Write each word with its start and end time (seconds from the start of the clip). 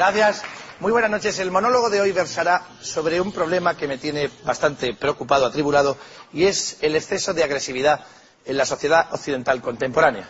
Gracias. 0.00 0.40
Muy 0.78 0.92
buenas 0.92 1.10
noches. 1.10 1.38
El 1.40 1.50
monólogo 1.50 1.90
de 1.90 2.00
hoy 2.00 2.10
versará 2.12 2.62
sobre 2.80 3.20
un 3.20 3.32
problema 3.32 3.76
que 3.76 3.86
me 3.86 3.98
tiene 3.98 4.30
bastante 4.44 4.94
preocupado, 4.94 5.44
atribulado, 5.44 5.98
y 6.32 6.46
es 6.46 6.78
el 6.80 6.96
exceso 6.96 7.34
de 7.34 7.44
agresividad 7.44 8.00
en 8.46 8.56
la 8.56 8.64
sociedad 8.64 9.08
occidental 9.12 9.60
contemporánea. 9.60 10.26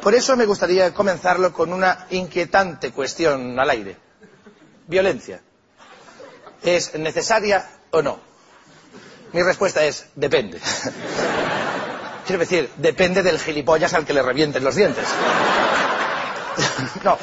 Por 0.00 0.14
eso 0.14 0.34
me 0.34 0.46
gustaría 0.46 0.94
comenzarlo 0.94 1.52
con 1.52 1.74
una 1.74 2.06
inquietante 2.08 2.90
cuestión 2.90 3.60
al 3.60 3.68
aire. 3.68 3.98
Violencia. 4.86 5.42
¿Es 6.62 6.94
necesaria 6.94 7.68
o 7.90 8.00
no? 8.00 8.18
Mi 9.34 9.42
respuesta 9.42 9.84
es 9.84 10.06
depende. 10.14 10.58
Quiero 12.26 12.40
decir, 12.40 12.70
depende 12.78 13.22
del 13.22 13.38
gilipollas 13.38 13.92
al 13.92 14.06
que 14.06 14.14
le 14.14 14.22
revienten 14.22 14.64
los 14.64 14.74
dientes. 14.74 15.04
No, 17.04 17.18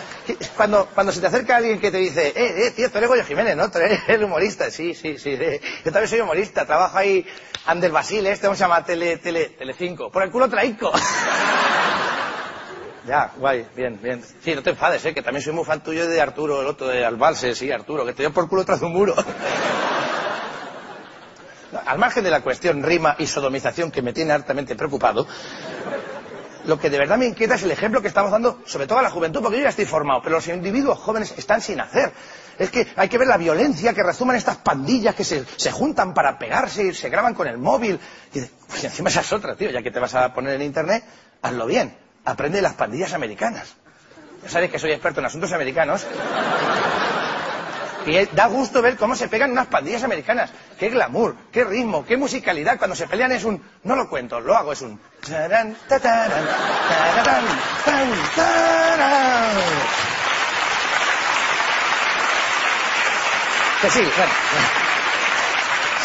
cuando, 0.56 0.88
cuando 0.94 1.12
se 1.12 1.22
te 1.22 1.28
acerca 1.28 1.58
alguien 1.58 1.80
que 1.80 1.92
te 1.92 1.98
dice, 1.98 2.28
eh, 2.30 2.68
eh, 2.68 2.72
tío, 2.76 2.92
tú 2.92 2.98
eres 2.98 3.26
Jiménez, 3.26 3.56
¿no? 3.56 3.66
Eres 3.66 4.02
el 4.08 4.24
humorista. 4.24 4.70
Sí, 4.70 4.94
sí, 4.94 5.18
sí. 5.18 5.38
Yo 5.38 5.92
también 5.92 6.08
soy 6.08 6.20
humorista, 6.20 6.66
trabajo 6.66 6.98
ahí, 6.98 7.26
Ander 7.66 7.92
Basile, 7.92 8.32
este, 8.32 8.48
¿cómo 8.48 8.56
se 8.56 8.62
llama? 8.62 8.84
Tele, 8.84 9.18
tele, 9.18 9.50
Telecinco. 9.50 10.12
Por 10.12 10.24
el 10.24 10.32
culo 10.32 10.50
traico. 10.50 10.92
Ya, 13.08 13.32
guay, 13.38 13.66
bien, 13.76 14.00
bien. 14.00 14.24
Sí, 14.44 14.54
no 14.54 14.62
te 14.62 14.70
enfades, 14.70 15.04
¿eh? 15.04 15.16
Que 15.16 15.24
también 15.24 15.42
soy 15.42 15.52
muy 15.54 15.66
fan 15.66 15.82
tuyo 15.82 16.08
de 16.08 16.22
Arturo, 16.22 16.62
el 16.62 16.68
otro 16.68 16.88
de 16.88 17.04
Albalse, 17.04 17.56
sí, 17.56 17.72
Arturo, 17.72 18.06
que 18.06 18.14
te 18.14 18.22
dio 18.22 18.32
por 18.32 18.48
culo 18.48 18.64
tras 18.64 18.84
un 18.84 18.94
muro. 18.94 19.16
Al 21.86 21.98
margen 21.98 22.24
de 22.24 22.30
la 22.30 22.42
cuestión 22.42 22.84
rima 22.84 23.16
y 23.18 23.26
sodomización 23.26 23.90
que 23.90 24.04
me 24.04 24.14
tiene 24.14 24.34
hartamente 24.34 24.76
preocupado, 24.76 25.26
lo 26.70 26.80
que 26.80 26.90
de 26.90 26.98
verdad 27.00 27.18
me 27.18 27.26
inquieta 27.26 27.56
es 27.56 27.64
el 27.64 27.72
ejemplo 27.72 28.02
que 28.02 28.08
estamos 28.08 28.32
dando, 28.32 28.62
sobre 28.66 28.88
todo 28.88 29.00
a 29.00 29.02
la 29.02 29.10
juventud, 29.10 29.42
porque 29.42 29.58
yo 29.58 29.64
ya 29.64 29.70
estoy 29.70 29.86
formado, 29.86 30.22
pero 30.22 30.36
los 30.36 30.48
individuos 30.48 31.00
jóvenes 31.00 31.34
están 31.38 31.62
sin 31.62 31.80
hacer. 31.82 32.12
Es 32.58 32.70
que 32.70 32.88
hay 32.96 33.10
que 33.10 33.18
ver 33.18 33.28
la 33.28 33.38
violencia 33.38 33.94
que 33.94 34.04
resuman 34.04 34.36
estas 34.36 34.58
pandillas 34.58 35.16
que 35.16 35.24
se, 35.24 35.44
se 35.56 35.72
juntan 35.72 36.14
para 36.14 36.38
pegarse 36.38 36.84
y 36.84 36.94
se 36.94 37.10
graban 37.10 37.34
con 37.34 37.48
el 37.48 37.58
móvil. 37.58 38.00
Y, 38.34 38.40
de- 38.42 38.50
pues 38.68 38.84
encima 38.84 39.10
esa 39.10 39.22
es 39.22 39.34
otra, 39.34 39.56
tío, 39.56 39.72
ya 39.72 39.82
que 39.82 39.92
te 39.92 40.00
vas 40.00 40.14
a 40.16 40.34
poner 40.34 40.56
en 40.56 40.62
internet, 40.62 41.04
hazlo 41.42 41.66
bien. 41.66 41.98
Aprende 42.26 42.58
de 42.58 42.62
las 42.62 42.74
pandillas 42.76 43.14
americanas. 43.14 43.76
Ya 44.44 44.50
sabes 44.50 44.70
que 44.70 44.78
soy 44.80 44.92
experto 44.92 45.20
en 45.22 45.26
asuntos 45.26 45.52
americanos. 45.54 46.06
Eh, 48.06 48.30
da 48.34 48.48
gusto 48.48 48.82
ver 48.82 48.96
cómo 48.98 49.16
se 49.16 49.28
pegan 49.28 49.52
unas 49.52 49.68
pandillas 49.68 50.04
americanas. 50.04 50.52
Qué 50.80 50.90
glamour, 50.90 51.36
qué 51.52 51.64
ritmo, 51.64 52.06
qué 52.06 52.18
musicalidad. 52.18 52.78
Cuando 52.78 52.96
se 52.96 53.08
pelean 53.08 53.32
es 53.32 53.44
un... 53.44 53.62
No 53.84 53.96
lo 53.96 54.10
cuento, 54.10 54.40
lo 54.40 54.56
hago, 54.56 54.72
es 54.72 54.82
un... 54.82 55.00
Que 63.82 63.90
sí, 63.90 64.02
bueno. 64.18 64.34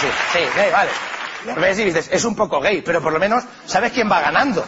Sí, 0.00 0.06
sí, 0.32 0.38
gay, 0.56 0.70
vale. 0.70 0.90
Y 1.72 1.84
dices, 1.84 2.08
es 2.10 2.24
un 2.24 2.34
poco 2.34 2.60
gay, 2.60 2.82
pero 2.82 3.02
por 3.02 3.12
lo 3.12 3.18
menos 3.18 3.44
sabes 3.66 3.92
quién 3.92 4.10
va 4.10 4.20
ganando. 4.20 4.64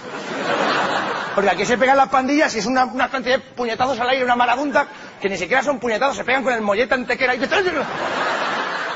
Porque 1.34 1.50
aquí 1.50 1.66
se 1.66 1.78
pegan 1.78 1.96
las 1.96 2.08
pandillas 2.08 2.54
y 2.54 2.58
es 2.58 2.66
una, 2.66 2.86
una 2.86 3.10
cantidad 3.10 3.36
de 3.36 3.42
puñetazos 3.42 4.00
al 4.00 4.08
aire, 4.08 4.24
una 4.24 4.36
marabunta, 4.36 4.86
que 5.20 5.28
ni 5.28 5.36
siquiera 5.36 5.62
son 5.62 5.78
puñetazos, 5.78 6.16
se 6.16 6.24
pegan 6.24 6.42
con 6.42 6.52
el 6.52 6.60
mollete 6.60 6.94
antequera 6.94 7.34
y, 7.34 7.40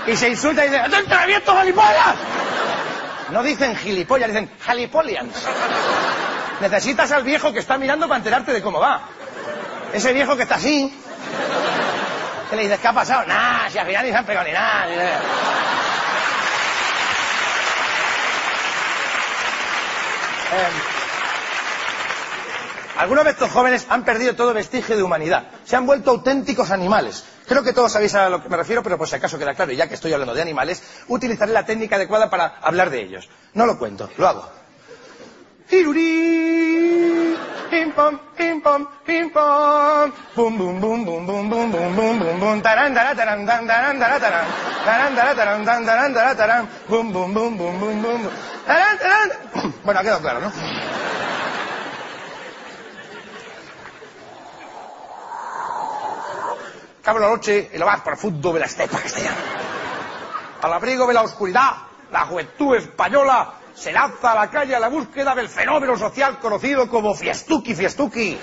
y 0.07 0.17
se 0.17 0.29
insulta 0.29 0.65
y 0.65 0.71
dice, 0.71 0.83
¡Te 0.89 0.97
entreviento, 0.97 1.57
gilipollas! 1.61 2.17
No 3.31 3.43
dicen 3.43 3.77
gilipollas, 3.77 4.29
dicen 4.29 4.51
jalipolians. 4.61 5.47
Necesitas 6.61 7.11
al 7.13 7.23
viejo 7.23 7.53
que 7.53 7.61
está 7.61 7.79
mirando 7.79 8.07
para 8.09 8.19
enterarte 8.19 8.53
de 8.53 8.61
cómo 8.61 8.81
va. 8.81 9.03
Ese 9.93 10.13
viejo 10.13 10.37
que 10.37 10.43
está 10.43 10.57
así. 10.57 10.95
Que 12.51 12.57
le 12.57 12.63
dices, 12.63 12.81
¿qué 12.81 12.89
ha 12.89 12.93
pasado? 12.93 13.27
Nah, 13.27 13.69
si 13.71 13.79
al 13.79 13.87
final 13.87 14.05
ni 14.05 14.11
se 14.11 14.17
han 14.19 14.27
pegado 14.27 14.47
ni 14.47 14.53
nada. 14.53 14.87
ni 14.87 14.97
nada. 14.97 15.21
Eh, 20.53 21.00
algunos 23.01 23.25
de 23.25 23.31
estos 23.31 23.51
jóvenes 23.51 23.87
han 23.89 24.05
perdido 24.05 24.35
todo 24.37 24.53
vestigio 24.53 24.95
de 24.95 25.03
humanidad. 25.03 25.45
Se 25.65 25.75
han 25.75 25.87
vuelto 25.87 26.11
auténticos 26.11 26.71
animales. 26.71 27.25
Creo 27.49 27.63
que 27.63 27.73
todos 27.73 27.91
sabéis 27.93 28.15
a 28.15 28.29
lo 28.29 28.43
que 28.43 28.51
me 28.51 28.59
refiero, 28.59 28.83
pero 28.83 28.99
por 28.99 29.09
si 29.09 29.17
acaso 29.17 29.39
queda 29.39 29.55
claro, 29.55 29.73
y 29.73 29.77
ya 29.77 29.89
que 29.89 29.95
estoy 29.95 30.13
hablando 30.13 30.35
de 30.35 30.43
animales, 30.43 30.83
utilizaré 31.09 31.51
la 31.53 31.65
técnica 31.65 31.97
adecuada 31.97 32.29
para 32.29 32.59
hablar 32.61 32.91
de 32.91 33.01
ellos. 33.01 33.31
No 33.55 33.65
lo 33.65 33.79
cuento, 33.79 34.11
lo 34.19 34.29
hago. 34.29 34.47
Tirurí, 35.67 37.37
pim 37.71 37.93
pom, 37.93 38.19
pim 38.37 38.61
pom, 38.61 38.87
pim 39.07 39.31
pom, 39.31 40.13
bum 40.37 40.59
bum 40.59 40.81
bum 40.81 41.05
bum 41.07 41.27
bum 41.27 41.49
bum 41.49 41.71
bum 41.73 41.97
bum 41.97 42.19
bum 42.19 42.41
bum, 42.41 42.61
tarán 42.61 42.93
tarán 42.93 43.17
tarán 43.17 43.47
tarán 43.47 43.67
tarán, 43.67 43.99
tarán 43.99 45.15
tarán 45.15 45.15
tarán 45.15 45.65
tarán 45.65 45.87
tarán 45.87 46.13
tarán 46.15 46.37
tarán, 46.37 46.69
bum 46.87 47.13
bum 47.13 47.33
bum 47.33 47.57
bum 47.57 47.81
bum 47.81 48.03
bum, 48.03 48.23
tarán 48.67 48.99
tarán. 48.99 49.31
Bueno, 49.85 50.01
ha 50.01 50.03
quedado 50.03 50.21
claro, 50.21 50.41
¿no? 50.41 50.53
Cabo 57.03 57.19
la 57.19 57.29
noche 57.29 57.71
lo 57.75 57.87
más 57.87 58.01
profundo 58.03 58.53
de 58.53 58.61
la 58.61 58.67
estepa 58.67 58.99
castellana. 58.99 59.37
Al 60.63 60.73
abrigo 60.73 61.07
de 61.07 61.15
la 61.15 61.23
oscuridad, 61.23 61.73
la 62.11 62.27
juventud 62.27 62.77
española 62.77 63.55
se 63.75 63.93
lanza 63.93 64.33
a 64.33 64.35
la 64.35 64.51
calle 64.51 64.77
a 64.77 64.81
la 64.81 64.89
búsqueda 64.89 65.35
del 65.35 65.49
fenómeno 65.49 65.97
social 65.97 66.39
conocido 66.39 66.89
como 66.91 67.15
fiestuki 67.15 67.75
fiestuki. 67.75 68.39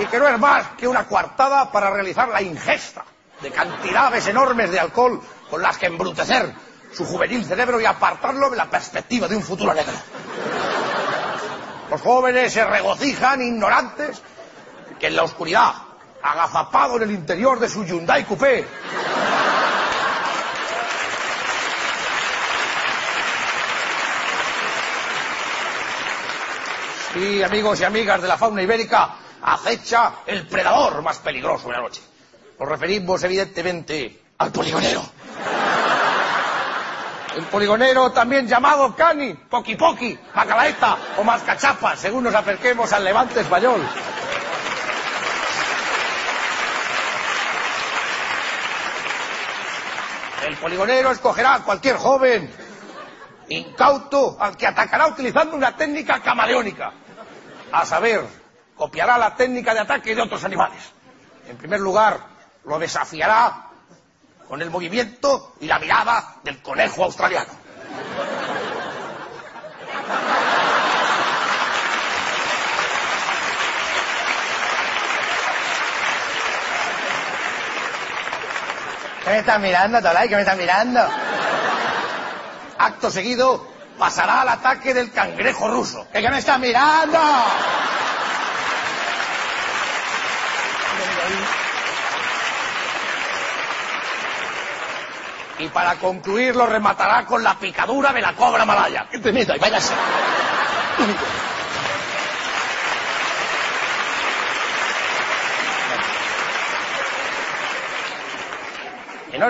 Y 0.00 0.06
que 0.06 0.18
no 0.18 0.28
es 0.28 0.38
más 0.38 0.68
que 0.78 0.86
una 0.86 1.06
coartada 1.06 1.70
para 1.72 1.90
realizar 1.90 2.28
la 2.28 2.42
ingesta 2.42 3.04
de 3.40 3.50
cantidades 3.50 4.26
enormes 4.28 4.70
de 4.70 4.78
alcohol 4.78 5.20
con 5.50 5.60
las 5.60 5.76
que 5.78 5.86
embrutecer 5.86 6.54
su 6.92 7.04
juvenil 7.04 7.44
cerebro 7.44 7.80
y 7.80 7.84
apartarlo 7.84 8.50
de 8.50 8.56
la 8.56 8.70
perspectiva 8.70 9.26
de 9.26 9.36
un 9.36 9.42
futuro 9.42 9.74
negro. 9.74 9.92
Los 11.90 12.00
jóvenes 12.00 12.52
se 12.52 12.64
regocijan 12.64 13.42
ignorantes 13.42 14.22
que 14.98 15.08
en 15.08 15.16
la 15.16 15.24
oscuridad, 15.24 15.74
agazapado 16.24 16.96
en 16.96 17.02
el 17.02 17.10
interior 17.12 17.60
de 17.60 17.68
su 17.68 17.84
Hyundai 17.84 18.24
Coupé, 18.24 18.66
Sí, 27.12 27.44
amigos 27.44 27.78
y 27.80 27.84
amigas 27.84 28.20
de 28.20 28.26
la 28.26 28.36
fauna 28.36 28.60
ibérica, 28.60 29.14
acecha 29.40 30.14
el 30.26 30.48
predador 30.48 31.00
más 31.00 31.18
peligroso 31.18 31.68
de 31.68 31.74
la 31.74 31.80
noche. 31.82 32.02
Nos 32.58 32.68
referimos, 32.68 33.22
evidentemente, 33.22 34.20
al 34.38 34.50
poligonero. 34.50 35.00
El 37.36 37.44
poligonero, 37.44 38.10
también 38.10 38.48
llamado 38.48 38.96
cani, 38.96 39.32
poqui 39.48 39.76
poqui, 39.76 40.18
macalaeta 40.34 40.96
o 41.18 41.22
mascachapa, 41.22 41.94
según 41.96 42.24
nos 42.24 42.34
acerquemos 42.34 42.92
al 42.92 43.04
levante 43.04 43.42
español. 43.42 43.80
El 50.46 50.56
poligonero 50.56 51.10
escogerá 51.10 51.54
a 51.54 51.64
cualquier 51.64 51.96
joven 51.96 52.50
incauto 53.48 54.36
al 54.38 54.56
que 54.56 54.66
atacará 54.66 55.06
utilizando 55.06 55.56
una 55.56 55.74
técnica 55.74 56.20
camaleónica. 56.20 56.92
A 57.72 57.86
saber, 57.86 58.22
copiará 58.76 59.16
la 59.16 59.34
técnica 59.34 59.72
de 59.72 59.80
ataque 59.80 60.14
de 60.14 60.22
otros 60.22 60.44
animales. 60.44 60.92
En 61.48 61.56
primer 61.56 61.80
lugar, 61.80 62.20
lo 62.64 62.78
desafiará 62.78 63.68
con 64.46 64.60
el 64.60 64.70
movimiento 64.70 65.54
y 65.60 65.66
la 65.66 65.78
mirada 65.78 66.36
del 66.42 66.60
conejo 66.60 67.04
australiano. 67.04 67.52
¿Qué 79.24 79.30
me 79.30 79.38
estás 79.38 79.60
mirando, 79.60 80.02
Tolai? 80.02 80.28
¿Qué 80.28 80.34
me 80.34 80.42
estás 80.42 80.56
mirando? 80.56 81.00
acto 82.78 83.10
seguido 83.10 83.66
pasará 83.98 84.42
al 84.42 84.48
ataque 84.48 84.94
del 84.94 85.12
cangrejo 85.12 85.68
ruso. 85.68 86.06
¿Qué 86.12 86.20
que 86.20 86.30
me 86.30 86.38
está 86.38 86.58
mirando? 86.58 87.18
Y 95.58 95.68
para 95.68 95.94
concluir 95.96 96.56
lo 96.56 96.66
rematará 96.66 97.24
con 97.24 97.42
la 97.42 97.54
picadura 97.54 98.12
de 98.12 98.20
la 98.20 98.34
cobra 98.34 98.64
malaya. 98.64 99.06
Que 99.10 99.18
te 99.20 99.32
meta 99.32 99.56
y 99.56 99.58
váyase. 99.58 99.94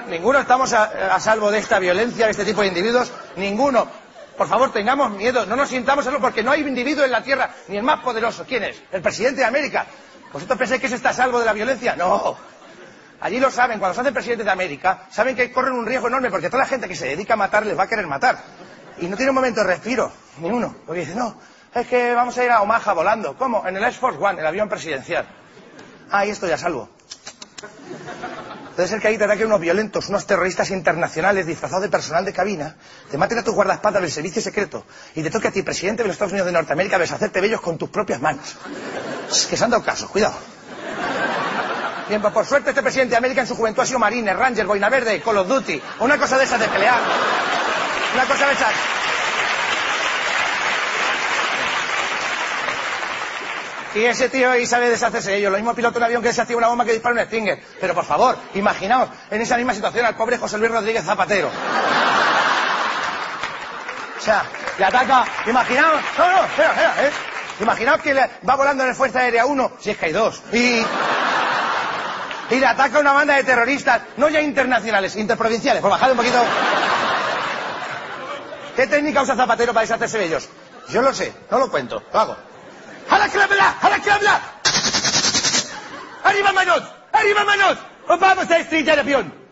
No, 0.00 0.06
ninguno 0.08 0.38
estamos 0.38 0.72
a, 0.72 1.14
a 1.14 1.20
salvo 1.20 1.50
de 1.50 1.58
esta 1.58 1.78
violencia, 1.78 2.26
de 2.26 2.30
este 2.32 2.44
tipo 2.44 2.62
de 2.62 2.68
individuos. 2.68 3.12
Ninguno. 3.36 3.86
Por 4.36 4.48
favor, 4.48 4.72
tengamos 4.72 5.10
miedo. 5.10 5.46
No 5.46 5.56
nos 5.56 5.68
sintamos 5.68 6.04
salvos 6.04 6.20
porque 6.20 6.42
no 6.42 6.50
hay 6.50 6.62
individuo 6.62 7.04
en 7.04 7.12
la 7.12 7.22
Tierra, 7.22 7.50
ni 7.68 7.76
el 7.76 7.82
más 7.82 8.00
poderoso. 8.00 8.44
¿Quién 8.46 8.64
es? 8.64 8.82
El 8.90 9.00
presidente 9.02 9.40
de 9.40 9.46
América. 9.46 9.86
¿Vosotros 10.32 10.58
pensáis 10.58 10.80
que 10.80 10.88
eso 10.88 10.96
está 10.96 11.10
a 11.10 11.14
salvo 11.14 11.38
de 11.38 11.44
la 11.44 11.52
violencia? 11.52 11.94
No. 11.94 12.36
Allí 13.20 13.38
lo 13.38 13.50
saben, 13.50 13.78
cuando 13.78 13.94
se 13.94 14.00
hacen 14.00 14.12
presidente 14.12 14.44
de 14.44 14.50
América, 14.50 15.06
saben 15.10 15.36
que 15.36 15.50
corren 15.52 15.72
un 15.74 15.86
riesgo 15.86 16.08
enorme 16.08 16.30
porque 16.30 16.50
toda 16.50 16.64
la 16.64 16.68
gente 16.68 16.88
que 16.88 16.96
se 16.96 17.06
dedica 17.06 17.34
a 17.34 17.36
matar 17.36 17.64
les 17.64 17.78
va 17.78 17.84
a 17.84 17.86
querer 17.86 18.06
matar. 18.06 18.38
Y 18.98 19.06
no 19.06 19.16
tiene 19.16 19.30
un 19.30 19.36
momento 19.36 19.60
de 19.60 19.66
respiro, 19.68 20.12
ni 20.38 20.50
uno. 20.50 20.74
Porque 20.84 21.00
dice, 21.00 21.14
no, 21.14 21.38
es 21.72 21.86
que 21.86 22.12
vamos 22.12 22.36
a 22.36 22.44
ir 22.44 22.50
a 22.50 22.60
Omaha 22.60 22.92
volando. 22.92 23.36
¿Cómo? 23.36 23.66
En 23.66 23.76
el 23.76 23.84
Air 23.84 23.94
Force 23.94 24.18
One, 24.20 24.40
el 24.40 24.46
avión 24.46 24.68
presidencial. 24.68 25.26
Ah, 26.10 26.26
y 26.26 26.30
esto 26.30 26.46
ya 26.46 26.58
salvo. 26.58 26.90
Puede 28.74 28.88
ser 28.88 29.00
que 29.00 29.06
ahí 29.06 29.16
te 29.16 29.24
ataquen 29.24 29.46
unos 29.46 29.60
violentos, 29.60 30.08
unos 30.08 30.26
terroristas 30.26 30.70
internacionales 30.70 31.46
disfrazados 31.46 31.82
de 31.82 31.88
personal 31.88 32.24
de 32.24 32.32
cabina, 32.32 32.74
te 33.08 33.16
maten 33.16 33.38
a 33.38 33.44
tus 33.44 33.54
guardaespaldas 33.54 34.02
del 34.02 34.10
servicio 34.10 34.42
secreto 34.42 34.84
y 35.14 35.22
te 35.22 35.30
toque 35.30 35.48
a 35.48 35.52
ti, 35.52 35.62
presidente 35.62 36.02
de 36.02 36.08
los 36.08 36.14
Estados 36.14 36.32
Unidos 36.32 36.46
de 36.46 36.52
Norteamérica, 36.52 36.98
deshacerte 36.98 37.40
bellos 37.40 37.60
con 37.60 37.78
tus 37.78 37.88
propias 37.88 38.20
manos. 38.20 38.56
Es 39.30 39.46
que 39.46 39.56
se 39.56 39.64
han 39.64 39.70
dado 39.70 39.84
casos, 39.84 40.10
cuidado. 40.10 40.34
Bien, 42.08 42.20
pues 42.20 42.34
por 42.34 42.44
suerte 42.44 42.70
este 42.70 42.82
presidente 42.82 43.12
de 43.12 43.16
América 43.18 43.42
en 43.42 43.46
su 43.46 43.54
juventud 43.54 43.82
ha 43.82 43.86
sido 43.86 44.00
Marines, 44.00 44.36
Ranger, 44.36 44.66
Boina 44.66 44.88
Verde, 44.90 45.22
Call 45.22 45.38
of 45.38 45.48
Duty, 45.48 45.80
una 46.00 46.18
cosa 46.18 46.36
de 46.36 46.44
esas 46.44 46.58
de 46.58 46.66
pelear. 46.66 47.00
Una 48.14 48.24
cosa 48.26 48.46
de 48.46 48.52
esas. 48.54 48.72
Y 53.94 54.04
ese 54.04 54.28
tío 54.28 54.50
ahí 54.50 54.66
sabe 54.66 54.90
deshacerse 54.90 55.30
de 55.30 55.36
ellos. 55.38 55.52
Lo 55.52 55.58
mismo 55.58 55.74
piloto 55.74 55.94
de 55.94 55.98
un 55.98 56.04
avión 56.04 56.22
que 56.22 56.28
desactiva 56.28 56.58
una 56.58 56.68
bomba 56.68 56.84
que 56.84 56.92
dispara 56.92 57.14
un 57.14 57.26
Stinger. 57.26 57.62
Pero 57.80 57.94
por 57.94 58.04
favor, 58.04 58.36
imaginaos 58.54 59.08
en 59.30 59.40
esa 59.40 59.56
misma 59.56 59.72
situación 59.72 60.04
al 60.04 60.16
pobre 60.16 60.36
José 60.36 60.58
Luis 60.58 60.72
Rodríguez 60.72 61.04
Zapatero. 61.04 61.48
O 64.18 64.20
sea, 64.20 64.44
le 64.78 64.84
ataca. 64.84 65.24
Imaginaos. 65.46 66.00
No, 66.18 66.32
no, 66.32 66.44
espera, 66.44 66.70
espera, 66.70 67.06
¿eh? 67.06 67.10
Imaginaos 67.60 68.00
que 68.00 68.14
le 68.14 68.30
va 68.48 68.56
volando 68.56 68.82
en 68.82 68.88
el 68.88 68.96
Fuerza 68.96 69.20
Aérea 69.20 69.46
1, 69.46 69.72
si 69.78 69.90
es 69.90 69.96
que 69.96 70.06
hay 70.06 70.12
dos. 70.12 70.42
Y. 70.52 70.84
Le 72.50 72.66
ataca 72.66 72.98
una 73.00 73.12
banda 73.12 73.34
de 73.34 73.44
terroristas, 73.44 74.02
no 74.16 74.28
ya 74.28 74.40
internacionales, 74.40 75.16
interprovinciales. 75.16 75.80
Por 75.80 75.90
bajar 75.90 76.10
un 76.10 76.16
poquito. 76.16 76.42
¿Qué 78.76 78.86
técnica 78.86 79.22
usa 79.22 79.36
Zapatero 79.36 79.72
para 79.72 79.82
deshacerse 79.82 80.18
de 80.18 80.24
ellos? 80.26 80.48
Yo 80.88 81.00
lo 81.00 81.14
sé, 81.14 81.32
no 81.50 81.58
lo 81.58 81.70
cuento, 81.70 82.02
lo 82.12 82.20
hago. 82.20 82.36
¡A 83.10 83.18
la 83.18 83.28
clámela! 83.28 83.76
¡A 83.80 83.88
la 83.90 83.98
clámela! 83.98 84.40
¡Arriba 86.24 86.52
manos! 86.52 86.82
¡Arriba 87.12 87.44
manos! 87.44 87.78
¡Os 88.08 88.20
vamos 88.20 88.50
a 88.50 88.58
estrellar 88.58 88.94
el 88.94 89.00
avión! 89.00 89.44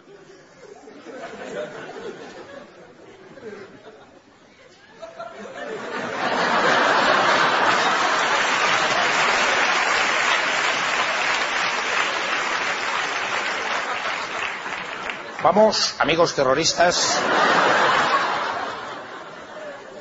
Vamos, 15.43 15.97
amigos 15.99 16.37
terroristas, 16.37 17.19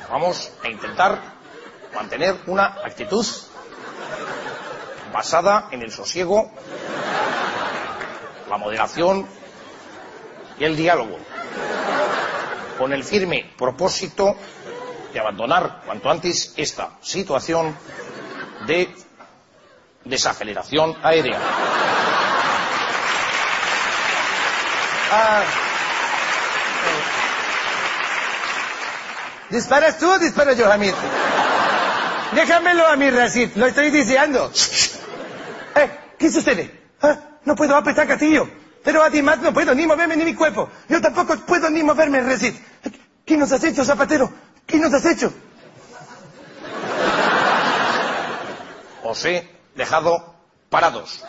vamos 0.08 0.52
a 0.62 0.68
intentar 0.68 1.18
mantener 1.94 2.36
una 2.46 2.66
actitud 2.84 3.26
basada 5.12 5.68
en 5.70 5.82
el 5.82 5.92
sosiego, 5.92 6.50
la 8.48 8.56
moderación 8.56 9.26
y 10.58 10.64
el 10.64 10.76
diálogo, 10.76 11.18
con 12.78 12.92
el 12.92 13.04
firme 13.04 13.50
propósito 13.56 14.36
de 15.12 15.20
abandonar 15.20 15.82
cuanto 15.84 16.10
antes 16.10 16.54
esta 16.56 16.90
situación 17.00 17.76
de 18.66 18.94
desaceleración 20.04 20.96
aérea. 21.02 21.38
Ah, 25.14 25.44
¿Disparas 29.50 29.98
tú 29.98 30.10
o 30.10 30.18
disparo 30.18 30.54
yo? 30.54 30.66
Déjamelo 32.34 32.86
a 32.86 32.96
mí, 32.96 33.10
Rashid. 33.10 33.50
Lo 33.56 33.66
estoy 33.66 33.90
diciendo. 33.90 34.50
Eh, 35.74 35.90
¿Qué 36.18 36.30
sucede? 36.30 36.80
Ah, 37.02 37.18
No 37.44 37.54
puedo 37.56 37.76
apretar 37.76 38.06
gatillo. 38.06 38.48
Pero 38.84 39.02
además 39.02 39.38
no 39.38 39.52
puedo 39.52 39.74
ni 39.74 39.86
moverme 39.86 40.16
ni 40.16 40.24
mi 40.24 40.34
cuerpo. 40.34 40.68
Yo 40.88 41.00
tampoco 41.00 41.36
puedo 41.46 41.70
ni 41.70 41.82
moverme, 41.82 42.20
Rashid. 42.20 42.54
¿Qué 43.24 43.36
nos 43.36 43.52
has 43.52 43.62
hecho, 43.64 43.84
Zapatero? 43.84 44.32
¿Qué 44.66 44.78
nos 44.78 44.92
has 44.92 45.04
hecho? 45.06 45.32
Os 49.04 49.24
he 49.24 49.48
dejado 49.76 50.34
parados. 50.70 51.22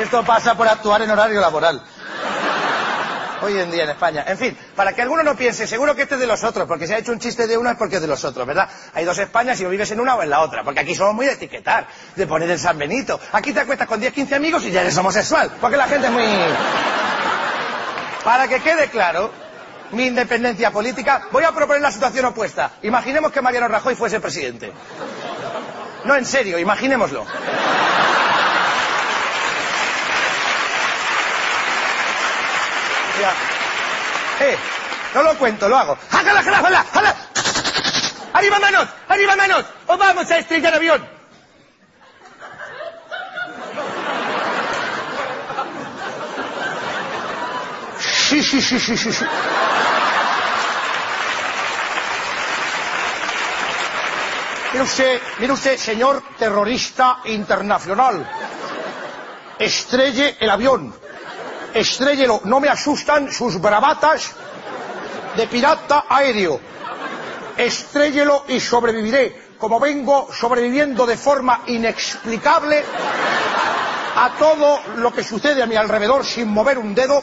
Esto 0.00 0.22
pasa 0.24 0.54
por 0.54 0.68
actuar 0.68 1.02
en 1.02 1.10
horario 1.10 1.40
laboral. 1.40 1.82
Hoy 3.42 3.58
en 3.58 3.70
día 3.70 3.84
en 3.84 3.90
España. 3.90 4.24
En 4.26 4.38
fin, 4.38 4.56
para 4.74 4.92
que 4.94 5.02
alguno 5.02 5.22
no 5.22 5.36
piense, 5.36 5.66
seguro 5.66 5.94
que 5.94 6.02
este 6.02 6.14
es 6.14 6.20
de 6.20 6.26
los 6.26 6.42
otros, 6.42 6.66
porque 6.66 6.86
si 6.86 6.94
ha 6.94 6.98
hecho 6.98 7.12
un 7.12 7.18
chiste 7.18 7.46
de 7.46 7.56
uno 7.56 7.70
es 7.70 7.76
porque 7.76 7.96
es 7.96 8.02
de 8.02 8.08
los 8.08 8.24
otros, 8.24 8.46
¿verdad? 8.46 8.68
Hay 8.94 9.04
dos 9.04 9.18
Españas 9.18 9.60
y 9.60 9.64
o 9.64 9.68
vives 9.68 9.90
en 9.90 10.00
una 10.00 10.14
o 10.14 10.22
en 10.22 10.30
la 10.30 10.40
otra, 10.40 10.64
porque 10.64 10.80
aquí 10.80 10.94
somos 10.94 11.14
muy 11.14 11.26
de 11.26 11.32
etiquetar, 11.32 11.86
de 12.14 12.26
poner 12.26 12.50
el 12.50 12.58
San 12.58 12.78
Benito. 12.78 13.20
Aquí 13.32 13.52
te 13.52 13.60
acuestas 13.60 13.86
con 13.86 14.00
10, 14.00 14.12
15 14.12 14.34
amigos 14.34 14.64
y 14.64 14.70
ya 14.70 14.80
eres 14.80 14.96
homosexual, 14.96 15.52
porque 15.60 15.76
la 15.76 15.86
gente 15.86 16.06
es 16.06 16.12
muy... 16.12 16.26
Para 18.24 18.48
que 18.48 18.60
quede 18.60 18.88
claro 18.88 19.30
mi 19.92 20.06
independencia 20.06 20.70
política, 20.70 21.28
voy 21.30 21.44
a 21.44 21.52
proponer 21.52 21.82
la 21.82 21.92
situación 21.92 22.24
opuesta. 22.26 22.72
Imaginemos 22.82 23.30
que 23.32 23.40
Mariano 23.40 23.68
Rajoy 23.68 23.94
fuese 23.94 24.20
presidente. 24.20 24.72
No, 26.06 26.14
en 26.14 26.24
serio, 26.24 26.56
imaginémoslo. 26.58 27.26
Eh, 34.38 34.56
no 35.14 35.22
lo 35.24 35.36
cuento, 35.36 35.68
lo 35.68 35.76
hago. 35.76 35.98
¡Hágala, 36.12 36.40
hágala, 36.40 36.58
hágala! 36.58 36.86
hágala! 36.92 37.16
¡Arriba 38.34 38.58
manos! 38.60 38.88
¡Arriba 39.08 39.34
manos! 39.34 39.64
¡O 39.86 39.96
vamos 39.96 40.30
a 40.30 40.38
estrellar 40.38 40.74
avión! 40.74 41.04
Sí, 47.98 48.42
sí, 48.42 48.62
sí, 48.62 48.78
sí, 48.78 48.96
sí, 48.96 49.12
sí. 49.12 49.24
Mire 54.76 54.84
usted, 54.84 55.20
mire 55.38 55.52
usted, 55.54 55.78
señor 55.78 56.22
terrorista 56.38 57.20
internacional. 57.24 58.28
Estrelle 59.58 60.36
el 60.38 60.50
avión. 60.50 60.94
Estrellelo. 61.72 62.42
No 62.44 62.60
me 62.60 62.68
asustan 62.68 63.32
sus 63.32 63.58
bravatas 63.58 64.32
de 65.34 65.46
pirata 65.46 66.04
aéreo. 66.10 66.60
Estrellelo 67.56 68.44
y 68.48 68.60
sobreviviré. 68.60 69.54
Como 69.56 69.80
vengo 69.80 70.28
sobreviviendo 70.30 71.06
de 71.06 71.16
forma 71.16 71.62
inexplicable 71.68 72.84
a 74.14 74.34
todo 74.38 74.80
lo 74.96 75.10
que 75.10 75.24
sucede 75.24 75.62
a 75.62 75.66
mi 75.66 75.76
alrededor 75.76 76.22
sin 76.22 76.48
mover 76.48 76.76
un 76.76 76.94
dedo. 76.94 77.22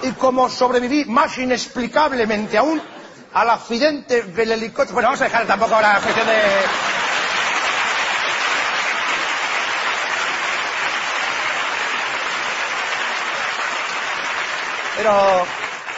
Y 0.00 0.12
como 0.12 0.48
sobreviví 0.48 1.04
más 1.04 1.36
inexplicablemente 1.36 2.56
aún 2.56 2.93
al 3.34 3.50
accidente 3.50 4.22
del 4.22 4.52
helicóptero. 4.52 4.94
Bueno, 4.94 5.08
vamos 5.08 5.20
a 5.20 5.24
dejar 5.24 5.46
tampoco 5.46 5.74
ahora 5.74 5.94
la 5.94 6.00
cuestión 6.00 6.26
de. 6.26 6.32
Pero. 14.96 15.46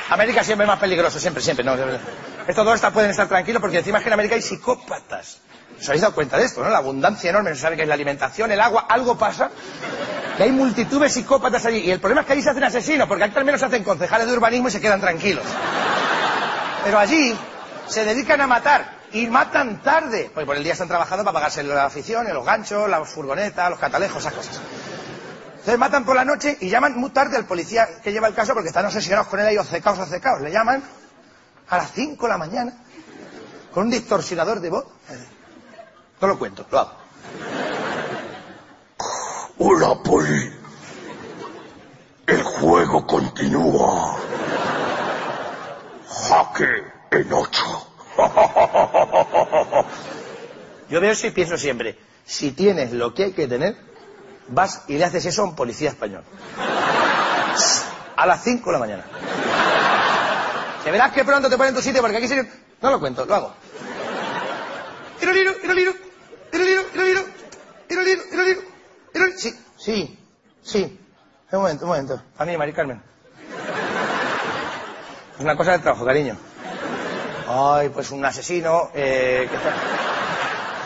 América 0.09 0.45
siempre 0.45 0.64
es 0.64 0.69
más 0.69 0.78
peligroso, 0.78 1.19
siempre, 1.19 1.43
siempre. 1.43 1.64
No, 1.64 1.75
estos 2.47 2.64
dos 2.64 2.93
pueden 2.93 3.11
estar 3.11 3.26
tranquilos 3.26 3.61
porque 3.61 3.78
encima 3.78 3.99
es 3.99 4.05
que 4.05 4.09
en 4.09 4.12
América 4.12 4.37
hay 4.37 4.43
psicópatas. 4.43 5.40
¿Os 5.78 5.88
habéis 5.88 6.02
dado 6.02 6.14
cuenta 6.14 6.38
de 6.38 6.45
esto, 6.45 6.62
no? 6.62 6.71
La 6.71 6.78
abundancia 6.78 7.28
enorme, 7.28 7.50
no 7.50 7.57
se 7.57 7.62
sabe 7.62 7.76
que 7.76 7.83
es 7.83 7.88
la 7.88 7.95
alimentación, 7.95 8.52
el 8.52 8.61
agua, 8.61 8.87
algo 8.88 9.19
pasa. 9.19 9.50
Y 10.38 10.43
hay 10.43 10.52
multitud 10.52 11.02
de 11.02 11.11
psicópatas 11.11 11.66
allí. 11.66 11.78
Y 11.78 11.90
el 11.90 11.99
problema 11.99 12.21
es 12.21 12.26
que 12.28 12.35
allí 12.35 12.43
se 12.43 12.50
hacen 12.50 12.62
asesinos, 12.62 13.09
porque 13.09 13.25
aquí 13.25 13.37
al 13.37 13.45
menos 13.45 13.61
se 13.61 13.66
hacen 13.66 13.83
concejales 13.83 14.28
de 14.28 14.33
urbanismo 14.33 14.69
y 14.69 14.71
se 14.71 14.81
quedan 14.81 15.00
tranquilos. 15.00 15.45
Pero 16.87 17.00
allí 17.00 17.37
se 17.88 18.05
dedican 18.05 18.40
a 18.40 18.47
matar 18.47 18.99
y 19.11 19.26
matan 19.26 19.83
tarde. 19.83 20.31
Porque 20.33 20.47
por 20.47 20.55
el 20.55 20.62
día 20.62 20.75
están 20.75 20.87
trabajando 20.87 21.25
para 21.25 21.35
pagarse 21.35 21.64
la 21.64 21.87
afición, 21.87 22.33
los 22.33 22.47
ganchos, 22.47 22.88
las 22.88 23.09
furgonetas, 23.09 23.71
los 23.71 23.81
catalejos, 23.81 24.19
esas 24.19 24.33
cosas. 24.33 24.61
Entonces 25.50 25.78
matan 25.81 26.05
por 26.05 26.14
la 26.14 26.25
noche 26.25 26.57
y 26.61 26.69
llaman 26.69 26.97
muy 26.97 27.11
tarde 27.11 27.38
al 27.38 27.45
policía 27.45 27.88
que 28.05 28.12
lleva 28.12 28.28
el 28.28 28.35
caso 28.35 28.55
porque 28.55 28.69
están 28.69 28.87
obsesionados 28.87 29.26
con 29.26 29.40
él 29.40 29.47
ahí, 29.47 29.59
obcecados, 29.59 29.99
obcecados. 29.99 30.43
Le 30.43 30.52
llaman 30.52 30.81
a 31.69 31.76
las 31.76 31.90
5 31.90 32.25
de 32.25 32.31
la 32.31 32.38
mañana 32.38 32.73
con 33.75 33.87
un 33.87 33.90
distorsionador 33.90 34.61
de 34.61 34.71
voz. 34.71 34.85
No 36.21 36.28
lo 36.28 36.38
cuento, 36.38 36.64
lo 36.71 36.78
hago. 36.78 36.93
Hola, 39.59 40.00
Poli. 40.05 40.52
El 42.28 42.43
juego 42.45 43.05
continúa. 43.05 44.36
Jaque 46.26 46.85
en 47.11 47.33
ocho. 47.33 47.64
Yo 50.88 51.00
veo 51.00 51.11
eso 51.11 51.26
y 51.26 51.30
pienso 51.30 51.56
siempre, 51.59 51.99
si 52.25 52.52
tienes 52.52 52.92
lo 52.92 53.14
que 53.14 53.25
hay 53.25 53.33
que 53.33 53.49
tener, 53.49 53.76
vas 54.49 54.85
y 54.88 54.99
le 54.99 55.04
haces 55.04 55.26
eso 55.26 55.42
a 55.42 55.45
un 55.47 55.56
policía 55.56 55.90
español. 55.90 56.23
A 58.16 58.26
las 58.26 58.42
5 58.45 58.64
de 58.64 58.73
la 58.73 58.78
mañana. 58.78 59.04
Que 60.85 60.90
verás 60.90 61.12
que 61.12 61.25
pronto 61.25 61.49
te 61.50 61.56
ponen 61.56 61.71
en 61.71 61.76
tu 61.76 61.83
sitio 61.83 62.00
porque 62.00 62.16
aquí 62.16 62.28
se... 62.28 62.37
No 62.80 62.90
lo 62.90 63.00
cuento, 63.00 63.25
lo 63.25 63.35
hago. 63.35 63.54
Sí, 69.37 69.54
sí, 69.76 70.18
sí. 70.62 71.00
Un 71.52 71.59
momento, 71.61 71.85
un 71.85 71.90
momento. 71.90 72.23
A 72.38 72.45
mí, 72.45 72.56
Mari 72.56 72.73
Carmen. 72.73 73.02
Es 75.37 75.45
una 75.45 75.57
cosa 75.57 75.73
de 75.73 75.81
trabajo, 75.81 76.05
cariño. 76.05 76.37
Ay, 77.49 77.90
pues 77.90 78.11
un 78.11 78.25
asesino 78.25 78.90
eh, 78.95 79.49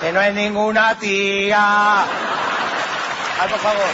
que, 0.00 0.12
no 0.12 0.20
es 0.20 0.34
ninguna 0.34 0.98
tía. 0.98 2.02
Ay, 2.02 3.48
por 3.48 3.58
favor. 3.60 3.86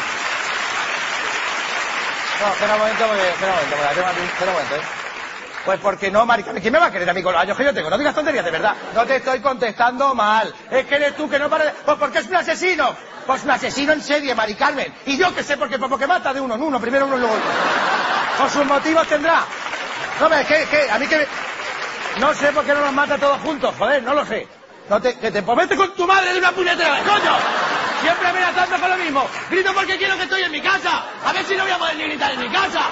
No, 2.40 2.52
espera 2.52 2.74
un 2.74 2.80
momento, 2.80 3.04
espera 3.04 3.52
un 3.52 3.56
momento. 3.56 3.76
Espera 3.76 4.50
un 4.50 4.52
momento, 4.52 4.76
¿eh? 4.76 4.80
Pues 5.66 5.80
porque 5.80 6.10
no, 6.10 6.24
Mari 6.24 6.44
Carmen. 6.44 6.62
¿Quién 6.62 6.72
me 6.72 6.78
va 6.78 6.86
a 6.86 6.90
querer 6.92 7.10
a 7.10 7.12
mí 7.12 7.22
con 7.22 7.32
los 7.32 7.42
años 7.42 7.56
que 7.56 7.64
yo 7.64 7.74
tengo? 7.74 7.90
No 7.90 7.98
digas 7.98 8.14
tonterías, 8.14 8.44
de 8.44 8.52
verdad. 8.52 8.74
No 8.94 9.04
te 9.04 9.16
estoy 9.16 9.40
contestando 9.40 10.14
mal. 10.14 10.54
Es 10.70 10.86
que 10.86 10.94
eres 10.94 11.16
tú 11.16 11.28
que 11.28 11.38
no 11.38 11.50
para... 11.50 11.72
Pues 11.84 11.98
porque 11.98 12.20
es 12.20 12.28
un 12.28 12.36
asesino. 12.36 12.94
Pues 13.26 13.42
un 13.42 13.50
asesino 13.50 13.92
en 13.92 14.00
serie, 14.00 14.34
Mari 14.34 14.54
Carmen. 14.54 14.94
Y 15.06 15.18
yo 15.18 15.34
que 15.34 15.42
sé, 15.42 15.56
porque, 15.56 15.78
porque 15.78 16.06
mata 16.06 16.32
de 16.32 16.40
uno 16.40 16.54
en 16.54 16.62
uno. 16.62 16.80
Primero 16.80 17.06
uno 17.06 17.16
y 17.16 17.20
luego 17.20 17.34
otro. 17.34 17.50
Con 18.38 18.50
sus 18.50 18.64
motivos 18.64 19.08
tendrá. 19.08 19.44
No, 20.20 20.28
me, 20.30 20.44
que, 20.44 20.64
que, 20.66 20.90
a 20.90 20.98
mí 20.98 21.06
que. 21.06 21.26
No 22.20 22.34
sé 22.34 22.50
por 22.52 22.64
qué 22.64 22.72
no 22.72 22.80
los 22.80 22.92
mata 22.92 23.18
todos 23.18 23.38
juntos, 23.40 23.74
joder, 23.78 24.02
no 24.02 24.14
lo 24.14 24.24
sé. 24.24 24.48
No 24.88 25.00
te, 25.00 25.18
que 25.18 25.30
te 25.30 25.40
vete 25.40 25.76
con 25.76 25.94
tu 25.94 26.06
madre 26.06 26.32
de 26.32 26.38
una 26.38 26.52
puñetera 26.52 26.92
vez, 26.92 27.02
coño. 27.02 27.36
Siempre 28.00 28.28
amenazando 28.28 28.78
con 28.78 28.90
lo 28.90 28.96
mismo. 28.96 29.28
Grito 29.50 29.74
porque 29.74 29.98
quiero 29.98 30.16
que 30.16 30.22
estoy 30.22 30.42
en 30.42 30.52
mi 30.52 30.60
casa. 30.60 31.02
A 31.24 31.32
ver 31.32 31.44
si 31.44 31.56
no 31.56 31.64
voy 31.64 31.72
a 31.72 31.78
poder 31.78 31.96
ni 31.96 32.04
gritar 32.04 32.32
en 32.32 32.40
mi 32.40 32.48
casa. 32.48 32.82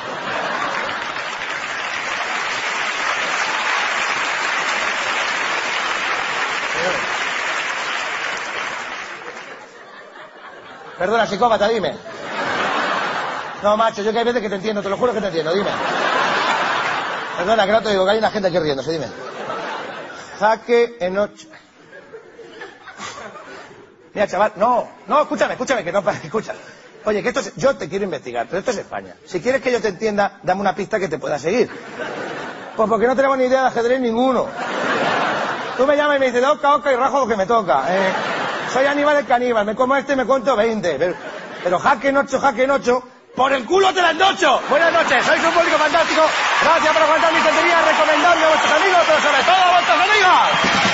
Perdona, 10.99 11.27
psicópata, 11.27 11.69
dime. 11.69 11.95
No, 13.63 13.77
macho, 13.77 14.03
yo 14.03 14.13
que 14.13 14.19
hay 14.19 14.25
veces 14.25 14.43
que 14.43 14.49
te 14.49 14.57
entiendo, 14.57 14.83
te 14.83 14.89
lo 14.89 14.97
juro 14.97 15.13
que 15.13 15.21
te 15.21 15.27
entiendo, 15.29 15.55
dime. 15.55 15.71
Perdona, 17.39 17.67
que 17.67 17.73
no 17.73 17.83
te 17.83 17.91
digo, 17.91 18.05
que 18.05 18.11
hay 18.13 18.19
una 18.19 18.31
gente 18.31 18.49
aquí 18.49 18.59
riéndose, 18.59 18.93
dime. 18.93 19.07
Jaque 20.39 20.97
en 21.01 21.19
ocho. 21.19 21.49
Mira, 24.15 24.29
chaval, 24.29 24.53
no, 24.57 24.89
no, 25.09 25.23
escúchame, 25.23 25.55
escúchame, 25.55 25.83
que 25.83 25.93
no, 25.93 26.03
escucha. 26.23 26.55
Oye, 27.05 27.23
que 27.23 27.29
esto 27.29 27.41
es, 27.41 27.55
yo 27.57 27.77
te 27.77 27.89
quiero 27.89 28.05
investigar, 28.05 28.47
pero 28.47 28.61
esto 28.61 28.71
es 28.71 28.79
España. 28.79 29.15
Si 29.27 29.41
quieres 29.41 29.61
que 29.61 29.73
yo 29.73 29.81
te 29.81 29.89
entienda, 29.89 30.39
dame 30.43 30.61
una 30.61 30.75
pista 30.75 30.99
que 30.99 31.09
te 31.09 31.19
pueda 31.19 31.39
seguir. 31.39 31.69
Pues 32.77 32.89
porque 32.89 33.07
no 33.07 33.15
tenemos 33.15 33.37
ni 33.37 33.45
idea 33.45 33.63
de 33.63 33.67
ajedrez 33.69 34.01
ninguno. 34.01 34.47
Tú 35.77 35.87
me 35.87 35.97
llamas 35.97 36.17
y 36.17 36.21
me 36.21 36.27
dices, 36.27 36.45
oca, 36.45 36.77
oca 36.77 36.93
y 36.93 36.97
rajo 36.97 37.21
lo 37.21 37.27
que 37.27 37.37
me 37.37 37.47
toca. 37.47 37.85
Eh, 37.89 38.13
soy 38.73 38.87
Aníbal 38.87 39.19
el 39.19 39.27
caníbal, 39.27 39.67
me 39.67 39.75
como 39.75 39.97
este 39.97 40.15
y 40.15 40.17
me 40.17 40.25
cuento 40.25 40.57
20. 40.57 40.95
Pero, 40.99 41.15
pero 41.63 41.79
jaque 41.79 42.09
en 42.09 42.17
ocho, 42.17 42.41
jaque 42.41 42.65
en 42.65 42.71
ocho, 42.71 43.03
por 43.35 43.53
el 43.53 43.65
culo 43.65 43.93
te 43.93 44.01
la 44.01 44.11
endocho. 44.11 44.61
Buenas 44.71 44.93
noches, 44.93 45.25
sois 45.25 45.43
un 45.45 45.53
público 45.53 45.79
fantástico. 45.79 46.23
Gracias 46.63 46.93
por 46.93 47.03
aguantar 47.03 47.33
mi 47.33 47.41
tontería, 47.41 47.83
recomendando 47.83 48.47
a 48.47 48.49
vuestros 48.51 48.73
amigos, 48.73 49.03
pero 49.07 49.21
sobre 49.21 49.43
todo 49.43 49.57
a 49.57 49.73
vuestros 49.73 50.01
amigos. 50.01 50.85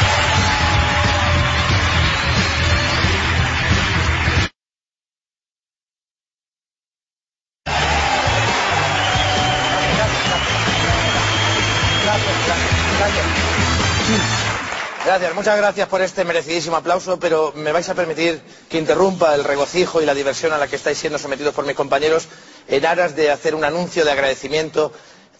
Muchas 15.35 15.57
gracias 15.57 15.89
por 15.89 16.03
este 16.03 16.25
merecidísimo 16.25 16.77
aplauso, 16.77 17.19
pero 17.19 17.53
me 17.57 17.73
vais 17.73 17.89
a 17.89 17.95
permitir 17.95 18.41
que 18.69 18.79
interrumpa 18.79 19.35
el 19.35 19.45
regocijo 19.45 20.03
y 20.03 20.07
la 20.07 20.15
diversión 20.15 20.53
a 20.53 20.59
la 20.59 20.69
que 20.69 20.77
estáis 20.77 20.99
siendo 20.99 21.19
sometidos 21.19 21.55
por 21.55 21.65
mis 21.67 21.75
compañeros 21.77 22.29
en 22.69 22.85
aras 22.87 23.17
de 23.17 23.31
hacer 23.31 23.55
un 23.55 23.65
anuncio 23.65 24.05
de 24.05 24.11
agradecimiento 24.13 24.93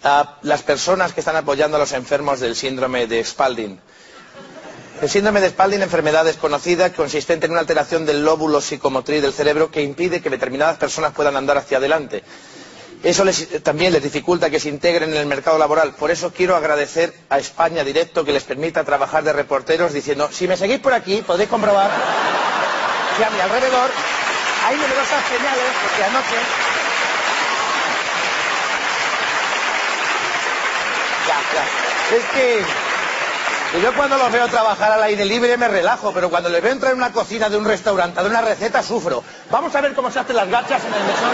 a 0.03 0.39
las 0.43 0.63
personas 0.63 1.13
que 1.13 1.21
están 1.21 1.37
apoyando 1.37 1.77
a 1.77 1.81
los 1.81 1.93
enfermos 1.93 2.41
del 2.41 2.57
síndrome 2.57 3.07
de 3.07 3.23
Spalding. 3.23 3.79
El 5.03 5.09
síndrome 5.09 5.41
de 5.41 5.51
Spalding, 5.51 5.83
enfermedad 5.83 6.25
desconocida, 6.25 6.93
consistente 6.93 7.47
en 7.47 7.53
una 7.53 7.61
alteración 7.61 8.05
del 8.07 8.25
lóbulo 8.25 8.61
psicomotriz 8.61 9.23
del 9.23 9.33
cerebro 9.33 9.71
que 9.71 9.83
impide 9.83 10.21
que 10.23 10.31
determinadas 10.31 10.79
personas 10.79 11.13
puedan 11.13 11.37
andar 11.37 11.59
hacia 11.59 11.79
adelante. 11.79 12.23
Eso 13.03 13.25
les- 13.25 13.63
también 13.63 13.93
les 13.95 14.03
dificulta 14.03 14.51
que 14.51 14.61
se 14.61 14.69
integren 14.69 15.11
en 15.11 15.17
el 15.17 15.27
mercado 15.27 15.57
laboral. 15.59 15.95
Por 15.95 16.11
eso 16.11 16.33
quiero 16.35 16.55
agradecer 16.55 17.15
a 17.31 17.39
España 17.39 17.83
Directo 17.83 18.25
que 18.25 18.33
les 18.33 18.45
permita 18.45 18.85
trabajar 18.85 19.25
de 19.25 19.33
reporteros 19.33 19.93
diciendo, 19.95 20.29
si 20.31 20.47
me 20.47 20.57
seguís 20.57 20.81
por 20.81 20.93
aquí 20.93 21.23
podéis 21.27 21.49
comprobar 21.49 21.91
que 23.17 23.25
a 23.25 23.31
mi 23.31 23.41
alrededor 23.41 23.91
hay 24.67 24.77
numerosas 24.77 25.25
señales 25.29 25.73
porque 25.83 26.05
anoche... 26.05 26.37
Ya, 31.27 31.39
ya. 31.55 32.17
Es 32.17 32.25
que 32.35 32.65
yo 33.79 33.95
cuando 33.95 34.19
los 34.19 34.33
veo 34.33 34.49
trabajar 34.49 34.91
al 34.91 35.03
aire 35.05 35.25
libre 35.25 35.57
me 35.57 35.69
relajo, 35.69 36.13
pero 36.13 36.29
cuando 36.29 36.49
les 36.49 36.61
veo 36.61 36.73
entrar 36.73 36.93
en 36.93 36.99
una 36.99 37.13
cocina 37.13 37.49
de 37.49 37.57
un 37.57 37.65
restaurante, 37.65 38.21
de 38.21 38.29
una 38.29 38.41
receta, 38.41 38.83
sufro. 38.83 39.23
Vamos 39.49 39.73
a 39.75 39.81
ver 39.81 39.95
cómo 39.95 40.11
se 40.11 40.19
hacen 40.19 40.35
las 40.35 40.49
gachas 40.49 40.83
en 40.83 40.93
el 40.93 41.05
mesón. 41.05 41.31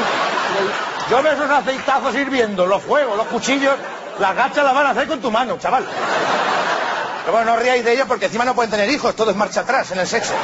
Yo 1.11 1.23
veo 1.23 1.33
esos 1.33 1.50
aceitazos 1.50 2.14
hirviendo, 2.14 2.66
los 2.66 2.83
fuegos, 2.83 3.16
los 3.16 3.26
cuchillos, 3.28 3.75
las 4.19 4.37
gachas 4.37 4.64
las 4.64 4.75
van 4.75 4.87
a 4.87 4.90
hacer 4.90 5.09
con 5.09 5.21
tu 5.21 5.31
mano, 5.31 5.57
chaval. 5.59 5.87
Pero 7.25 7.37
bueno, 7.37 7.52
no 7.52 7.59
ríais 7.59 7.85
de 7.85 7.93
ellos 7.93 8.07
porque 8.07 8.26
encima 8.26 8.45
no 8.45 8.55
pueden 8.55 8.71
tener 8.71 8.90
hijos, 8.90 9.16
todo 9.16 9.31
es 9.31 9.37
marcha 9.37 9.61
atrás 9.61 9.90
en 9.93 9.99
el 9.99 10.07
sexo. 10.07 10.35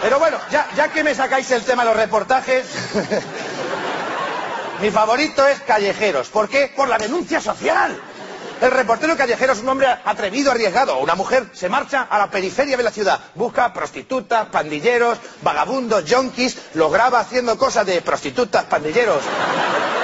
Pero 0.00 0.20
bueno, 0.20 0.38
ya, 0.50 0.68
ya 0.76 0.88
que 0.88 1.02
me 1.02 1.16
sacáis 1.16 1.50
el 1.50 1.64
tema 1.64 1.82
de 1.82 1.88
los 1.88 1.98
reportajes, 1.98 2.64
mi 4.80 4.90
favorito 4.92 5.44
es 5.48 5.60
Callejeros. 5.62 6.28
¿Por 6.28 6.48
qué? 6.48 6.72
Por 6.74 6.88
la 6.88 6.96
denuncia 6.96 7.40
social. 7.40 8.00
El 8.60 8.72
reportero 8.72 9.16
callejero 9.16 9.52
es 9.52 9.60
un 9.60 9.68
hombre 9.68 9.86
atrevido, 10.04 10.50
arriesgado. 10.50 10.98
Una 10.98 11.14
mujer 11.14 11.46
se 11.52 11.68
marcha 11.68 12.08
a 12.10 12.18
la 12.18 12.28
periferia 12.28 12.76
de 12.76 12.82
la 12.82 12.90
ciudad, 12.90 13.20
busca 13.34 13.72
prostitutas, 13.72 14.46
pandilleros, 14.48 15.18
vagabundos, 15.42 16.04
yonkis, 16.04 16.58
lo 16.74 16.90
graba 16.90 17.20
haciendo 17.20 17.56
cosas 17.56 17.86
de 17.86 18.02
prostitutas, 18.02 18.64
pandilleros, 18.64 19.22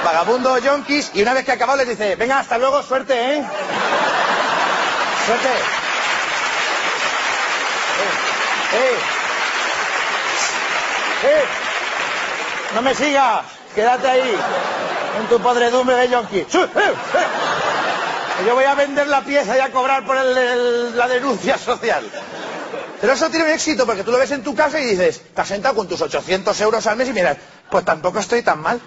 vagabundos, 0.05 0.63
yonkis, 0.63 1.11
y 1.13 1.21
una 1.21 1.33
vez 1.33 1.43
que 1.43 1.51
ha 1.51 1.55
acabado 1.55 1.79
les 1.79 1.89
dice, 1.89 2.15
venga, 2.15 2.39
hasta 2.39 2.57
luego, 2.57 2.81
suerte, 2.81 3.13
¿eh? 3.13 3.43
Suerte. 5.25 5.49
Eh, 7.97 8.77
eh. 8.77 9.15
Eh. 11.23 11.43
No 12.75 12.81
me 12.81 12.93
sigas, 12.93 13.41
quédate 13.73 14.07
ahí, 14.07 14.37
en 15.19 15.27
tu 15.27 15.39
podredumbre 15.39 15.95
de 15.95 16.09
yonki. 16.09 16.39
¡Eh! 16.39 16.47
¡Eh! 16.53 17.64
Yo 18.43 18.53
voy 18.53 18.65
a 18.65 18.75
vender 18.75 19.07
la 19.07 19.21
pieza 19.21 19.55
y 19.57 19.59
a 19.61 19.71
cobrar 19.71 20.05
por 20.05 20.17
la 20.17 21.07
denuncia 21.07 21.57
social. 21.57 22.03
Pero 22.99 23.13
eso 23.13 23.29
tiene 23.29 23.45
un 23.45 23.51
éxito 23.51 23.85
porque 23.85 24.03
tú 24.03 24.11
lo 24.11 24.17
ves 24.17 24.31
en 24.31 24.43
tu 24.43 24.55
casa 24.55 24.79
y 24.79 24.85
dices, 24.85 25.17
estás 25.17 25.47
sentado 25.47 25.75
con 25.75 25.87
tus 25.87 26.01
800 26.01 26.59
euros 26.61 26.85
al 26.87 26.97
mes 26.97 27.09
y 27.09 27.13
miras, 27.13 27.37
pues 27.69 27.85
tampoco 27.85 28.19
estoy 28.19 28.41
tan 28.41 28.61
mal. 28.61 28.79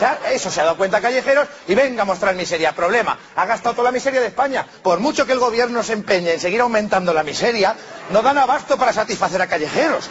Ya, 0.00 0.18
eso 0.30 0.50
se 0.50 0.60
ha 0.60 0.64
dado 0.64 0.76
cuenta 0.76 1.00
Callejeros 1.00 1.46
y 1.68 1.74
venga 1.74 2.02
a 2.02 2.04
mostrar 2.04 2.34
miseria. 2.34 2.72
Problema, 2.72 3.16
ha 3.36 3.46
gastado 3.46 3.76
toda 3.76 3.84
la 3.90 3.92
miseria 3.92 4.20
de 4.20 4.26
España. 4.26 4.66
Por 4.82 4.98
mucho 4.98 5.24
que 5.26 5.32
el 5.32 5.38
gobierno 5.38 5.82
se 5.82 5.92
empeñe 5.92 6.34
en 6.34 6.40
seguir 6.40 6.60
aumentando 6.60 7.14
la 7.14 7.22
miseria, 7.22 7.76
no 8.10 8.22
dan 8.22 8.38
abasto 8.38 8.76
para 8.76 8.92
satisfacer 8.92 9.40
a 9.40 9.46
Callejeros. 9.46 10.10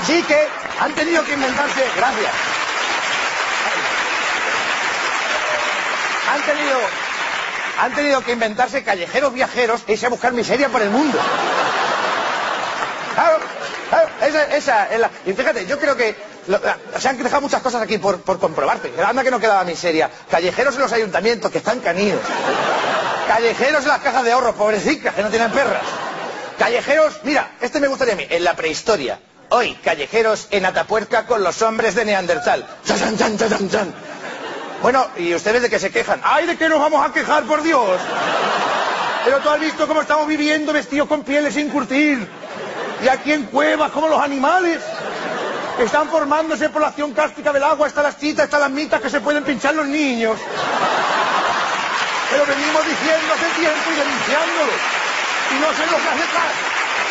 Así 0.00 0.22
que 0.22 0.46
han 0.78 0.94
tenido 0.94 1.24
que 1.24 1.34
inventarse... 1.34 1.82
Gracias. 1.96 2.49
Han 6.32 6.42
tenido, 6.42 6.78
han 7.80 7.94
tenido 7.94 8.20
que 8.22 8.32
inventarse 8.32 8.84
callejeros 8.84 9.32
viajeros 9.32 9.82
e 9.86 9.92
irse 9.94 10.06
a 10.06 10.10
buscar 10.10 10.32
miseria 10.32 10.68
por 10.68 10.80
el 10.82 10.90
mundo. 10.90 11.18
Esa, 14.22 14.44
esa 14.56 14.86
es 14.92 15.00
la... 15.00 15.10
Y 15.26 15.32
fíjate, 15.32 15.66
yo 15.66 15.78
creo 15.78 15.96
que 15.96 16.14
se 16.98 17.08
han 17.08 17.18
dejado 17.22 17.40
muchas 17.42 17.60
cosas 17.62 17.82
aquí 17.82 17.98
por, 17.98 18.20
por 18.20 18.38
comprobarse. 18.38 18.92
Anda 19.04 19.24
que 19.24 19.30
no 19.30 19.40
quedaba 19.40 19.64
miseria. 19.64 20.10
Callejeros 20.30 20.76
en 20.76 20.82
los 20.82 20.92
ayuntamientos, 20.92 21.50
que 21.50 21.58
están 21.58 21.80
canidos. 21.80 22.20
Callejeros 23.26 23.82
en 23.82 23.88
las 23.88 24.00
cajas 24.00 24.24
de 24.24 24.32
ahorro, 24.32 24.54
pobrecitas, 24.54 25.14
que 25.14 25.22
no 25.22 25.30
tienen 25.30 25.50
perras. 25.50 25.82
Callejeros, 26.58 27.20
mira, 27.24 27.50
este 27.60 27.80
me 27.80 27.88
gustaría 27.88 28.14
a 28.14 28.16
mí, 28.16 28.26
en 28.28 28.44
la 28.44 28.54
prehistoria. 28.54 29.18
Hoy, 29.48 29.74
callejeros 29.82 30.46
en 30.52 30.64
Atapuerca 30.66 31.26
con 31.26 31.42
los 31.42 31.60
hombres 31.62 31.94
de 31.96 32.04
Neandertal. 32.04 32.66
Bueno, 34.82 35.06
¿y 35.16 35.34
ustedes 35.34 35.60
de 35.60 35.68
qué 35.68 35.78
se 35.78 35.90
quejan? 35.90 36.20
¡Ay, 36.24 36.46
de 36.46 36.56
qué 36.56 36.68
nos 36.68 36.80
vamos 36.80 37.06
a 37.06 37.12
quejar, 37.12 37.44
por 37.44 37.62
Dios! 37.62 38.00
Pero 39.24 39.38
tú 39.40 39.50
has 39.50 39.60
visto 39.60 39.86
cómo 39.86 40.00
estamos 40.00 40.26
viviendo 40.26 40.72
vestidos 40.72 41.06
con 41.06 41.22
pieles 41.22 41.52
sin 41.52 41.68
curtir. 41.68 42.26
Y 43.04 43.08
aquí 43.08 43.32
en 43.32 43.44
cuevas, 43.44 43.92
como 43.92 44.08
los 44.08 44.20
animales. 44.22 44.80
Están 45.78 46.08
formándose 46.08 46.68
por 46.68 46.82
la 46.82 46.88
acción 46.88 47.12
cáustica 47.12 47.52
del 47.52 47.62
agua, 47.62 47.88
están 47.88 48.04
las 48.04 48.18
chitas, 48.18 48.44
están 48.44 48.60
las 48.60 48.70
mitas 48.70 49.00
que 49.00 49.08
se 49.08 49.20
pueden 49.20 49.44
pinchar 49.44 49.74
los 49.74 49.86
niños. 49.86 50.38
Pero 52.30 52.44
venimos 52.46 52.84
diciendo 52.84 53.34
hace 53.34 53.60
tiempo 53.60 53.90
y 53.90 53.96
denunciándolo. 53.96 54.72
Y 55.50 55.54
no 55.60 55.66
se 55.72 55.86
nos 55.86 56.00
hace 56.00 56.26
caso 56.32 56.70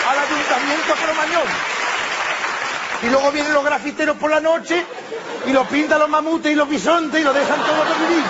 al 0.09 0.19
ayuntamiento 0.19 0.93
cromañón. 0.95 1.78
Y 3.01 3.08
luego 3.08 3.32
vienen 3.32 3.53
los 3.53 3.63
grafiteros 3.63 4.18
por 4.18 4.29
la 4.29 4.39
noche 4.39 4.86
y 5.46 5.51
lo 5.51 5.65
pintan 5.65 6.00
los 6.00 6.10
mamutes 6.10 6.51
y 6.51 6.56
los 6.56 6.68
bisontes 6.68 7.22
y 7.22 7.24
lo 7.24 7.34
dejan 7.34 7.60
todo 7.62 7.77
dormidito. 7.77 8.29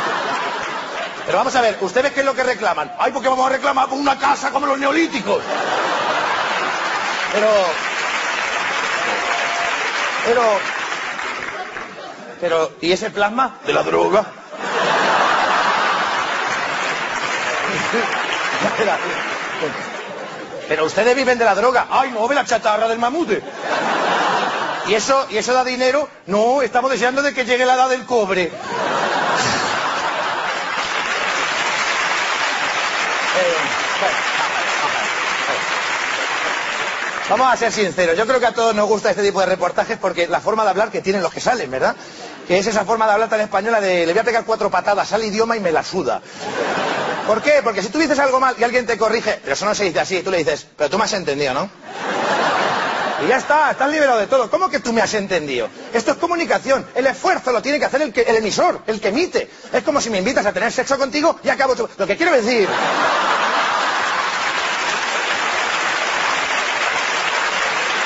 Pero 1.26 1.38
vamos 1.38 1.56
a 1.56 1.62
ver, 1.62 1.78
¿ustedes 1.82 2.12
qué 2.12 2.22
es 2.22 2.26
lo 2.26 2.34
que 2.34 2.44
reclaman? 2.44 2.92
Ay, 2.98 3.12
porque 3.12 3.30
vamos 3.30 3.46
a 3.46 3.50
reclamar 3.50 3.88
por 3.88 3.98
una 3.98 4.18
casa 4.18 4.52
como 4.52 4.66
los 4.66 4.80
neolíticos. 4.80 5.42
Pero... 7.32 7.48
Pero... 10.26 10.42
Pero... 12.42 12.72
¿Y 12.82 12.92
ese 12.92 13.12
plasma? 13.12 13.58
De 13.66 13.74
la 13.74 13.84
droga. 13.84 14.26
Pero 20.68 20.86
ustedes 20.86 21.16
viven 21.16 21.38
de 21.38 21.46
la 21.46 21.56
droga. 21.56 21.88
Ay, 21.90 22.12
no, 22.12 22.28
de 22.28 22.36
la 22.36 22.46
chatarra 22.46 22.88
del 22.88 23.00
mamute. 23.00 23.42
¿Y 24.90 24.96
eso, 24.96 25.28
¿Y 25.30 25.38
eso 25.38 25.54
da 25.54 25.64
dinero? 25.64 26.10
No, 26.26 26.64
estamos 26.64 26.90
deseando 26.90 27.22
de 27.22 27.32
que 27.32 27.46
llegue 27.46 27.64
la 27.64 27.76
edad 27.76 27.90
del 27.90 28.06
cobre. 28.06 28.46
Eh, 28.46 28.52
Vamos 37.30 37.54
a 37.54 37.56
ser 37.56 37.72
sinceros, 37.72 38.18
yo 38.18 38.26
creo 38.26 38.40
que 38.40 38.48
a 38.48 38.54
todos 38.56 38.74
nos 38.74 38.88
gusta 38.88 39.12
este 39.12 39.22
tipo 39.22 39.40
de 39.40 39.46
reportajes 39.46 40.00
porque 40.00 40.28
la 40.28 40.42
forma 40.42 40.64
de 40.64 40.72
hablar 40.72 40.90
que 40.90 41.02
tienen 41.02 41.22
los 41.22 41.32
que 41.32 41.40
salen, 41.40 41.70
¿verdad? 41.70 41.96
Que 42.48 42.58
es 42.58 42.66
esa 42.66 42.86
forma 42.86 43.06
de 43.06 43.12
hablar 43.14 43.30
tan 43.30 43.42
española 43.42 43.80
de 43.80 44.08
le 44.08 44.14
voy 44.14 44.20
a 44.22 44.24
pegar 44.24 44.44
cuatro 44.46 44.72
patadas 44.72 45.14
al 45.14 45.24
idioma 45.24 45.56
y 45.56 45.60
me 45.60 45.72
la 45.72 45.84
suda. 45.84 46.22
¿Por 47.28 47.44
qué? 47.44 47.62
Porque 47.64 47.84
si 47.84 47.90
tú 47.90 48.00
dices 48.00 48.18
algo 48.18 48.40
mal 48.40 48.56
y 48.58 48.64
alguien 48.64 48.88
te 48.88 48.98
corrige, 48.98 49.40
pero 49.44 49.54
eso 49.54 49.66
no 49.66 49.76
se 49.76 49.84
dice 49.84 50.00
así, 50.00 50.24
tú 50.24 50.32
le 50.32 50.40
dices, 50.40 50.66
pero 50.76 50.90
tú 50.90 50.98
me 50.98 51.04
has 51.04 51.14
entendido, 51.14 51.54
¿no? 51.54 51.70
Y 53.24 53.28
ya 53.28 53.38
está, 53.38 53.72
estás 53.72 53.90
liberado 53.90 54.20
de 54.20 54.28
todo. 54.28 54.50
¿Cómo 54.50 54.70
que 54.70 54.80
tú 54.80 54.94
me 54.94 55.02
has 55.02 55.14
entendido? 55.14 55.68
Esto 55.94 56.12
es 56.12 56.18
comunicación. 56.18 56.86
El 56.96 57.06
esfuerzo 57.08 57.52
lo 57.52 57.62
tiene 57.62 57.78
que 57.80 57.86
hacer 57.86 58.02
el, 58.02 58.36
emisor, 58.36 58.82
el 58.88 59.02
que 59.02 59.10
emite. 59.10 59.50
Es 59.74 59.84
como 59.84 60.00
si 60.00 60.10
me 60.10 60.20
invitas 60.20 60.46
a 60.46 60.54
tener 60.54 60.72
sexo 60.72 60.98
contigo 60.98 61.38
y 61.44 61.50
acabo... 61.50 61.76
tu- 61.76 61.90
Lo 61.98 62.08
que 62.08 62.16
quiero 62.16 62.32
decir... 62.32 62.68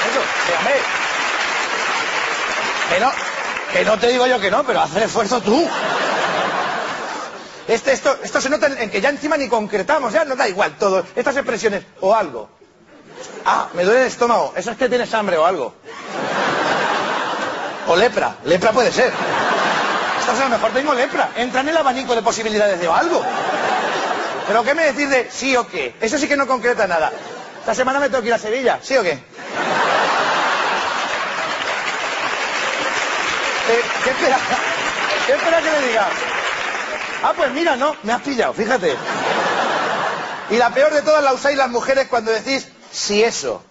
Eso, 0.10 0.20
hombre, 0.60 0.74
que 2.90 3.00
no, 3.00 3.12
que 3.72 3.86
no 3.86 4.00
te 4.00 4.08
digo 4.12 4.28
yo 4.28 4.40
que 4.40 4.52
no, 4.52 4.64
pero 4.64 4.82
haz 4.82 4.96
el 4.96 5.04
esfuerzo 5.04 5.42
tú. 5.42 5.68
Este, 7.68 7.94
esto, 7.94 8.18
se 8.42 8.50
nota 8.50 8.68
en, 8.68 8.78
en 8.78 8.90
que 8.90 9.00
ya 9.00 9.10
encima 9.10 9.38
ni 9.38 9.48
concretamos, 9.48 10.12
ya 10.14 10.26
no 10.26 10.36
da 10.36 10.48
igual 10.50 10.78
todo. 10.78 11.06
Estas 11.16 11.36
expresiones, 11.38 11.84
o 12.02 12.14
algo. 12.14 12.50
Ah, 13.46 13.68
me 13.74 13.84
duele 13.84 14.02
el 14.02 14.08
estómago. 14.08 14.54
Eso 14.56 14.72
es 14.72 14.78
que 14.78 14.90
tienes 14.90 15.14
hambre 15.14 15.38
o 15.38 15.46
algo. 15.46 15.74
O 17.88 17.96
lepra. 17.96 18.36
Lepra 18.46 18.72
puede 18.72 18.92
ser. 18.92 19.12
Estás 20.20 20.40
a 20.40 20.44
lo 20.44 20.50
mejor 20.50 20.72
tengo 20.72 20.94
lepra. 20.94 21.32
Entra 21.36 21.62
en 21.62 21.70
el 21.70 21.78
abanico 21.78 22.16
de 22.16 22.22
posibilidades 22.22 22.80
de 22.80 22.88
algo. 22.88 23.24
Pero 24.48 24.64
¿qué 24.64 24.74
me 24.74 24.86
decís 24.86 25.10
de 25.10 25.30
sí 25.32 25.56
o 25.56 25.68
qué? 25.68 25.96
Eso 26.00 26.18
sí 26.18 26.28
que 26.28 26.38
no 26.38 26.48
concreta 26.48 26.88
nada. 26.88 27.12
Esta 27.60 27.76
semana 27.76 28.00
me 28.00 28.10
tengo 28.10 28.22
que 28.22 28.28
ir 28.28 28.34
a 28.34 28.40
Sevilla. 28.40 28.80
¿Sí 28.82 28.98
o 28.98 29.04
qué? 29.04 29.12
Eh, 33.70 33.82
¿Qué 34.04 34.10
espera? 34.10 34.38
¿Qué 35.26 35.34
espera 35.34 35.62
que 35.62 35.72
le 35.72 35.88
diga? 35.88 36.08
Ah, 37.24 37.34
pues 37.36 37.52
mira, 37.52 37.78
no, 37.78 37.96
me 38.04 38.12
has 38.12 38.22
pillado, 38.22 38.54
fíjate. 38.54 38.98
Y 40.50 40.58
la 40.58 40.72
peor 40.72 40.94
de 40.94 41.02
todas 41.02 41.24
la 41.24 41.34
usáis 41.34 41.58
las 41.58 41.70
mujeres 41.70 42.08
cuando 42.10 42.32
decís 42.32 42.68
si 42.94 43.24
eso. 43.24 43.62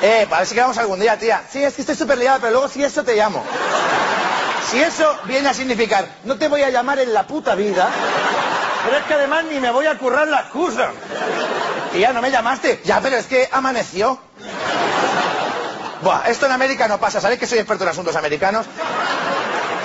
Eh, 0.00 0.26
parece 0.30 0.54
que 0.54 0.60
vamos 0.60 0.78
algún 0.78 1.00
día, 1.00 1.18
tía. 1.18 1.42
Sí, 1.50 1.62
es 1.62 1.74
que 1.74 1.82
estoy 1.82 1.96
súper 1.96 2.18
liada, 2.18 2.38
pero 2.38 2.52
luego 2.52 2.68
si 2.68 2.82
eso 2.82 3.04
te 3.04 3.14
llamo. 3.14 3.44
Si 4.70 4.80
eso 4.80 5.18
viene 5.24 5.48
a 5.48 5.54
significar, 5.54 6.06
no 6.24 6.38
te 6.38 6.48
voy 6.48 6.62
a 6.62 6.70
llamar 6.70 6.98
en 7.00 7.12
la 7.12 7.26
puta 7.26 7.54
vida, 7.54 7.90
pero 8.84 8.96
es 8.96 9.04
que 9.04 9.14
además 9.14 9.44
ni 9.50 9.60
me 9.60 9.70
voy 9.70 9.86
a 9.86 9.98
currar 9.98 10.28
la 10.28 10.40
excusa. 10.40 10.90
Ya 11.98 12.12
no 12.12 12.22
me 12.22 12.30
llamaste. 12.30 12.80
Ya, 12.84 13.00
pero 13.00 13.16
es 13.16 13.26
que 13.26 13.48
amaneció. 13.52 14.18
Buah, 16.02 16.22
esto 16.26 16.46
en 16.46 16.52
América 16.52 16.88
no 16.88 16.98
pasa. 16.98 17.20
¿Sabéis 17.20 17.38
que 17.38 17.46
soy 17.46 17.58
experto 17.58 17.84
en 17.84 17.90
asuntos 17.90 18.16
americanos? 18.16 18.66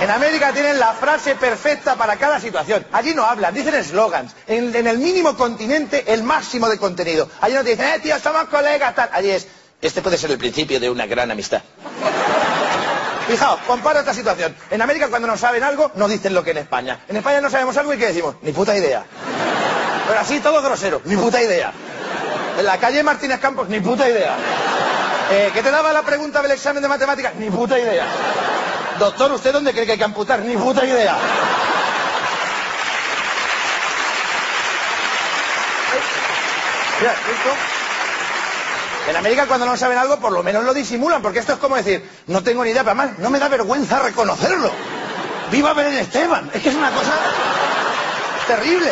En 0.00 0.10
América 0.10 0.52
tienen 0.52 0.78
la 0.78 0.92
frase 0.92 1.34
perfecta 1.34 1.96
para 1.96 2.16
cada 2.16 2.38
situación. 2.38 2.86
Allí 2.92 3.14
no 3.14 3.24
hablan, 3.24 3.52
dicen 3.52 3.74
eslogans. 3.74 4.32
En, 4.46 4.74
el 4.74 4.98
mínimo 4.98 5.36
continente, 5.36 6.04
el 6.12 6.22
máximo 6.22 6.68
de 6.68 6.78
contenido. 6.78 7.28
Allí 7.40 7.54
no 7.54 7.64
te 7.64 7.70
dicen, 7.70 7.86
eh, 7.86 7.98
tío, 8.00 8.16
somos 8.20 8.44
colegas, 8.44 8.94
tal. 8.94 9.10
Allí 9.12 9.30
es, 9.30 9.48
este 9.82 10.00
puede 10.00 10.16
ser 10.16 10.30
el 10.30 10.38
principio 10.38 10.78
de 10.78 10.88
una 10.88 11.06
gran 11.06 11.30
amistad. 11.32 11.62
Fijaos, 13.28 13.60
compara 13.66 14.00
esta 14.00 14.14
situación. 14.14 14.54
En 14.70 14.80
América 14.80 15.08
cuando 15.08 15.26
no 15.26 15.36
saben 15.36 15.64
algo, 15.64 15.90
no 15.96 16.06
dicen 16.06 16.32
lo 16.32 16.44
que 16.44 16.52
en 16.52 16.58
España. 16.58 17.00
En 17.08 17.16
España 17.16 17.40
no 17.40 17.50
sabemos 17.50 17.76
algo 17.76 17.92
y 17.92 17.98
¿qué 17.98 18.06
decimos? 18.06 18.36
Ni 18.42 18.52
puta 18.52 18.76
idea. 18.76 19.04
Pero 20.06 20.20
así 20.20 20.38
todo 20.38 20.62
grosero, 20.62 21.02
ni 21.04 21.16
puta 21.16 21.42
idea. 21.42 21.72
En 22.56 22.64
la 22.64 22.78
calle 22.78 23.02
Martínez 23.02 23.40
Campos, 23.40 23.68
ni 23.68 23.80
puta 23.80 24.08
idea. 24.08 24.36
Eh, 25.30 25.50
¿Qué 25.52 25.62
te 25.62 25.70
daba 25.70 25.92
la 25.92 26.02
pregunta 26.02 26.40
del 26.40 26.52
examen 26.52 26.82
de 26.82 26.88
matemáticas? 26.88 27.34
Ni 27.34 27.50
puta 27.50 27.78
idea. 27.78 28.06
Doctor, 28.98 29.32
¿usted 29.32 29.52
dónde 29.52 29.72
cree 29.72 29.86
que 29.86 29.92
hay 29.92 29.98
que 29.98 30.04
amputar? 30.04 30.40
Ni 30.40 30.56
puta 30.56 30.84
idea. 30.84 31.16
En 39.08 39.16
América 39.16 39.46
cuando 39.46 39.66
no 39.66 39.76
saben 39.76 39.98
algo, 39.98 40.18
por 40.18 40.32
lo 40.32 40.42
menos 40.42 40.64
lo 40.64 40.74
disimulan, 40.74 41.22
porque 41.22 41.38
esto 41.38 41.54
es 41.54 41.58
como 41.58 41.76
decir, 41.76 42.06
no 42.26 42.42
tengo 42.42 42.64
ni 42.64 42.70
idea, 42.70 42.82
pero 42.84 42.98
además 42.98 43.18
no 43.18 43.30
me 43.30 43.38
da 43.38 43.48
vergüenza 43.48 44.00
reconocerlo. 44.00 44.70
¡Viva 45.50 45.72
Belén 45.72 45.94
Esteban! 45.98 46.50
Es 46.52 46.62
que 46.62 46.68
es 46.68 46.74
una 46.74 46.90
cosa 46.90 47.12
terrible. 48.46 48.90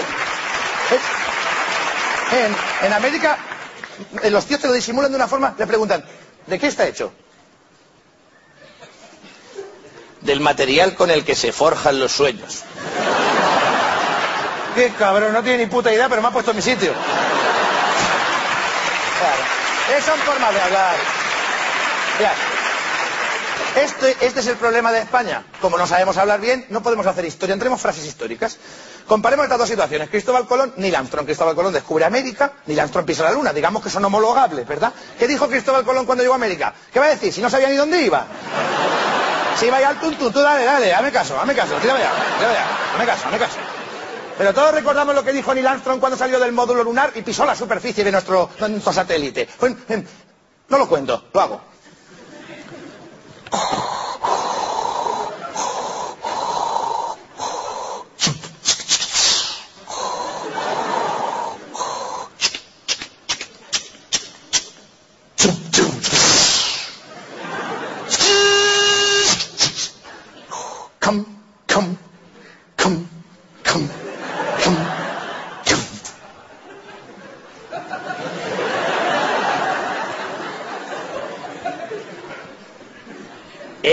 En, 2.33 2.87
en 2.87 2.92
América, 2.92 3.37
eh, 4.23 4.31
los 4.31 4.47
tíos 4.47 4.61
te 4.61 4.69
lo 4.69 4.73
disimulan 4.73 5.11
de 5.11 5.16
una 5.16 5.29
forma, 5.29 5.55
le 5.59 5.66
preguntan, 5.66 6.05
¿de 6.47 6.59
qué 6.59 6.69
está 6.69 6.87
hecho? 6.87 7.12
Del 10.26 10.40
material 10.40 10.94
con 10.96 11.10
el 11.10 11.24
que 11.24 11.36
se 11.36 11.52
forjan 11.52 12.00
los 12.00 12.10
sueños. 12.12 12.64
Qué 14.74 14.92
cabrón, 14.98 15.32
no 15.32 15.42
tiene 15.42 15.58
ni 15.58 15.66
puta 15.66 15.92
idea, 15.92 16.08
pero 16.08 16.20
me 16.20 16.28
ha 16.28 16.32
puesto 16.32 16.50
en 16.50 16.56
mi 16.56 16.62
sitio. 16.62 16.92
Claro. 19.18 19.42
Esas 19.98 20.04
son 20.04 20.18
formas 20.26 20.52
de 20.52 20.60
hablar. 20.60 20.96
Mirad, 22.18 22.32
Este, 23.84 24.16
este 24.26 24.40
es 24.40 24.46
el 24.48 24.56
problema 24.56 24.90
de 24.90 24.98
España. 24.98 25.44
Como 25.60 25.78
no 25.78 25.86
sabemos 25.86 26.16
hablar 26.16 26.40
bien, 26.40 26.66
no 26.70 26.82
podemos 26.82 27.06
hacer 27.06 27.24
historia. 27.24 27.52
Entremos 27.54 27.80
frases 27.80 28.04
históricas. 28.04 28.58
Comparemos 29.06 29.44
estas 29.44 29.58
dos 29.60 29.68
situaciones. 29.68 30.10
Cristóbal 30.10 30.46
Colón, 30.48 30.74
Neil 30.76 30.96
Armstrong. 30.96 31.24
Cristóbal 31.24 31.54
Colón 31.54 31.72
descubre 31.72 32.04
América, 32.04 32.52
Neil 32.66 32.80
Armstrong 32.80 33.06
pisa 33.06 33.22
la 33.22 33.30
luna. 33.32 33.52
Digamos 33.52 33.80
que 33.82 33.90
son 33.90 34.04
homologables, 34.04 34.66
¿verdad? 34.66 34.92
¿Qué 35.18 35.28
dijo 35.28 35.48
Cristóbal 35.48 35.84
Colón 35.84 36.04
cuando 36.04 36.24
llegó 36.24 36.34
a 36.34 36.36
América? 36.36 36.74
¿Qué 36.92 36.98
va 36.98 37.06
a 37.06 37.10
decir? 37.10 37.32
Si 37.32 37.40
no 37.40 37.48
sabía 37.48 37.68
ni 37.68 37.76
dónde 37.76 38.02
iba. 38.02 38.26
Sí, 39.59 39.71
vaya 39.71 39.88
al 39.88 40.01
tuntún, 40.01 40.33
tú 40.33 40.40
dale, 40.40 40.64
dale, 40.64 40.92
hazme 40.92 41.11
caso, 41.11 41.38
hazme 41.40 41.55
caso, 41.55 41.77
tírame 41.77 42.01
ya, 42.01 42.12
tírame 42.38 42.55
ya, 42.55 42.92
hazme 42.92 43.07
caso, 43.07 43.27
hazme 43.27 43.38
caso. 43.38 43.57
Pero 44.37 44.53
todos 44.53 44.75
recordamos 44.75 45.14
lo 45.14 45.25
que 45.25 45.33
dijo 45.33 45.55
Neil 45.55 45.66
Armstrong 45.66 45.99
cuando 45.99 46.19
salió 46.19 46.38
del 46.38 46.53
módulo 46.53 46.85
lunar 46.85 47.12
y 47.14 47.23
pisó 47.23 47.47
la 47.47 47.55
superficie 47.55 48.05
de 48.05 48.12
nuestro, 48.12 48.51
de 48.61 48.69
nuestro 48.69 48.92
satélite. 48.92 49.49
Em, 49.88 50.05
no 50.69 50.79
lo 50.79 50.87
cuento, 50.87 51.25
lo 51.33 51.40
hago. 51.40 51.61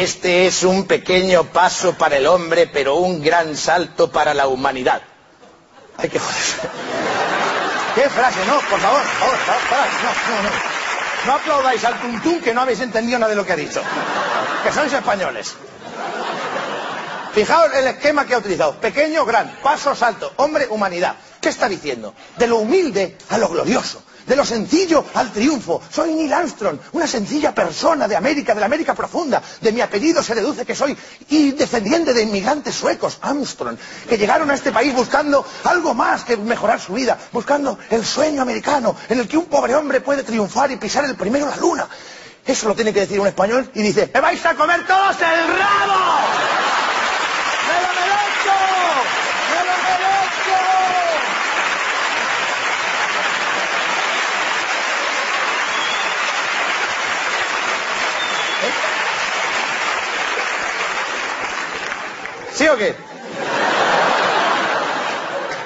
Este 0.04 0.48
es 0.48 0.64
un 0.64 0.86
pequeño 0.86 1.46
paso 1.46 1.94
para 1.98 2.18
el 2.18 2.28
hombre, 2.28 2.68
pero 2.68 2.96
un 2.96 3.24
gran 3.24 3.56
salto 3.56 4.12
para 4.12 4.34
la 4.34 4.48
humanidad. 4.48 5.02
Hay 5.98 6.10
que 6.10 6.20
joderse. 6.20 6.58
¿Qué 7.96 8.10
frase? 8.10 8.40
No, 8.46 8.60
por 8.70 8.82
favor, 8.82 9.00
por 9.02 9.38
favor, 9.38 9.88
no, 10.04 10.36
no, 10.36 10.44
no. 10.44 10.50
No 11.26 11.34
aplaudáis 11.36 11.86
al 11.86 12.02
tuntún 12.02 12.42
que 12.42 12.54
no 12.54 12.60
habéis 12.64 12.82
entendido 12.82 13.18
nada 13.18 13.30
de 13.30 13.38
lo 13.38 13.46
que 13.46 13.54
ha 13.54 13.56
dicho. 13.56 13.82
Que 14.62 14.74
sois 14.74 14.92
españoles. 14.92 15.56
Fijaos 17.34 17.74
el 17.74 17.88
esquema 17.88 18.26
que 18.26 18.34
ha 18.34 18.40
utilizado. 18.40 18.74
Pequeño, 18.82 19.24
gran, 19.24 19.56
paso, 19.64 19.96
salto, 19.96 20.34
hombre, 20.36 20.68
humanidad. 20.70 21.16
¿Qué 21.40 21.48
está 21.48 21.70
diciendo? 21.70 22.14
De 22.36 22.48
lo 22.48 22.58
humilde 22.58 23.18
a 23.30 23.38
lo 23.38 23.48
glorioso. 23.48 24.04
De 24.26 24.36
lo 24.36 24.46
sencillo 24.46 25.06
al 25.14 25.32
triunfo. 25.32 25.82
Soy 25.90 26.14
Neil 26.14 26.32
Armstrong, 26.32 26.80
una 26.94 27.08
sencilla 27.08 27.54
persona 27.54 28.08
de 28.08 28.16
América, 28.16 28.54
de 28.54 28.62
la 28.62 28.68
América 28.68 28.94
profunda. 28.94 29.42
De 29.62 29.72
mi 29.72 29.82
apellido 29.82 30.24
se 30.24 30.36
deduce 30.36 30.66
que 30.66 30.76
soy 30.76 30.98
y 31.30 31.52
descendiente 31.52 32.14
de 32.14 32.22
inmigrantes 32.24 32.76
suecos, 32.76 33.18
Armstrong, 33.22 33.78
que 34.08 34.18
llegaron 34.18 34.50
a 34.50 34.54
este 34.54 34.72
país 34.72 34.94
buscando 34.94 35.46
algo 35.66 35.94
más 35.94 36.24
que 36.24 36.38
mejorar 36.38 36.80
su 36.80 36.94
vida, 36.94 37.18
buscando 37.32 37.78
el 37.90 38.06
sueño 38.06 38.42
americano 38.42 38.96
en 39.10 39.20
el 39.20 39.28
que 39.28 39.38
un 39.38 39.46
pobre 39.46 39.76
hombre 39.76 40.02
puede 40.02 40.24
triunfar 40.24 40.72
y 40.72 40.78
pisar 40.78 41.06
el 41.06 41.16
primero 41.16 41.50
la 41.50 41.58
luna. 41.58 41.88
Eso 42.46 42.68
lo 42.68 42.76
tiene 42.76 42.94
que 42.94 43.02
decir 43.02 43.20
un 43.20 43.28
español 43.28 43.70
y 43.74 43.82
dice, 43.82 44.10
¡me 44.14 44.20
vais 44.20 44.46
a 44.46 44.54
comer 44.56 44.86
todos 44.86 45.16
el 45.16 45.48
rabo! 45.48 46.20
¡Me 47.68 47.82
lo 47.82 47.88
merezco! 47.94 48.58
¡Me 49.50 49.60
lo 49.66 49.78
merezco! 49.84 50.84
¿Sí 62.56 62.68
o 62.68 62.78
qué? 62.78 62.96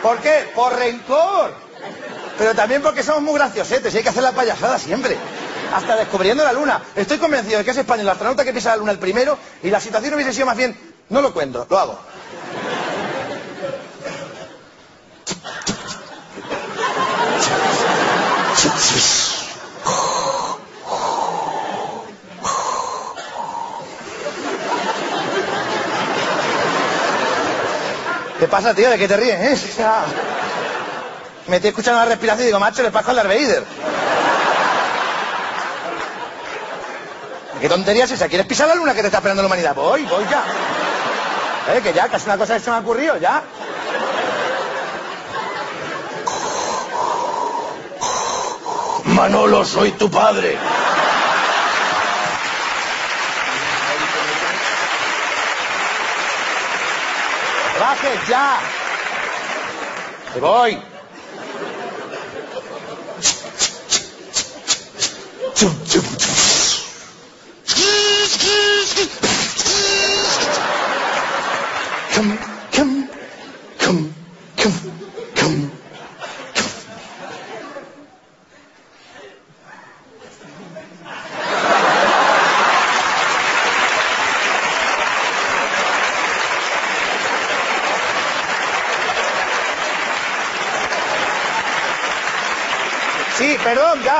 ¿Por 0.02 0.19
qué? 0.19 0.50
Por 0.56 0.73
rencor. 0.76 1.54
Pero 2.38 2.56
también 2.56 2.82
porque 2.82 3.04
somos 3.04 3.21
muy 3.21 3.34
graciosetes 3.34 3.93
y 3.93 3.97
hay 3.97 4.04
que 4.04 4.10
hacer 4.10 4.23
la 4.23 4.32
payasada 4.32 4.80
siempre. 4.80 5.17
Hasta 5.73 5.95
descubriendo 5.97 6.43
la 6.43 6.54
luna. 6.54 6.82
Estoy 6.95 7.17
convencido 7.17 7.58
de 7.58 7.65
que 7.65 7.71
es 7.71 7.78
España 7.78 8.04
el 8.04 8.10
astronauta 8.10 8.45
que 8.45 8.54
pisa 8.54 8.69
la 8.69 8.78
luna 8.78 8.91
el 8.91 9.00
primero 9.00 9.38
y 9.63 9.69
la 9.69 9.82
situación 9.82 10.13
hubiese 10.13 10.32
sido 10.34 10.45
más 10.45 10.56
bien, 10.56 10.78
no 11.10 11.21
lo 11.21 11.34
cuento, 11.34 11.67
lo 11.69 11.78
hago. 11.78 12.00
¿Qué 28.39 28.47
pasa, 28.47 28.73
tío? 28.73 28.89
¿De 28.89 28.97
qué 28.97 29.08
te 29.08 29.17
ríes? 29.17 29.39
eh? 29.39 29.71
O 29.71 29.76
sea, 29.76 30.06
me 31.47 31.56
estoy 31.58 31.69
escuchando 31.69 32.00
la 32.00 32.06
respiración 32.06 32.43
y 32.43 32.47
digo, 32.47 32.60
macho, 32.60 32.84
le 32.84 32.91
pasa 32.91 33.10
al 33.12 33.15
Darth 33.17 33.30
Vader. 33.30 33.63
¿Qué 37.60 37.67
tontería 37.69 38.04
es 38.06 38.12
esa? 38.12 38.28
¿Quieres 38.28 38.45
pisar 38.45 38.67
la 38.67 38.76
luna 38.76 38.93
que 38.93 39.02
te 39.02 39.08
está 39.08 39.17
esperando 39.17 39.41
la 39.41 39.47
humanidad? 39.47 39.73
Voy, 39.73 40.04
voy 40.06 40.26
ya. 40.30 40.43
Eh, 41.76 41.82
que 41.82 41.91
ya, 41.93 42.08
que 42.08 42.17
es 42.17 42.26
una 42.26 42.38
cosa 42.38 42.54
que 42.54 42.60
se 42.60 42.69
me 42.69 42.76
ha 42.76 42.80
ocurrido, 42.80 43.17
ya. 43.17 43.41
Manolo, 49.06 49.65
soy 49.65 49.91
tu 49.93 50.10
padre. 50.12 50.58
¡Bajes 57.80 58.28
ya! 58.28 58.60
¡Que 60.34 60.40
voy! 60.40 60.82
Come, 65.60 66.37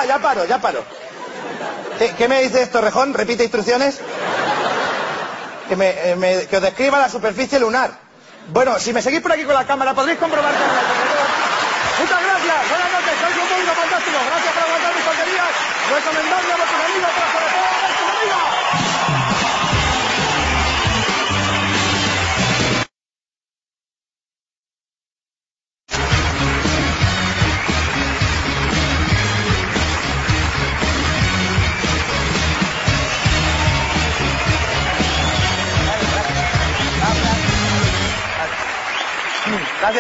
ya, 0.04 0.06
ya 0.06 0.20
paro, 0.20 0.46
ya 0.46 0.60
paro. 0.60 0.84
¿Qué, 1.98 2.14
qué 2.18 2.28
me 2.28 2.42
dice 2.44 2.62
esto, 2.62 2.82
Rejón? 2.82 3.14
¿Repite 3.14 3.44
instrucciones? 3.44 4.00
Que, 5.68 5.76
me, 5.76 5.90
eh, 6.12 6.16
me- 6.16 6.46
que 6.48 6.58
os 6.58 6.62
describa 6.62 7.00
la 7.00 7.10
superficie 7.10 7.60
lunar. 7.60 7.92
Bueno, 8.50 8.80
si 8.80 8.94
me 8.94 9.02
seguís 9.02 9.22
por 9.22 9.32
aquí 9.32 9.44
con 9.44 9.54
la 9.56 9.66
cámara, 9.66 9.94
podréis 9.94 10.20
comprobar 10.20 10.54
que... 10.54 10.64
Muchas 12.02 12.22
gracias, 12.24 12.70
buenas 12.70 12.92
noches, 12.94 13.14
sois 13.20 13.36
un 13.42 13.48
público 13.50 13.74
fantástico. 13.74 14.18
Gracias 14.30 14.54
por 14.54 14.64
aguantar 14.64 14.96
mis 14.96 15.04
tonterías. 15.04 15.50
Recomendadme 15.90 16.54
a 16.54 16.58
vuestros 16.58 16.82
amigos, 16.86 17.10
pero 17.16 17.28
sobre 17.34 17.48
todo 17.52 18.87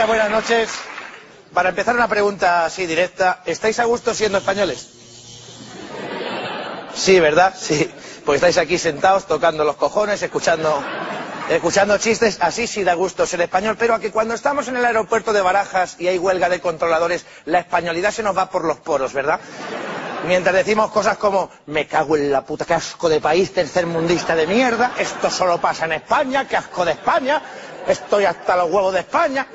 buenas 0.08 0.30
noches. 0.32 0.70
Para 1.54 1.70
empezar 1.70 1.93
una 1.96 2.08
pregunta 2.08 2.65
así 2.65 2.86
directa, 2.86 3.41
¿estáis 3.46 3.78
a 3.80 3.84
gusto 3.86 4.13
siendo 4.13 4.38
españoles? 4.38 4.88
Sí, 6.96 7.20
¿verdad? 7.20 7.54
Sí. 7.60 7.91
Pues 8.26 8.38
estáis 8.38 8.58
aquí 8.58 8.78
sentados 8.78 9.28
tocando 9.28 9.63
los 9.65 9.76
cojones, 9.76 10.22
escuchando, 10.22 10.82
escuchando 11.50 11.98
chistes, 11.98 12.38
así 12.41 12.67
sí 12.67 12.84
da 12.84 12.93
gusto 12.93 13.26
ser 13.26 13.41
español, 13.41 13.76
pero 13.78 13.96
a 13.96 14.00
que 14.00 14.12
cuando 14.12 14.34
estamos 14.34 14.67
en 14.70 14.78
el 14.78 14.86
aeropuerto 14.86 15.34
de 15.34 15.41
Barajas 15.41 15.98
y 16.00 16.08
hay 16.08 16.17
huelga 16.17 16.50
de 16.50 16.62
controladores, 16.62 17.26
la 17.46 17.60
españolidad 17.60 18.12
se 18.12 18.24
nos 18.24 18.38
va 18.38 18.50
por 18.50 18.63
los 18.65 18.78
poros, 18.80 19.13
¿verdad? 19.13 19.39
Mientras 20.26 20.56
decimos 20.56 20.91
cosas 20.91 21.17
como, 21.17 21.50
me 21.67 21.86
cago 21.88 22.17
en 22.17 22.32
la 22.32 22.46
puta, 22.46 22.65
qué 22.65 22.74
asco 22.74 23.08
de 23.08 23.22
país 23.22 23.54
tercermundista 23.54 24.36
de 24.36 24.48
mierda, 24.48 24.93
esto 24.98 25.30
solo 25.30 25.60
pasa 25.60 25.86
en 25.86 25.93
España, 25.93 26.48
qué 26.48 26.58
asco 26.58 26.84
de 26.84 26.93
España, 26.93 27.41
estoy 27.88 28.26
hasta 28.26 28.56
los 28.58 28.70
huevos 28.72 28.93
de 28.93 29.00
España. 29.02 29.48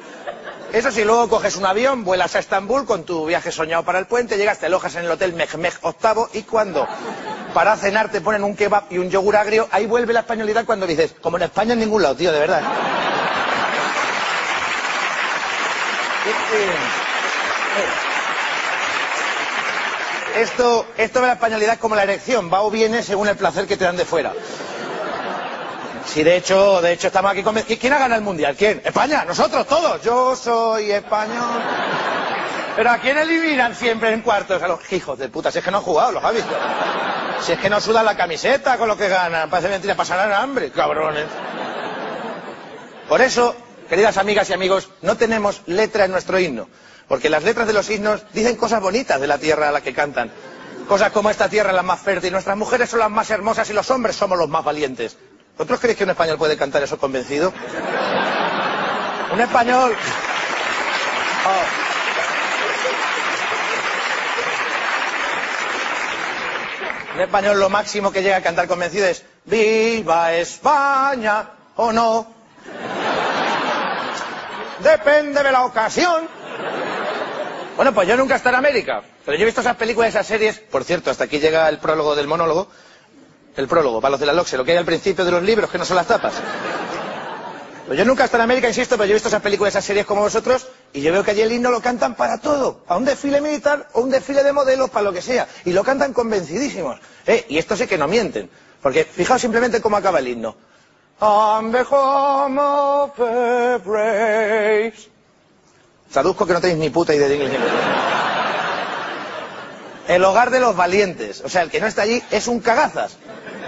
Eso 0.72 0.90
sí, 0.90 1.04
luego 1.04 1.28
coges 1.28 1.56
un 1.56 1.66
avión, 1.66 2.02
vuelas 2.02 2.34
a 2.34 2.38
Estambul 2.38 2.86
con 2.86 3.04
tu 3.04 3.26
viaje 3.26 3.52
soñado 3.52 3.82
para 3.82 3.98
el 3.98 4.06
puente, 4.06 4.38
llegas, 4.38 4.58
te 4.58 4.66
alojas 4.66 4.94
en 4.94 5.04
el 5.04 5.10
hotel 5.10 5.34
Mehmet 5.34 5.74
octavo 5.82 6.30
y 6.32 6.44
cuando 6.44 6.88
para 7.52 7.76
cenar 7.76 8.10
te 8.10 8.22
ponen 8.22 8.42
un 8.42 8.56
kebab 8.56 8.84
y 8.88 8.96
un 8.96 9.10
yogur 9.10 9.36
agrio, 9.36 9.68
ahí 9.70 9.84
vuelve 9.84 10.14
la 10.14 10.20
españolidad 10.20 10.64
cuando 10.64 10.86
dices, 10.86 11.14
como 11.20 11.36
en 11.36 11.42
España 11.42 11.74
en 11.74 11.80
ningún 11.80 12.00
lado, 12.00 12.16
tío, 12.16 12.32
de 12.32 12.38
verdad. 12.38 12.62
Esto, 20.38 20.86
esto 20.96 21.20
de 21.20 21.26
la 21.26 21.32
españolidad 21.34 21.74
es 21.74 21.80
como 21.80 21.96
la 21.96 22.04
erección, 22.04 22.50
va 22.50 22.62
o 22.62 22.70
viene 22.70 23.02
según 23.02 23.28
el 23.28 23.36
placer 23.36 23.66
que 23.66 23.76
te 23.76 23.84
dan 23.84 23.98
de 23.98 24.06
fuera. 24.06 24.32
Sí, 26.06 26.22
de 26.22 26.36
hecho, 26.36 26.80
de 26.80 26.92
hecho 26.92 27.06
estamos 27.08 27.30
aquí 27.30 27.42
convencidos. 27.42 27.80
¿Quién 27.80 27.92
ha 27.92 27.98
ganado 27.98 28.18
el 28.18 28.24
mundial? 28.24 28.54
¿Quién? 28.56 28.82
España, 28.84 29.24
nosotros 29.24 29.66
todos. 29.66 30.02
Yo 30.02 30.36
soy 30.36 30.90
español. 30.90 31.62
Pero 32.74 32.90
¿a 32.90 32.98
quién 32.98 33.18
eliminan 33.18 33.74
siempre 33.74 34.12
en 34.12 34.22
cuartos? 34.22 34.62
A 34.62 34.68
los 34.68 34.92
hijos 34.92 35.18
de 35.18 35.28
puta, 35.28 35.50
si 35.50 35.58
es 35.58 35.64
que 35.64 35.70
no 35.70 35.78
han 35.78 35.82
jugado, 35.82 36.12
los 36.12 36.24
ha 36.24 36.30
visto. 36.30 36.54
Si 37.40 37.52
es 37.52 37.58
que 37.58 37.68
no 37.68 37.80
sudan 37.80 38.04
la 38.04 38.16
camiseta 38.16 38.78
con 38.78 38.88
lo 38.88 38.96
que 38.96 39.08
ganan, 39.08 39.50
parece 39.50 39.68
mentira, 39.68 39.94
pasarán 39.94 40.32
hambre, 40.32 40.70
cabrones. 40.70 41.26
Por 43.08 43.20
eso, 43.20 43.54
queridas 43.88 44.16
amigas 44.16 44.48
y 44.48 44.54
amigos, 44.54 44.88
no 45.02 45.16
tenemos 45.16 45.62
letra 45.66 46.06
en 46.06 46.12
nuestro 46.12 46.38
himno, 46.38 46.68
porque 47.08 47.28
las 47.28 47.42
letras 47.42 47.66
de 47.66 47.74
los 47.74 47.90
himnos 47.90 48.24
dicen 48.32 48.56
cosas 48.56 48.80
bonitas 48.80 49.20
de 49.20 49.26
la 49.26 49.38
tierra 49.38 49.68
a 49.68 49.72
la 49.72 49.82
que 49.82 49.92
cantan. 49.92 50.30
Cosas 50.88 51.12
como 51.12 51.30
esta 51.30 51.48
tierra 51.48 51.70
es 51.70 51.76
la 51.76 51.82
más 51.82 52.00
fértil, 52.00 52.32
nuestras 52.32 52.56
mujeres 52.56 52.88
son 52.90 53.00
las 53.00 53.10
más 53.10 53.28
hermosas 53.30 53.68
y 53.68 53.72
los 53.72 53.90
hombres 53.90 54.16
somos 54.16 54.38
los 54.38 54.48
más 54.48 54.64
valientes. 54.64 55.16
¿Vosotros 55.56 55.80
creéis 55.80 55.98
que 55.98 56.04
un 56.04 56.10
español 56.10 56.38
puede 56.38 56.56
cantar 56.56 56.82
eso 56.82 56.98
convencido? 56.98 57.52
Un 59.32 59.40
español... 59.40 59.96
Oh. 61.44 61.92
Un 67.14 67.20
español 67.20 67.60
lo 67.60 67.68
máximo 67.68 68.10
que 68.10 68.22
llega 68.22 68.36
a 68.36 68.42
cantar 68.42 68.66
convencido 68.66 69.06
es 69.06 69.24
¡Viva 69.44 70.32
España! 70.32 71.50
¿O 71.76 71.92
no? 71.92 72.26
Depende 74.82 75.42
de 75.42 75.52
la 75.52 75.64
ocasión. 75.64 76.28
Bueno, 77.76 77.94
pues 77.94 78.08
yo 78.08 78.16
nunca 78.16 78.36
estaré 78.36 78.56
en 78.56 78.58
América, 78.58 79.02
pero 79.24 79.36
yo 79.36 79.42
he 79.42 79.46
visto 79.46 79.60
esas 79.60 79.76
películas, 79.76 80.10
esas 80.10 80.26
series. 80.26 80.58
Por 80.58 80.84
cierto, 80.84 81.10
hasta 81.10 81.24
aquí 81.24 81.38
llega 81.38 81.68
el 81.68 81.78
prólogo 81.78 82.14
del 82.14 82.26
monólogo. 82.26 82.68
El 83.56 83.68
prólogo, 83.68 84.00
para 84.00 84.12
los 84.12 84.20
de 84.20 84.26
la 84.26 84.32
Loxe, 84.32 84.56
lo 84.56 84.64
que 84.64 84.72
hay 84.72 84.78
al 84.78 84.84
principio 84.84 85.24
de 85.24 85.30
los 85.30 85.42
libros, 85.42 85.70
que 85.70 85.78
no 85.78 85.84
son 85.84 85.96
las 85.96 86.06
tapas. 86.06 86.34
Pues 87.86 87.98
yo 87.98 88.04
nunca 88.04 88.22
he 88.22 88.26
estado 88.26 88.42
en 88.42 88.50
América, 88.50 88.68
insisto, 88.68 88.96
pero 88.96 89.06
yo 89.06 89.10
he 89.10 89.14
visto 89.14 89.28
esas 89.28 89.42
películas, 89.42 89.74
esas 89.74 89.84
series 89.84 90.06
como 90.06 90.22
vosotros, 90.22 90.66
y 90.92 91.02
yo 91.02 91.12
veo 91.12 91.22
que 91.22 91.32
allí 91.32 91.42
el 91.42 91.52
himno 91.52 91.70
lo 91.70 91.82
cantan 91.82 92.14
para 92.14 92.38
todo. 92.38 92.80
A 92.86 92.96
un 92.96 93.04
desfile 93.04 93.40
militar 93.40 93.88
o 93.92 94.00
un 94.00 94.10
desfile 94.10 94.42
de 94.42 94.52
modelos, 94.52 94.88
para 94.88 95.04
lo 95.04 95.12
que 95.12 95.20
sea. 95.20 95.46
Y 95.64 95.72
lo 95.72 95.84
cantan 95.84 96.12
convencidísimos. 96.12 96.98
¿Eh? 97.26 97.44
Y 97.48 97.58
esto 97.58 97.76
sí 97.76 97.86
que 97.86 97.98
no 97.98 98.08
mienten. 98.08 98.48
Porque 98.80 99.04
fijaos 99.04 99.40
simplemente 99.40 99.80
cómo 99.80 99.96
acaba 99.96 100.20
el 100.20 100.28
himno. 100.28 100.56
I'm 101.20 101.70
the. 101.70 101.84
Traduzco 106.12 106.46
que 106.46 106.52
no 106.52 106.60
tenéis 106.60 106.78
ni 106.78 106.90
puta 106.90 107.14
idea 107.14 107.28
de 107.28 107.36
inglés. 107.36 107.52
El 110.08 110.24
hogar 110.24 110.50
de 110.50 110.60
los 110.60 110.76
valientes. 110.76 111.42
O 111.44 111.48
sea, 111.48 111.62
el 111.62 111.70
que 111.70 111.80
no 111.80 111.86
está 111.86 112.02
allí 112.02 112.22
es 112.30 112.48
un 112.48 112.60
cagazas. 112.60 113.16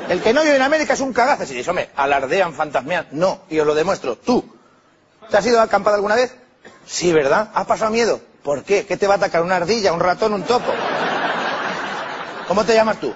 El 0.08 0.20
que 0.22 0.32
no 0.32 0.42
vive 0.42 0.56
en 0.56 0.62
América 0.62 0.94
es 0.94 1.00
un 1.00 1.12
cagazas. 1.12 1.50
Y 1.50 1.54
dices, 1.54 1.68
hombre, 1.68 1.90
alardean, 1.96 2.54
fantasmean. 2.54 3.08
No, 3.12 3.42
y 3.48 3.58
os 3.58 3.66
lo 3.66 3.74
demuestro. 3.74 4.16
Tú, 4.16 4.54
¿te 5.30 5.36
has 5.36 5.46
ido 5.46 5.60
a 5.60 5.64
acampar 5.64 5.94
alguna 5.94 6.14
vez? 6.16 6.34
Sí, 6.86 7.12
¿verdad? 7.12 7.50
¿Has 7.54 7.66
pasado 7.66 7.90
miedo? 7.90 8.20
¿Por 8.42 8.64
qué? 8.64 8.84
¿Qué 8.84 8.96
te 8.96 9.06
va 9.06 9.14
a 9.14 9.16
atacar? 9.16 9.42
¿Una 9.42 9.56
ardilla, 9.56 9.92
un 9.92 10.00
ratón, 10.00 10.34
un 10.34 10.42
topo? 10.42 10.72
¿Cómo 12.46 12.64
te 12.64 12.74
llamas 12.74 13.00
tú? 13.00 13.14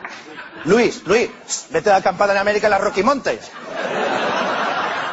Luis, 0.64 1.02
Luis, 1.04 1.30
vete 1.70 1.90
de 1.90 1.96
acampada 1.96 2.32
en 2.32 2.38
América 2.38 2.66
en 2.66 2.70
las 2.70 2.80
Rocky 2.80 3.02
Mountains. 3.02 3.50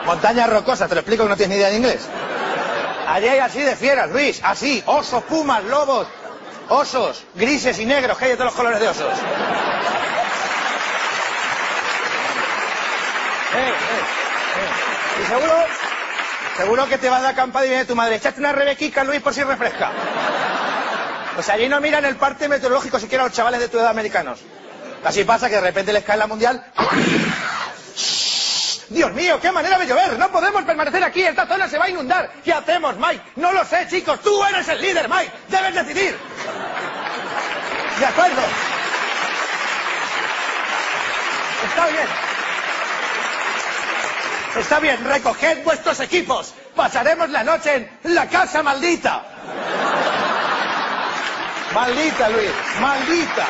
Montañas 0.05 0.49
rocosas, 0.49 0.87
te 0.87 0.95
lo 0.95 1.01
explico 1.01 1.23
que 1.23 1.29
no 1.29 1.37
tienes 1.37 1.55
ni 1.55 1.59
idea 1.59 1.69
de 1.69 1.77
inglés. 1.77 2.07
Allí 3.07 3.27
hay 3.27 3.39
así 3.39 3.59
de 3.59 3.75
fieras, 3.75 4.09
Luis, 4.09 4.39
así, 4.43 4.81
osos, 4.85 5.23
pumas, 5.23 5.63
lobos, 5.65 6.07
osos, 6.69 7.23
grises 7.35 7.79
y 7.79 7.85
negros, 7.85 8.17
que 8.17 8.25
hay 8.25 8.31
de 8.31 8.37
todos 8.37 8.51
los 8.51 8.55
colores 8.55 8.79
de 8.79 8.87
osos. 8.87 9.13
Eh, 13.53 13.57
eh, 13.57 13.71
eh. 13.71 15.23
Y 15.23 15.27
seguro, 15.27 15.53
seguro 16.57 16.87
que 16.87 16.97
te 16.97 17.09
vas 17.09 17.21
de 17.21 17.29
acampada 17.29 17.65
y 17.65 17.69
viene 17.69 17.85
tu 17.85 17.95
madre, 17.95 18.15
echaste 18.15 18.39
una 18.39 18.51
rebequica, 18.51 19.03
Luis, 19.03 19.21
por 19.21 19.33
si 19.33 19.43
refresca. 19.43 19.91
Pues 21.35 21.49
allí 21.49 21.67
no 21.67 21.81
miran 21.81 22.05
el 22.05 22.15
parte 22.15 22.47
meteorológico 22.47 22.99
siquiera 22.99 23.25
los 23.25 23.33
chavales 23.33 23.59
de 23.59 23.67
tu 23.67 23.77
edad 23.77 23.89
americanos. 23.89 24.39
Así 25.03 25.23
pasa 25.23 25.49
que 25.49 25.55
de 25.55 25.61
repente 25.61 25.93
les 25.93 26.03
cae 26.03 26.17
la 26.17 26.27
mundial. 26.27 26.65
Dios 28.89 29.11
mío, 29.13 29.39
qué 29.41 29.51
manera 29.51 29.79
de 29.79 29.87
llover. 29.87 30.17
No 30.19 30.29
podemos 30.31 30.63
permanecer 30.63 31.03
aquí. 31.03 31.23
Esta 31.23 31.47
zona 31.47 31.67
se 31.67 31.77
va 31.77 31.85
a 31.85 31.89
inundar. 31.89 32.31
¿Qué 32.43 32.53
hacemos, 32.53 32.95
Mike? 32.97 33.21
No 33.37 33.51
lo 33.51 33.65
sé, 33.65 33.87
chicos. 33.87 34.21
Tú 34.21 34.43
eres 34.43 34.67
el 34.67 34.81
líder, 34.81 35.09
Mike. 35.09 35.31
Debes 35.47 35.75
decidir. 35.75 36.17
De 37.99 38.05
acuerdo. 38.05 38.41
Está 41.67 41.87
bien. 41.87 42.07
Está 44.57 44.79
bien, 44.79 45.03
recoged 45.03 45.63
vuestros 45.63 45.99
equipos. 45.99 46.53
Pasaremos 46.75 47.29
la 47.29 47.43
noche 47.43 47.89
en 48.03 48.15
la 48.15 48.27
casa 48.27 48.63
maldita. 48.63 49.23
Maldita, 51.73 52.29
Luis. 52.29 52.51
Maldita. 52.79 53.45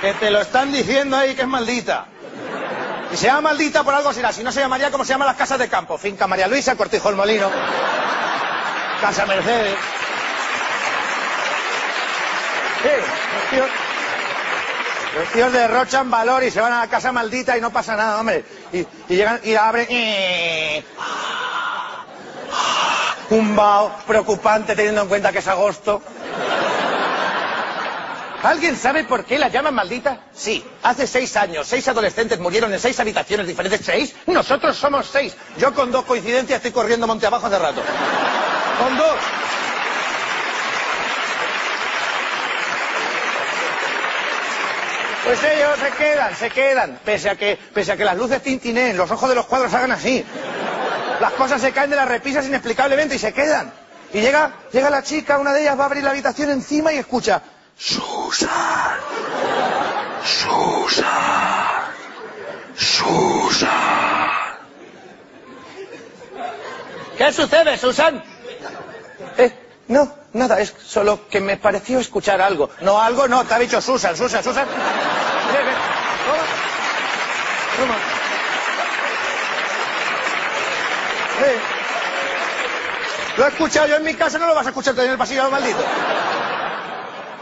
Que 0.00 0.14
te 0.14 0.30
lo 0.30 0.40
están 0.40 0.72
diciendo 0.72 1.16
ahí 1.16 1.34
que 1.34 1.42
es 1.42 1.48
maldita. 1.48 2.06
Y 3.12 3.16
se 3.16 3.26
llama 3.26 3.40
maldita 3.42 3.82
por 3.84 3.92
algo 3.94 4.12
será. 4.12 4.32
Si 4.32 4.42
no 4.42 4.50
se 4.52 4.60
llamaría 4.60 4.90
como 4.90 5.04
se 5.04 5.12
llaman 5.12 5.26
las 5.28 5.36
casas 5.36 5.58
de 5.58 5.68
campo. 5.68 5.98
Finca 5.98 6.26
María 6.26 6.48
Luisa, 6.48 6.74
Cortijo 6.76 7.08
el 7.10 7.16
Molino. 7.16 7.50
Casa 9.00 9.26
Mercedes. 9.26 9.76
Sí, 12.82 13.56
los 15.16 15.28
tíos, 15.32 15.52
derrochan 15.52 16.10
valor 16.10 16.44
y 16.44 16.50
se 16.50 16.60
van 16.60 16.72
a 16.72 16.80
la 16.80 16.86
casa 16.88 17.12
maldita 17.12 17.58
y 17.58 17.60
no 17.60 17.70
pasa 17.70 17.96
nada, 17.96 18.20
hombre. 18.20 18.44
Y, 18.72 18.86
llegan 19.08 19.40
y 19.42 19.54
abren. 19.54 19.86
y- 19.90 20.84
Un 23.30 23.54
vaho 23.54 23.92
preocupante 24.06 24.74
teniendo 24.74 25.02
en 25.02 25.08
cuenta 25.08 25.30
que 25.32 25.38
es 25.40 25.48
agosto. 25.48 26.02
¿Alguien 28.42 28.76
sabe 28.76 29.04
por 29.04 29.24
qué 29.24 29.38
la 29.38 29.48
llaman 29.48 29.74
maldita? 29.74 30.20
Sí, 30.32 30.64
hace 30.82 31.06
seis 31.06 31.36
años, 31.36 31.66
seis 31.66 31.86
adolescentes 31.88 32.38
murieron 32.38 32.72
en 32.72 32.80
seis 32.80 32.98
habitaciones 32.98 33.46
diferentes. 33.46 33.82
¿Seis? 33.84 34.14
Nosotros 34.26 34.76
somos 34.76 35.06
seis. 35.06 35.36
Yo 35.58 35.74
con 35.74 35.92
dos 35.92 36.04
coincidencias 36.04 36.56
estoy 36.56 36.72
corriendo 36.72 37.06
monte 37.06 37.26
abajo 37.26 37.46
hace 37.46 37.58
rato. 37.58 37.82
Con 38.78 38.96
dos. 38.96 39.16
Pues 45.24 45.44
ellos 45.44 45.78
se 45.78 45.90
quedan, 45.90 46.34
se 46.34 46.50
quedan, 46.50 46.98
pese 47.04 47.28
a 47.28 47.36
que, 47.36 47.58
pese 47.74 47.92
a 47.92 47.96
que 47.96 48.04
las 48.04 48.16
luces 48.16 48.42
tintineen, 48.42 48.96
los 48.96 49.10
ojos 49.10 49.28
de 49.28 49.34
los 49.34 49.46
cuadros 49.46 49.72
hagan 49.74 49.92
así. 49.92 50.24
Las 51.20 51.32
cosas 51.34 51.60
se 51.60 51.72
caen 51.72 51.90
de 51.90 51.96
las 51.96 52.08
repisas 52.08 52.46
inexplicablemente 52.46 53.16
y 53.16 53.18
se 53.18 53.34
quedan. 53.34 53.70
Y 54.14 54.22
llega, 54.22 54.54
llega 54.72 54.88
la 54.88 55.02
chica, 55.02 55.38
una 55.38 55.52
de 55.52 55.60
ellas 55.60 55.78
va 55.78 55.82
a 55.82 55.86
abrir 55.86 56.02
la 56.02 56.10
habitación 56.10 56.50
encima 56.50 56.92
y 56.92 56.96
escucha, 56.96 57.42
Susan, 57.82 59.00
Susan, 60.22 61.06
Susan. 62.76 64.30
¿Qué 67.16 67.32
sucede, 67.32 67.78
Susan? 67.78 68.22
Eh, 69.38 69.50
no, 69.88 70.14
nada, 70.34 70.60
es 70.60 70.74
solo 70.84 71.26
que 71.30 71.40
me 71.40 71.56
pareció 71.56 72.00
escuchar 72.00 72.42
algo. 72.42 72.68
No, 72.82 73.00
algo 73.00 73.26
no, 73.26 73.46
te 73.46 73.54
ha 73.54 73.58
dicho 73.58 73.80
Susan, 73.80 74.14
Susan, 74.14 74.44
Susan. 74.44 74.66
Ven, 74.66 75.64
ven, 75.64 75.74
toma. 76.26 76.42
Toma. 77.78 77.94
Eh. 81.46 81.60
Lo 83.38 83.46
he 83.46 83.48
escuchado 83.48 83.86
yo 83.86 83.96
en 83.96 84.04
mi 84.04 84.12
casa, 84.12 84.38
no 84.38 84.48
lo 84.48 84.54
vas 84.54 84.66
a 84.66 84.68
escuchar 84.68 84.94
tú 84.94 85.00
en 85.00 85.12
el 85.12 85.16
pasillo, 85.16 85.50
maldito. 85.50 85.82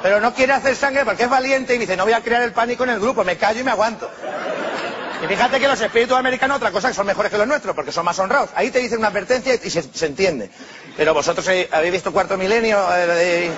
Pero 0.03 0.21
no 0.21 0.33
quiere 0.33 0.53
hacer 0.53 0.77
sangre 0.77 1.05
porque 1.05 1.25
es 1.25 1.31
valiente 1.31 1.75
y 1.75 1.79
dice, 1.79 1.97
no 1.97 2.05
voy 2.05 2.13
a 2.13 2.21
crear 2.21 2.43
el 2.43 2.53
pánico 2.53 2.85
en 2.85 2.91
el 2.91 3.01
grupo, 3.01 3.25
me 3.25 3.37
callo 3.37 3.61
y 3.61 3.65
me 3.65 3.71
aguanto. 3.71 4.09
Y 5.23 5.27
fíjate 5.27 5.59
que 5.59 5.67
los 5.67 5.81
espíritus 5.81 6.17
americanos, 6.17 6.59
otra 6.59 6.71
cosa, 6.71 6.89
que 6.89 6.95
son 6.95 7.07
mejores 7.07 7.33
que 7.33 7.39
los 7.39 7.49
nuestros, 7.49 7.75
porque 7.75 7.91
son 7.91 8.05
más 8.05 8.19
honrados. 8.21 8.51
Ahí 8.55 8.71
te 8.71 8.79
dicen 8.79 8.99
una 8.99 9.09
advertencia 9.09 9.55
y 9.55 9.71
se, 9.71 10.07
entiende. 10.07 10.51
Pero 10.97 11.13
vosotros 11.13 11.49
habéis 11.73 11.93
visto 11.93 12.13
Cuarto 12.13 12.37
Milenio 12.37 12.79
eh, 12.95 13.07
de 13.07 13.51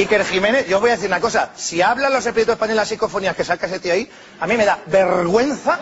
Iker 0.00 0.24
Jiménez. 0.24 0.66
Yo 0.66 0.78
os 0.78 0.80
voy 0.80 0.90
a 0.90 0.94
decir 0.94 1.08
una 1.08 1.20
cosa. 1.20 1.50
Si 1.54 1.80
hablan 1.80 2.12
los 2.12 2.26
espíritus 2.26 2.54
españoles 2.54 2.76
las 2.76 2.88
psicofonías 2.88 3.36
que 3.36 3.44
saca 3.44 3.66
ese 3.66 3.78
tío 3.78 3.92
ahí, 3.92 4.10
a 4.40 4.46
mí 4.48 4.56
me 4.56 4.64
da 4.64 4.80
vergüenza, 4.86 5.78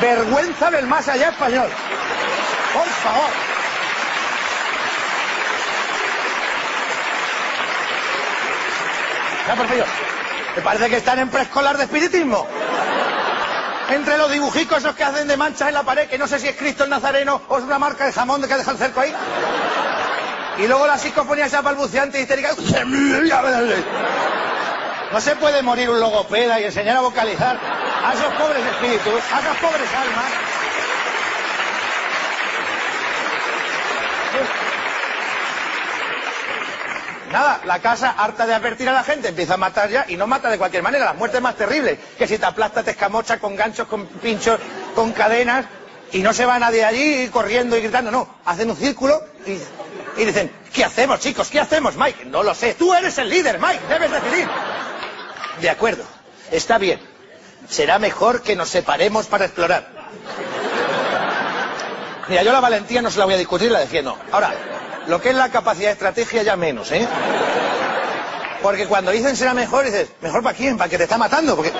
vergüenza 0.00 0.70
del 0.70 0.86
más 0.86 1.08
allá 1.08 1.30
español. 1.30 1.68
Por 2.74 2.86
favor. 2.86 3.53
Por 9.46 9.68
favor. 9.68 9.86
Me 10.56 10.62
parece 10.62 10.88
que 10.88 10.96
están 10.96 11.18
en 11.18 11.28
preescolar 11.28 11.76
de 11.76 11.84
espiritismo. 11.84 12.46
Entre 13.90 14.16
los 14.16 14.30
dibujicos 14.30 14.78
esos 14.78 14.94
que 14.94 15.04
hacen 15.04 15.28
de 15.28 15.36
manchas 15.36 15.68
en 15.68 15.74
la 15.74 15.82
pared, 15.82 16.08
que 16.08 16.16
no 16.16 16.26
sé 16.26 16.38
si 16.38 16.48
es 16.48 16.56
Cristo 16.56 16.84
el 16.84 16.90
Nazareno 16.90 17.42
o 17.48 17.58
es 17.58 17.64
una 17.64 17.78
marca 17.78 18.06
de 18.06 18.12
jamón 18.12 18.40
de 18.40 18.48
que 18.48 18.56
deja 18.56 18.70
el 18.70 18.78
cerco 18.78 19.00
ahí. 19.00 19.14
Y 20.58 20.66
luego 20.66 20.86
la 20.86 20.96
psicofonía 20.96 21.46
esa 21.46 21.60
balbuceante 21.60 22.18
y 22.18 22.22
histérica. 22.22 22.50
No 25.12 25.20
se 25.20 25.36
puede 25.36 25.62
morir 25.62 25.90
un 25.90 26.00
logopeda 26.00 26.60
y 26.60 26.64
enseñar 26.64 26.96
a 26.96 27.00
vocalizar 27.00 27.58
a 28.04 28.12
esos 28.14 28.32
pobres 28.34 28.64
espíritus, 28.64 29.22
a 29.32 29.40
esas 29.40 29.56
pobres 29.58 29.88
almas. 29.94 30.32
Nada, 37.34 37.60
la 37.64 37.80
casa, 37.80 38.14
harta 38.16 38.46
de 38.46 38.54
advertir 38.54 38.88
a 38.88 38.92
la 38.92 39.02
gente, 39.02 39.26
empieza 39.26 39.54
a 39.54 39.56
matar 39.56 39.90
ya 39.90 40.06
y 40.08 40.16
no 40.16 40.28
mata 40.28 40.48
de 40.50 40.56
cualquier 40.56 40.84
manera. 40.84 41.04
Las 41.06 41.16
muertes 41.16 41.40
más 41.42 41.56
terribles, 41.56 41.98
que 42.16 42.28
si 42.28 42.38
te 42.38 42.46
aplasta, 42.46 42.84
te 42.84 42.92
escamocha 42.92 43.40
con 43.40 43.56
ganchos, 43.56 43.88
con 43.88 44.06
pinchos, 44.06 44.60
con 44.94 45.10
cadenas, 45.10 45.66
y 46.12 46.22
no 46.22 46.32
se 46.32 46.46
va 46.46 46.60
nadie 46.60 46.84
allí 46.84 47.28
corriendo 47.32 47.76
y 47.76 47.80
gritando, 47.80 48.12
no. 48.12 48.36
Hacen 48.44 48.70
un 48.70 48.76
círculo 48.76 49.20
y, 49.46 49.58
y 50.22 50.24
dicen, 50.26 50.48
¿qué 50.72 50.84
hacemos, 50.84 51.18
chicos? 51.18 51.48
¿Qué 51.48 51.58
hacemos, 51.58 51.96
Mike? 51.96 52.26
No 52.26 52.44
lo 52.44 52.54
sé. 52.54 52.74
Tú 52.74 52.94
eres 52.94 53.18
el 53.18 53.28
líder, 53.28 53.58
Mike. 53.58 53.80
Debes 53.88 54.12
decidir. 54.12 54.48
De 55.60 55.70
acuerdo. 55.70 56.04
Está 56.52 56.78
bien. 56.78 57.00
Será 57.68 57.98
mejor 57.98 58.42
que 58.42 58.54
nos 58.54 58.68
separemos 58.68 59.26
para 59.26 59.46
explorar. 59.46 59.88
Mira, 62.28 62.44
yo 62.44 62.52
la 62.52 62.60
valentía 62.60 63.02
no 63.02 63.10
se 63.10 63.18
la 63.18 63.24
voy 63.24 63.34
a 63.34 63.38
discutir, 63.38 63.72
la 63.72 63.80
defiendo. 63.80 64.16
Ahora, 64.30 64.54
lo 65.06 65.20
que 65.20 65.30
es 65.30 65.36
la 65.36 65.50
capacidad 65.50 65.88
de 65.88 65.92
estrategia 65.92 66.42
ya 66.42 66.56
menos, 66.56 66.90
¿eh? 66.92 67.06
Porque 68.62 68.86
cuando 68.86 69.10
dicen 69.10 69.36
será 69.36 69.52
mejor, 69.52 69.84
dices, 69.84 70.08
¿mejor 70.20 70.42
para 70.42 70.56
quién? 70.56 70.78
Para 70.78 70.88
que 70.88 70.96
te 70.96 71.04
está 71.04 71.18
matando, 71.18 71.54
porque 71.54 71.72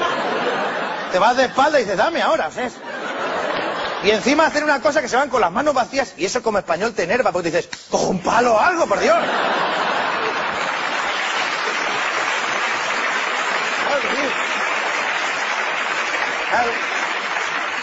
te 1.12 1.18
vas 1.18 1.36
de 1.36 1.44
espalda 1.44 1.78
y 1.78 1.84
dices, 1.84 1.96
dame 1.96 2.20
ahora, 2.20 2.50
¿sabes? 2.50 2.74
Y 4.02 4.10
encima 4.10 4.46
hacer 4.46 4.64
una 4.64 4.80
cosa 4.80 5.00
que 5.00 5.08
se 5.08 5.16
van 5.16 5.30
con 5.30 5.40
las 5.40 5.50
manos 5.50 5.72
vacías 5.72 6.12
y 6.18 6.26
eso 6.26 6.42
como 6.42 6.58
español 6.58 6.92
te 6.92 7.04
enerva, 7.04 7.32
porque 7.32 7.50
dices, 7.50 7.70
cojo 7.90 8.08
un 8.08 8.22
palo 8.22 8.54
o 8.54 8.58
algo, 8.58 8.86
por 8.86 9.00
Dios. 9.00 9.16
Claro. 16.50 16.93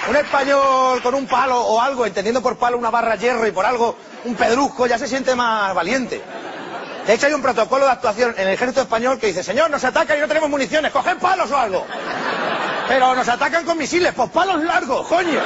Un 0.10 0.16
español 0.16 1.02
con 1.04 1.14
un 1.14 1.28
palo 1.28 1.62
o 1.62 1.80
algo, 1.80 2.06
entendiendo 2.06 2.42
por 2.42 2.58
palo 2.58 2.78
una 2.78 2.90
barra 2.90 3.16
hierro 3.16 3.46
y 3.46 3.52
por 3.52 3.66
algo 3.66 3.96
un 4.26 4.36
pedrusco, 4.36 4.88
ya 4.88 4.98
se 4.98 5.08
siente 5.08 5.36
más 5.36 5.76
valiente. 5.76 6.22
De 7.06 7.14
hecho, 7.14 7.28
hay 7.28 7.34
un 7.34 7.42
protocolo 7.42 7.86
de 7.86 7.92
actuación 7.92 8.34
en 8.38 8.48
el 8.48 8.54
ejército 8.54 8.82
español 8.82 9.20
que 9.20 9.28
dice, 9.28 9.44
señor, 9.44 9.70
nos 9.70 9.84
atacan 9.84 10.18
y 10.18 10.22
no 10.22 10.28
tenemos 10.28 10.50
municiones, 10.50 10.92
cogen 10.92 11.20
palos 11.20 11.52
o 11.52 11.58
algo. 11.58 11.86
Pero 12.88 13.16
nos 13.16 13.28
atacan 13.28 13.64
con 13.64 13.78
misiles, 13.78 14.14
pues 14.14 14.30
palos 14.32 14.64
largos, 14.64 15.08
coño. 15.08 15.40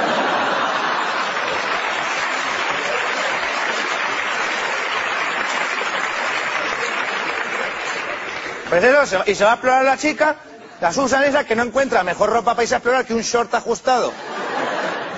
Pues 8.70 8.84
eso, 8.84 9.24
y 9.26 9.36
se 9.36 9.44
va 9.44 9.52
a 9.52 9.54
explorar 9.54 9.86
la 9.86 9.98
chica, 9.98 10.36
las 10.82 10.98
usan 10.98 11.24
esas 11.24 11.46
que 11.46 11.56
no 11.56 11.64
encuentra 11.64 12.04
mejor 12.04 12.30
ropa 12.30 12.52
para 12.52 12.64
irse 12.64 12.76
a 12.76 12.78
explorar 12.78 13.06
que 13.06 13.14
un 13.14 13.22
short 13.22 13.54
ajustado 13.54 14.12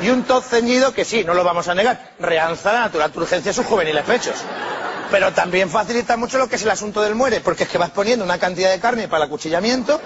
y 0.02 0.10
un 0.10 0.24
top 0.24 0.44
ceñido 0.44 0.94
que 0.94 1.06
sí, 1.06 1.24
no 1.24 1.34
lo 1.34 1.44
vamos 1.44 1.68
a 1.68 1.74
negar, 1.74 2.12
realza 2.20 2.74
la 2.74 2.80
natural 2.82 3.12
turgencia 3.12 3.50
de 3.50 3.56
sus 3.56 3.66
juveniles 3.66 4.04
pechos. 4.06 4.36
Pero 5.10 5.34
también 5.34 5.70
facilita 5.70 6.18
mucho 6.18 6.38
lo 6.38 6.48
que 6.48 6.58
es 6.58 6.64
el 6.64 6.70
asunto 6.70 7.02
del 7.02 7.16
muere, 7.16 7.40
porque 7.40 7.64
es 7.64 7.70
que 7.70 7.78
vas 7.78 7.90
poniendo 7.92 8.26
una 8.26 8.38
cantidad 8.38 8.70
de 8.70 8.80
carne 8.80 9.08
para 9.08 9.24
el 9.24 9.28
acuchillamiento 9.28 10.00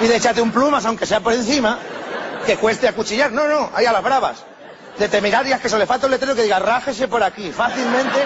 y 0.00 0.06
de 0.06 0.16
échate 0.16 0.42
un 0.42 0.50
plumas, 0.50 0.84
aunque 0.84 1.06
sea 1.06 1.20
por 1.20 1.32
encima, 1.32 1.78
que 2.44 2.56
cueste 2.56 2.88
acuchillar. 2.88 3.32
No, 3.32 3.46
no, 3.46 3.70
ahí 3.74 3.86
a 3.86 3.92
las 3.92 4.02
bravas. 4.02 4.44
De 4.98 5.08
temerarias 5.08 5.60
que 5.60 5.68
se 5.68 5.78
le 5.78 5.86
falta 5.86 6.06
un 6.06 6.12
letrero 6.12 6.34
que 6.34 6.42
diga 6.42 6.58
rájese 6.58 7.06
por 7.06 7.22
aquí, 7.22 7.52
fácilmente 7.52 8.18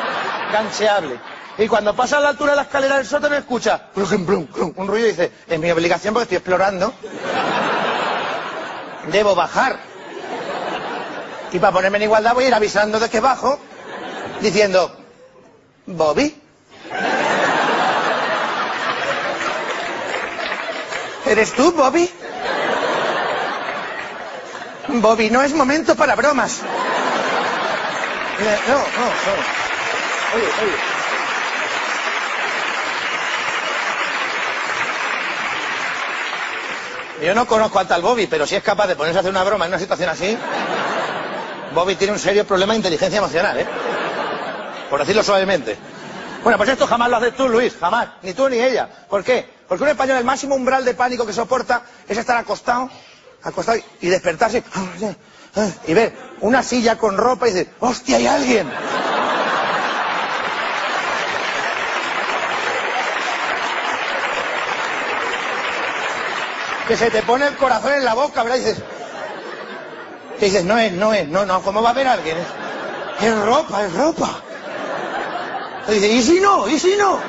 gancheable. 0.52 1.18
Y 1.58 1.68
cuando 1.68 1.94
pasa 1.94 2.16
a 2.16 2.20
la 2.20 2.30
altura 2.30 2.52
de 2.52 2.56
la 2.56 2.62
escalera 2.62 2.96
del 2.96 3.06
sótano 3.06 3.34
escucha 3.36 3.88
un 3.94 4.86
ruido 4.88 5.06
y 5.06 5.10
dice, 5.10 5.30
es 5.46 5.58
mi 5.60 5.70
obligación 5.70 6.14
porque 6.14 6.24
estoy 6.24 6.38
explorando. 6.38 6.92
Debo 9.10 9.34
bajar. 9.34 9.78
Y 11.52 11.58
para 11.58 11.72
ponerme 11.72 11.98
en 11.98 12.04
igualdad 12.04 12.32
voy 12.34 12.44
a 12.44 12.48
ir 12.48 12.54
avisando 12.54 12.98
de 12.98 13.10
que 13.10 13.20
bajo, 13.20 13.58
diciendo, 14.40 14.96
Bobby. 15.86 16.34
¿Eres 21.26 21.52
tú, 21.52 21.72
Bobby? 21.72 22.10
Bobby, 24.88 25.30
no 25.30 25.42
es 25.42 25.52
momento 25.54 25.94
para 25.94 26.16
bromas. 26.16 26.60
Eh, 28.40 28.58
No, 28.68 28.74
no, 28.74 28.80
no. 28.80 29.32
Oye, 30.34 30.46
oye. 30.62 30.91
Yo 37.22 37.34
no 37.36 37.46
conozco 37.46 37.78
a 37.78 37.84
tal 37.86 38.02
Bobby, 38.02 38.26
pero 38.26 38.46
si 38.48 38.56
es 38.56 38.64
capaz 38.64 38.88
de 38.88 38.96
ponerse 38.96 39.18
a 39.18 39.20
hacer 39.20 39.30
una 39.30 39.44
broma 39.44 39.66
en 39.66 39.70
una 39.70 39.78
situación 39.78 40.10
así, 40.10 40.36
Bobby 41.72 41.94
tiene 41.94 42.12
un 42.12 42.18
serio 42.18 42.44
problema 42.44 42.72
de 42.72 42.78
inteligencia 42.78 43.18
emocional, 43.18 43.60
¿eh? 43.60 43.66
Por 44.90 44.98
decirlo 44.98 45.22
suavemente. 45.22 45.78
Bueno, 46.42 46.58
pues 46.58 46.70
esto 46.70 46.84
jamás 46.84 47.08
lo 47.08 47.18
haces 47.18 47.36
tú, 47.36 47.48
Luis, 47.48 47.74
jamás. 47.80 48.08
Ni 48.22 48.34
tú 48.34 48.48
ni 48.48 48.58
ella. 48.58 48.88
¿Por 49.08 49.22
qué? 49.22 49.48
Porque 49.68 49.84
un 49.84 49.90
español 49.90 50.18
el 50.18 50.24
máximo 50.24 50.56
umbral 50.56 50.84
de 50.84 50.94
pánico 50.94 51.24
que 51.24 51.32
soporta 51.32 51.82
es 52.08 52.18
estar 52.18 52.36
acostado, 52.36 52.90
acostado 53.44 53.78
y 54.00 54.08
despertarse 54.08 54.64
y 55.86 55.94
ver 55.94 56.12
una 56.40 56.64
silla 56.64 56.98
con 56.98 57.16
ropa 57.16 57.48
y 57.48 57.52
decir, 57.52 57.72
¡hostia, 57.78 58.16
hay 58.16 58.26
alguien! 58.26 58.68
Que 66.88 66.96
se 66.96 67.10
te 67.10 67.22
pone 67.22 67.46
el 67.46 67.56
corazón 67.56 67.92
en 67.94 68.04
la 68.04 68.14
boca, 68.14 68.42
¿verdad? 68.42 68.58
Dices, 68.58 68.78
que 70.38 70.46
dices, 70.46 70.64
no 70.64 70.78
es, 70.78 70.92
no 70.92 71.14
es, 71.14 71.28
no, 71.28 71.46
no, 71.46 71.62
¿cómo 71.62 71.82
va 71.82 71.90
a 71.90 71.92
haber 71.92 72.08
alguien? 72.08 72.36
Es, 73.20 73.38
ropa, 73.44 73.84
es 73.84 73.92
ropa. 73.94 74.42
Y 75.88 75.92
dice, 75.92 76.08
¿y 76.08 76.22
si 76.22 76.40
no? 76.40 76.68
¿Y 76.68 76.78
si 76.78 76.96
no? 76.96 77.20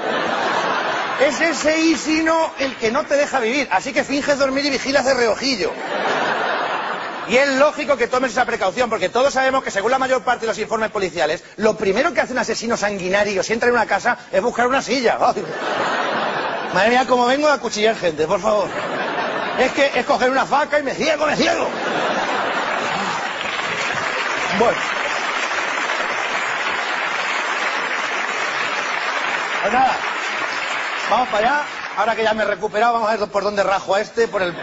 Es 1.22 1.40
ese 1.40 1.80
y 1.80 1.96
si 1.96 2.24
no 2.24 2.52
el 2.58 2.76
que 2.76 2.92
no 2.92 3.06
te 3.06 3.16
deja 3.16 3.40
vivir. 3.40 3.68
Así 3.72 3.94
que 3.94 4.04
finges 4.04 4.40
dormir 4.40 4.66
y 4.66 4.72
vigilas 4.72 5.06
de 5.06 5.14
reojillo. 5.14 5.72
Y 7.28 7.38
es 7.38 7.50
lógico 7.56 7.96
que 7.96 8.08
tomes 8.08 8.32
esa 8.32 8.46
precaución, 8.46 8.90
porque 8.90 9.10
todos 9.10 9.34
sabemos 9.34 9.64
que 9.64 9.72
según 9.72 9.92
la 9.92 10.00
mayor 10.00 10.24
parte 10.24 10.42
de 10.42 10.48
los 10.48 10.58
informes 10.58 10.92
policiales, 10.92 11.44
lo 11.58 11.78
primero 11.78 12.14
que 12.14 12.22
hace 12.22 12.34
un 12.34 12.40
asesino 12.40 12.76
sanguinario 12.76 13.44
si 13.44 13.54
entra 13.54 13.70
en 13.70 13.76
una 13.76 13.86
casa 13.86 14.18
es 14.32 14.42
buscar 14.42 14.68
una 14.68 14.82
silla. 14.82 15.18
Ay. 15.22 15.44
Madre 16.74 17.06
como 17.08 17.28
vengo 17.28 17.48
a 17.48 17.60
cuchillar 17.60 17.96
gente, 17.96 18.26
por 18.26 18.42
favor. 18.42 18.68
Es 19.60 19.72
que 19.74 19.92
es 19.96 20.06
coger 20.06 20.30
una 20.32 20.46
faca 20.46 20.80
y 20.80 20.84
me 20.84 20.94
ciego, 20.94 21.26
me 21.26 21.36
ciego. 21.36 21.68
Bueno. 24.60 24.78
Pues 29.62 29.74
nada, 29.74 29.98
vamos 31.10 31.30
para 31.30 31.38
allá. 31.48 31.62
Ahora 31.98 32.16
que 32.16 32.24
ya 32.24 32.34
me 32.34 32.44
he 32.44 32.48
recuperado, 32.48 32.94
vamos 32.94 33.10
a 33.10 33.16
ver 33.16 33.30
por 33.30 33.44
dónde 33.44 33.64
rajo 33.64 33.96
a 33.96 34.02
este, 34.02 34.28
por 34.28 34.42
el, 34.42 34.54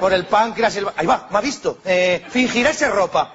por 0.00 0.12
el 0.12 0.26
páncreas. 0.26 0.74
el- 0.76 0.88
Ahí 0.96 1.06
va, 1.06 1.26
me 1.30 1.38
ha 1.38 1.40
visto. 1.40 1.78
Eh, 1.84 2.24
fingiré 2.30 2.72
ser 2.74 2.90
ropa. 2.92 3.34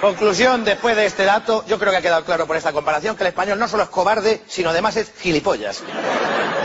Conclusión, 0.00 0.64
después 0.64 0.96
de 0.96 1.04
este 1.04 1.24
dato, 1.24 1.62
yo 1.66 1.78
creo 1.78 1.92
que 1.92 1.98
ha 1.98 2.02
quedado 2.02 2.24
claro 2.24 2.46
por 2.46 2.56
esta 2.56 2.72
comparación 2.72 3.16
que 3.16 3.22
el 3.22 3.28
español 3.28 3.58
no 3.58 3.68
solo 3.68 3.82
es 3.82 3.90
cobarde, 3.90 4.40
sino 4.48 4.70
además 4.70 4.96
es 4.96 5.12
gilipollas. 5.18 5.82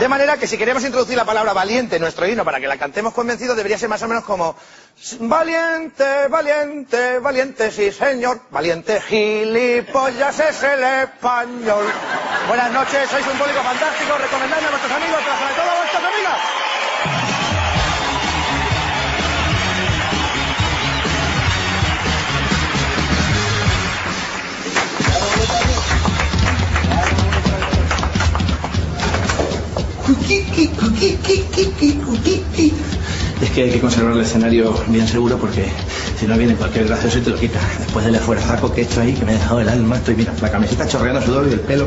De 0.00 0.08
manera 0.08 0.38
que 0.38 0.46
si 0.46 0.56
queremos 0.56 0.84
introducir 0.84 1.16
la 1.16 1.24
palabra 1.24 1.52
valiente 1.52 1.96
en 1.96 2.02
nuestro 2.02 2.26
himno 2.26 2.44
para 2.44 2.60
que 2.60 2.66
la 2.66 2.78
cantemos 2.78 3.12
convencidos, 3.12 3.56
debería 3.56 3.76
ser 3.78 3.88
más 3.90 4.02
o 4.02 4.08
menos 4.08 4.24
como 4.24 4.56
Valiente, 5.20 6.26
valiente, 6.28 7.18
valiente, 7.18 7.70
sí 7.70 7.92
señor. 7.92 8.40
Valiente 8.50 9.00
gilipollas 9.02 10.40
es 10.40 10.62
el 10.62 10.82
español. 10.82 11.84
Buenas 12.48 12.72
noches, 12.72 13.08
sois 13.10 13.26
un 13.26 13.38
público 13.38 13.60
fantástico, 13.62 14.16
recomendadme 14.16 14.66
a 14.66 14.70
vuestros 14.70 14.92
amigos, 14.92 15.20
pero 15.22 15.36
sobre 15.36 15.54
todo 15.54 15.70
a 15.70 15.76
vuestras 15.76 16.04
amigas. 16.04 16.65
Es 33.40 33.50
que 33.50 33.62
hay 33.62 33.70
que 33.70 33.80
conservar 33.80 34.14
el 34.14 34.20
escenario 34.20 34.74
bien 34.88 35.06
seguro 35.06 35.38
porque 35.38 35.66
si 36.18 36.26
no 36.26 36.36
viene 36.36 36.54
cualquier 36.54 36.86
gracioso 36.86 37.18
y 37.18 37.20
te 37.22 37.30
lo 37.30 37.38
quita. 37.38 37.60
Después 37.78 38.04
del 38.04 38.14
esfuerzaco 38.16 38.72
que 38.72 38.80
he 38.80 38.84
hecho 38.84 39.00
ahí, 39.00 39.14
que 39.14 39.24
me 39.24 39.32
he 39.32 39.34
dejado 39.34 39.60
el 39.60 39.68
alma, 39.68 39.96
estoy, 39.96 40.16
mira, 40.16 40.34
la 40.40 40.50
camiseta 40.50 40.88
chorreando 40.88 41.22
sudor 41.22 41.46
y 41.48 41.52
el 41.52 41.60
pelo. 41.60 41.86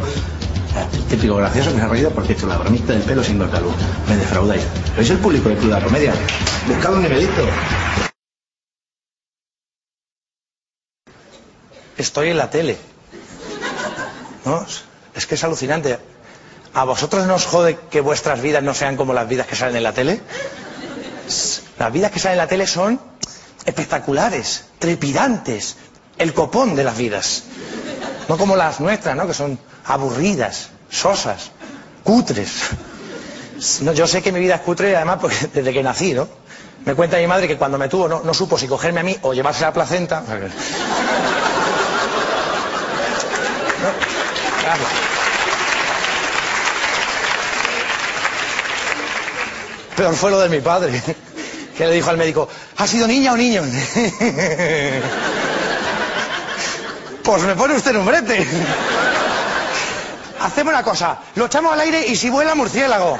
El 0.93 1.03
típico 1.05 1.35
gracioso 1.35 1.71
que 1.71 1.77
se 1.77 1.83
ha 1.83 1.87
reído 1.87 2.11
porque 2.11 2.33
he 2.33 2.35
hecho 2.35 2.47
la 2.47 2.57
bromita 2.57 2.93
del 2.93 3.01
pelo 3.01 3.23
sin 3.23 3.39
cortarlo. 3.39 3.71
Me 4.07 4.15
defraudáis. 4.15 4.61
¿Sois 4.95 5.09
el 5.09 5.17
público 5.17 5.49
del 5.49 5.57
Club 5.57 5.71
de 5.71 5.79
la 5.79 5.83
Comedia? 5.83 6.13
Buscad 6.67 6.93
un 6.93 7.01
nivelito. 7.01 7.43
estoy 12.01 12.29
en 12.29 12.37
la 12.37 12.49
tele. 12.49 12.77
¿No? 14.45 14.65
Es 15.13 15.25
que 15.25 15.35
es 15.35 15.43
alucinante. 15.43 15.99
¿A 16.73 16.83
vosotros 16.83 17.25
no 17.25 17.35
os 17.35 17.45
jode 17.45 17.79
que 17.89 18.01
vuestras 18.01 18.41
vidas 18.41 18.63
no 18.63 18.73
sean 18.73 18.95
como 18.95 19.13
las 19.13 19.27
vidas 19.27 19.47
que 19.47 19.55
salen 19.55 19.75
en 19.75 19.83
la 19.83 19.93
tele? 19.93 20.21
Las 21.79 21.91
vidas 21.91 22.11
que 22.11 22.19
salen 22.19 22.33
en 22.33 22.45
la 22.45 22.47
tele 22.47 22.67
son 22.67 22.99
espectaculares, 23.65 24.65
trepidantes, 24.77 25.77
el 26.17 26.33
copón 26.33 26.75
de 26.75 26.83
las 26.83 26.97
vidas. 26.97 27.43
No 28.27 28.37
como 28.37 28.55
las 28.55 28.79
nuestras, 28.79 29.15
¿no? 29.15 29.25
Que 29.25 29.33
son 29.33 29.57
aburridas, 29.85 30.69
sosas, 30.89 31.51
cutres. 32.03 32.51
No, 33.81 33.93
yo 33.93 34.07
sé 34.07 34.21
que 34.21 34.31
mi 34.31 34.39
vida 34.39 34.55
es 34.55 34.61
cutre, 34.61 34.95
además, 34.95 35.19
desde 35.53 35.73
que 35.73 35.83
nací, 35.83 36.13
¿no? 36.13 36.27
Me 36.85 36.95
cuenta 36.95 37.17
mi 37.17 37.27
madre 37.27 37.47
que 37.47 37.57
cuando 37.57 37.77
me 37.77 37.89
tuvo 37.89 38.07
no, 38.07 38.33
supo 38.33 38.57
si 38.57 38.67
cogerme 38.67 39.01
a 39.01 39.03
mí 39.03 39.17
o 39.23 39.33
llevarse 39.33 39.61
la 39.61 39.73
placenta. 39.73 40.23
Peor 49.99 50.15
fue 50.15 50.31
lo 50.31 50.39
de 50.39 50.47
mi 50.47 50.61
padre, 50.61 51.03
que 51.77 51.85
le 51.85 51.91
dijo 51.91 52.09
al 52.09 52.15
médico, 52.15 52.47
¿ha 52.77 52.87
sido 52.87 53.05
niña 53.05 53.33
o 53.33 53.37
niño? 53.37 53.63
Pues 57.21 57.43
me 57.43 57.53
pone 57.53 57.75
usted 57.75 57.91
en 57.91 57.97
un 57.97 58.05
brete. 58.07 58.39
Hacemos 60.41 60.73
una 60.73 60.83
cosa, 60.83 61.19
lo 61.35 61.45
echamos 61.45 61.73
al 61.73 61.81
aire 61.81 62.07
y 62.07 62.15
si 62.15 62.29
vuela 62.29 62.55
murciélago. 62.55 63.19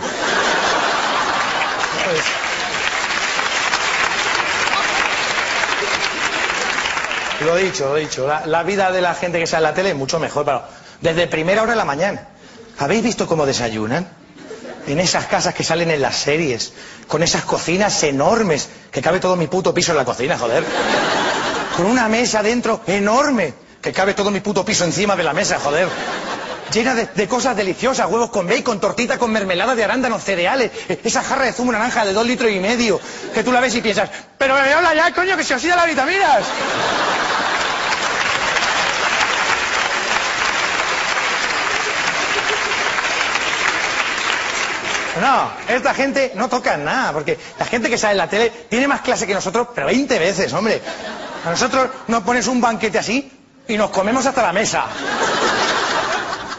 Lo 7.42 7.56
dicho, 7.58 7.90
lo 7.90 7.96
dicho. 7.96 8.26
La, 8.26 8.48
la 8.48 8.64
vida 8.64 8.92
de 8.92 9.02
la 9.02 9.14
gente 9.14 9.38
que 9.38 9.46
sale 9.46 9.66
en 9.66 9.72
la 9.72 9.76
tele 9.76 9.90
es 9.90 9.96
mucho 9.96 10.18
mejor. 10.18 10.46
Pero 10.46 10.64
desde 11.02 11.28
primera 11.28 11.62
hora 11.62 11.74
de 11.74 11.78
la 11.78 11.86
mañana. 11.86 12.30
¿Habéis 12.80 13.04
visto 13.04 13.28
cómo 13.28 13.46
desayunan? 13.46 14.08
En 14.90 15.00
esas 15.00 15.28
casas 15.28 15.54
que 15.54 15.64
salen 15.64 15.92
en 15.92 16.02
las 16.02 16.16
series. 16.18 16.74
Con 17.08 17.22
esas 17.22 17.44
cocinas 17.44 18.02
enormes. 18.04 18.70
Que 18.92 19.02
cabe 19.02 19.20
todo 19.20 19.36
mi 19.36 19.46
puto 19.48 19.74
piso 19.74 19.92
en 19.92 19.98
la 19.98 20.06
cocina, 20.06 20.38
joder. 20.38 20.64
Con 21.78 21.86
una 21.86 22.10
mesa 22.10 22.42
dentro 22.42 22.82
enorme. 22.88 23.54
Que 23.82 23.94
cabe 23.94 24.16
todo 24.16 24.32
mi 24.32 24.40
puto 24.40 24.66
piso 24.66 24.86
encima 24.86 25.16
de 25.16 25.24
la 25.24 25.34
mesa, 25.34 25.60
joder. 25.60 25.88
Llena 26.74 26.94
de, 26.94 27.28
cosas 27.28 27.56
deliciosas, 27.56 28.08
huevos 28.10 28.30
con 28.30 28.48
bacon, 28.48 28.80
tortita 28.80 29.18
con 29.18 29.32
mermelada 29.32 29.74
de 29.74 29.84
arándanos, 29.84 30.24
cereales, 30.24 30.72
e- 30.88 31.00
esa 31.04 31.24
jarra 31.24 31.46
de 31.46 31.54
zumo 31.54 31.72
naranja 31.72 32.06
de 32.06 32.14
dos 32.14 32.28
litros 32.28 32.52
y 32.52 32.60
medio, 32.60 33.02
que 33.34 33.44
tú 33.44 33.52
la 33.52 33.60
ves 33.60 33.74
y 33.74 33.82
piensas, 33.82 34.08
pero 34.38 34.54
me 34.54 34.72
habla 34.72 34.94
ya, 34.94 35.12
coño, 35.12 35.36
que 35.36 35.44
se 35.44 35.56
os 35.56 35.64
ido 35.64 35.76
las 35.76 35.88
vitaminas. 35.88 36.44
No, 45.20 45.52
esta 45.68 45.94
gente 45.94 46.32
no 46.36 46.48
toca 46.48 46.78
nada, 46.78 47.14
porque 47.14 47.38
la 47.58 47.66
gente 47.66 47.90
que 47.90 47.98
sale 47.98 48.14
en 48.14 48.18
la 48.18 48.28
tele 48.28 48.50
tiene 48.70 48.88
más 48.88 49.02
clase 49.02 49.28
que 49.28 49.34
nosotros, 49.34 49.68
pero 49.74 49.88
20 49.88 50.20
veces, 50.20 50.54
hombre. 50.54 50.82
A 51.46 51.50
nosotros 51.50 51.90
nos 52.08 52.24
pones 52.24 52.48
un 52.48 52.62
banquete 52.62 53.00
así 53.00 53.32
y 53.68 53.78
nos 53.78 53.90
comemos 53.90 54.26
hasta 54.26 54.42
la 54.42 54.54
mesa. 54.54 54.86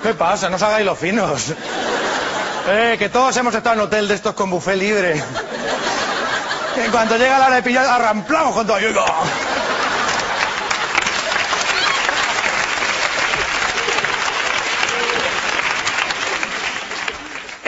¿Qué 0.03 0.15
pasa? 0.15 0.49
No 0.49 0.57
os 0.57 0.63
hagáis 0.63 0.87
los 0.87 0.99
finos. 0.99 1.53
Eh, 2.69 2.97
que 2.99 3.09
todos 3.09 3.37
hemos 3.37 3.55
estado 3.55 3.75
en 3.77 3.81
hotel 3.83 4.09
de 4.09 4.15
estos 4.15 4.35
con 4.35 4.51
buffet 4.51 4.77
libre. 4.77 5.23
En 6.77 6.91
cuanto 6.91 7.17
llega 7.17 7.39
la 7.39 7.47
hora 7.47 7.57
de 7.57 7.63
pillar, 7.63 7.87
arramplamos 7.87 8.55
con 8.55 8.67
todo. 8.67 8.79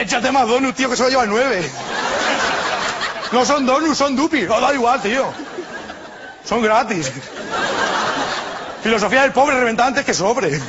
Échate 0.03 0.33
más 0.33 0.45
donuts, 0.45 0.75
tío, 0.75 0.89
que 0.89 0.97
solo 0.97 1.09
lleva 1.09 1.25
nueve. 1.25 1.63
No 3.31 3.45
son 3.45 3.65
donuts, 3.65 3.97
son 3.97 4.17
dupis. 4.17 4.49
No, 4.49 4.59
da 4.59 4.73
igual, 4.73 5.01
tío. 5.01 5.25
Son 6.43 6.61
gratis. 6.61 7.09
Filosofía 8.83 9.21
del 9.21 9.31
pobre 9.31 9.57
reventada 9.57 9.87
antes 9.87 10.03
que 10.03 10.13
sobre. 10.13 10.59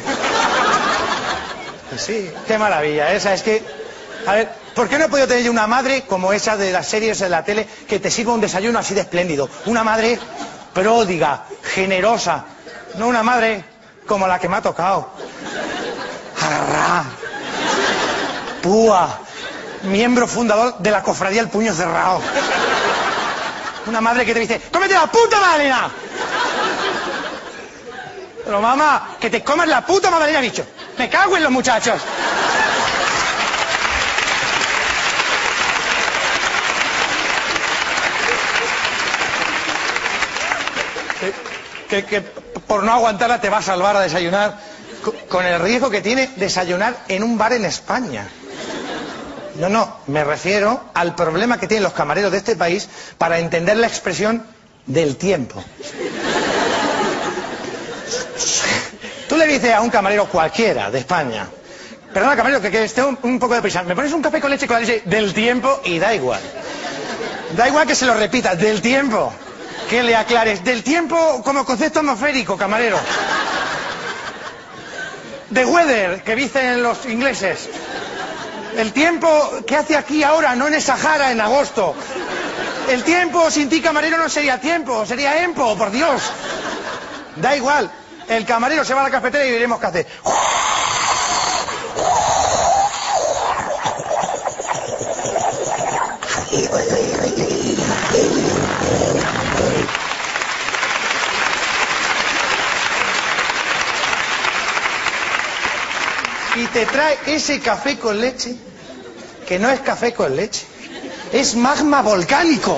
Sí, 1.97 2.30
qué 2.47 2.59
maravilla. 2.59 3.12
Esa 3.12 3.35
es 3.35 3.43
que. 3.43 3.64
A 4.24 4.35
ver, 4.35 4.53
¿por 4.72 4.89
qué 4.89 4.99
no 4.99 5.07
he 5.07 5.09
podido 5.09 5.26
tener 5.26 5.51
una 5.51 5.66
madre 5.66 6.03
como 6.03 6.32
esa 6.32 6.57
de 6.57 6.70
las 6.70 6.87
series 6.87 7.18
de 7.18 7.28
la 7.28 7.45
tele 7.45 7.66
que 7.89 7.99
te 7.99 8.12
sirva 8.12 8.35
un 8.35 8.41
desayuno 8.41 8.78
así 8.78 8.95
de 8.95 9.01
espléndido? 9.01 9.51
Una 9.66 9.82
madre 9.82 10.16
pródiga, 10.72 11.47
generosa. 11.74 12.45
No 12.99 13.09
una 13.09 13.24
madre 13.24 13.64
como 14.07 14.28
la 14.28 14.39
que 14.39 14.49
me 14.49 14.59
ha 14.59 14.62
tocado. 14.62 15.11
Arrá. 16.41 17.24
Púa. 18.64 19.18
Miembro 19.82 20.26
fundador 20.26 20.78
de 20.78 20.90
la 20.90 21.02
cofradía 21.02 21.42
El 21.42 21.48
Puño 21.50 21.74
Cerrado. 21.74 22.20
Una 23.86 24.00
madre 24.00 24.24
que 24.24 24.32
te 24.32 24.40
dice, 24.40 24.58
¡cómete 24.72 24.94
la 24.94 25.06
puta 25.06 25.38
magdalena! 25.38 25.90
Pero 28.46 28.60
mamá, 28.62 29.16
que 29.20 29.28
te 29.28 29.44
comas 29.44 29.68
la 29.68 29.84
puta 29.84 30.10
magdalena, 30.10 30.40
bicho. 30.40 30.64
Me 30.96 31.10
cago 31.10 31.36
en 31.36 31.42
los 31.42 31.52
muchachos. 31.52 32.00
Que, 41.88 42.04
que 42.04 42.20
por 42.22 42.82
no 42.82 42.92
aguantarla 42.92 43.40
te 43.40 43.50
va 43.50 43.58
a 43.58 43.62
salvar 43.62 43.96
a 43.96 44.00
desayunar 44.00 44.58
co- 45.02 45.14
con 45.28 45.44
el 45.44 45.60
riesgo 45.60 45.90
que 45.90 46.00
tiene 46.00 46.30
desayunar 46.36 46.96
en 47.08 47.22
un 47.22 47.38
bar 47.38 47.52
en 47.52 47.64
España. 47.64 48.26
No, 49.57 49.68
no, 49.68 49.98
me 50.09 50.24
refiero 50.24 50.84
al 50.94 51.14
problema 51.14 51.59
que 51.59 51.68
tienen 51.68 51.84
los 51.84 51.92
camareros 51.92 52.32
de 52.32 52.38
este 52.38 52.57
país 52.57 52.88
para 53.18 53.38
entender 53.38 53.76
la 53.76 53.86
expresión 53.86 54.44
del 54.86 55.16
tiempo. 55.16 55.62
Tú 59.28 59.36
le 59.36 59.46
dices 59.46 59.72
a 59.72 59.80
un 59.80 59.90
camarero 59.90 60.28
cualquiera 60.28 60.90
de 60.90 60.98
España, 60.98 61.46
perdona 62.12 62.36
camarero, 62.36 62.61
que, 62.61 62.84
esté 62.84 63.02
un, 63.02 63.38
poco 63.38 63.55
de 63.55 63.62
prisa, 63.62 63.82
¿me 63.82 63.94
pones 63.94 64.12
un 64.12 64.22
café 64.22 64.40
con 64.40 64.50
leche 64.50 64.66
con 64.66 64.74
la 64.74 64.80
leche 64.80 65.02
del 65.05 65.32
tiempo? 65.32 65.80
Y 65.84 65.98
da 65.98 66.14
igual. 66.14 66.40
Da 67.57 67.68
igual 67.68 67.86
que 67.86 67.94
se 67.94 68.07
lo 68.07 68.14
repita, 68.14 68.55
del 68.55 68.80
tiempo. 68.80 69.32
Que 69.88 70.02
le 70.02 70.16
aclares, 70.16 70.64
del 70.64 70.82
tiempo 70.82 71.42
como 71.44 71.64
concepto 71.64 72.00
atmosférico, 72.00 72.57
camarero. 72.57 72.98
The 75.52 75.64
weather, 75.66 76.22
que 76.22 76.34
dicen 76.34 76.82
los 76.82 77.05
ingleses. 77.07 77.68
El 78.77 78.93
tiempo 78.93 79.51
que 79.66 79.77
hace 79.77 79.97
aquí 79.97 80.22
ahora, 80.22 80.57
no 80.57 80.66
en 80.66 80.75
el 80.75 80.83
Sahara 80.83 81.31
en 81.31 81.41
agosto. 81.41 81.95
El 82.89 83.05
tiempo 83.05 83.51
sin 83.51 83.68
ti, 83.68 83.81
camarero, 83.81 84.18
no 84.18 84.29
sería 84.29 84.61
tiempo, 84.61 85.07
sería 85.07 85.43
empo, 85.43 85.77
por 85.77 85.91
Dios. 85.91 86.22
Da 87.37 87.57
igual. 87.57 87.91
El 88.29 88.45
camarero 88.45 88.85
se 88.85 88.95
va 88.95 89.03
a 89.03 89.05
la 89.05 89.11
cafetera 89.11 89.47
y 89.47 89.53
veremos 89.53 89.79
qué 89.79 89.87
hace. 89.87 90.07
Te 106.75 106.87
trae 106.87 107.16
ese 107.27 107.61
café 107.61 107.97
con 108.01 108.20
leche, 108.20 108.57
que 109.47 109.61
no 109.61 109.70
es 109.70 109.79
café 109.79 110.12
con 110.12 110.35
leche, 110.35 110.66
es 111.33 111.55
magma 111.55 112.03
volcánico. 112.03 112.77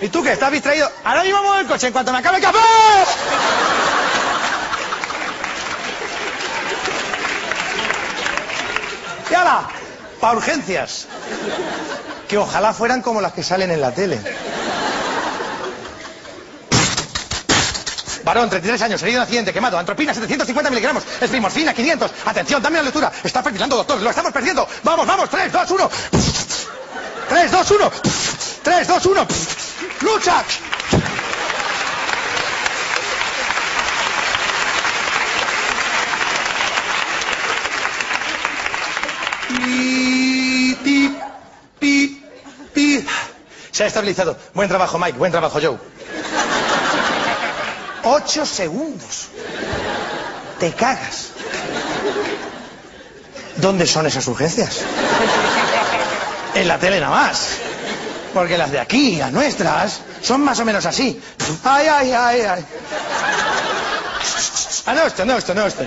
¿Y 0.00 0.08
tú 0.10 0.22
que 0.22 0.32
estás 0.32 0.52
distraído? 0.52 0.88
Ahora 1.02 1.24
mismo 1.24 1.42
muevo 1.42 1.58
el 1.58 1.66
coche 1.66 1.88
en 1.88 1.92
cuanto 1.92 2.12
me 2.12 2.18
acabe 2.18 2.36
el 2.36 2.42
café. 2.44 2.58
Y 9.28 9.34
ala, 9.34 9.68
para 10.20 10.36
urgencias. 10.36 11.08
Que 12.28 12.38
ojalá 12.38 12.72
fueran 12.72 13.02
como 13.02 13.20
las 13.20 13.32
que 13.32 13.42
salen 13.42 13.72
en 13.72 13.80
la 13.80 13.90
tele. 13.90 14.20
Varón, 18.28 18.50
33 18.50 18.82
años, 18.82 19.02
herido 19.02 19.20
en 19.20 19.22
accidente, 19.22 19.54
quemado, 19.54 19.78
antropina, 19.78 20.12
750 20.12 20.68
miligramos, 20.68 21.02
esprimorfina, 21.18 21.72
500. 21.72 22.10
Atención, 22.26 22.62
dame 22.62 22.76
la 22.76 22.82
lectura. 22.82 23.10
Está 23.24 23.42
perfilando, 23.42 23.74
doctor, 23.74 24.02
lo 24.02 24.10
estamos 24.10 24.32
perdiendo. 24.32 24.68
Vamos, 24.82 25.06
vamos, 25.06 25.30
3, 25.30 25.50
2, 25.50 25.70
1. 25.70 25.90
3, 27.30 27.50
2, 27.50 27.70
1. 27.70 27.92
3, 28.62 28.86
2, 28.86 29.06
1. 29.06 29.26
¡Lucha! 30.02 30.44
Se 43.72 43.84
ha 43.84 43.86
estabilizado. 43.86 44.36
Buen 44.54 44.68
trabajo, 44.68 44.98
Mike. 44.98 45.16
Buen 45.16 45.30
trabajo, 45.32 45.60
Joe. 45.62 45.78
Ocho 48.10 48.46
segundos. 48.46 49.28
Te 50.58 50.72
cagas. 50.72 51.28
¿Dónde 53.56 53.86
son 53.86 54.06
esas 54.06 54.26
urgencias? 54.28 54.78
En 56.54 56.66
la 56.68 56.78
tele 56.78 57.00
nada 57.00 57.14
más. 57.14 57.48
Porque 58.32 58.56
las 58.56 58.70
de 58.70 58.80
aquí, 58.80 59.16
las 59.16 59.30
nuestras, 59.30 60.00
son 60.22 60.40
más 60.40 60.58
o 60.58 60.64
menos 60.64 60.86
así. 60.86 61.20
Ay, 61.64 61.86
ay, 61.86 62.12
ay, 62.12 62.40
ay. 62.40 62.64
Ah, 64.86 64.94
no, 64.94 65.02
esto, 65.02 65.26
no, 65.26 65.36
esto, 65.36 65.54
no, 65.54 65.66
esto. 65.66 65.84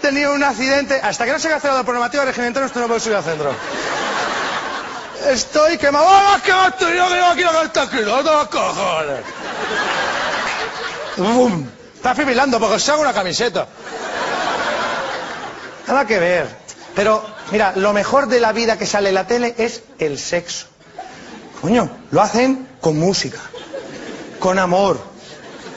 Tenido 0.00 0.34
un 0.34 0.42
accidente. 0.42 1.00
Hasta 1.02 1.24
que 1.24 1.32
no 1.32 1.38
se 1.38 1.48
haya 1.48 1.56
cancelado 1.56 1.84
por 1.84 1.94
normativa 1.94 2.24
reglamentaria, 2.24 2.66
esto 2.66 2.80
no 2.80 2.86
puede 2.86 3.00
subir 3.00 3.16
al 3.16 3.24
centro. 3.24 3.54
Estoy 5.28 5.78
quemado. 5.78 6.06
¡Ah, 6.08 6.40
qué 6.42 6.52
has 6.52 6.76
tenido 6.78 7.08
que 7.08 7.20
aquí 7.20 7.42
la! 7.42 7.52
¡No 7.52 8.22
te 8.22 8.50
cojones! 8.50 9.20
¡Bum! 11.16 11.66
Está 11.94 12.14
fibrilando 12.14 12.58
porque 12.58 12.76
os 12.76 12.88
hago 12.88 13.02
una 13.02 13.12
camiseta. 13.12 13.66
Nada 15.86 16.06
que 16.06 16.18
ver. 16.18 16.48
Pero, 16.94 17.24
mira, 17.52 17.72
lo 17.76 17.92
mejor 17.92 18.26
de 18.26 18.40
la 18.40 18.52
vida 18.52 18.78
que 18.78 18.86
sale 18.86 19.10
en 19.10 19.14
la 19.14 19.26
tele 19.26 19.54
es 19.58 19.82
el 19.98 20.18
sexo. 20.18 20.66
Coño, 21.60 21.90
lo 22.10 22.22
hacen 22.22 22.66
con 22.80 22.98
música, 22.98 23.38
con 24.38 24.58
amor, 24.58 24.98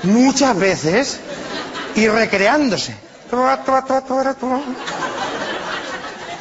muchas 0.03 0.57
veces 0.57 1.19
y 1.95 2.07
recreándose. 2.07 3.03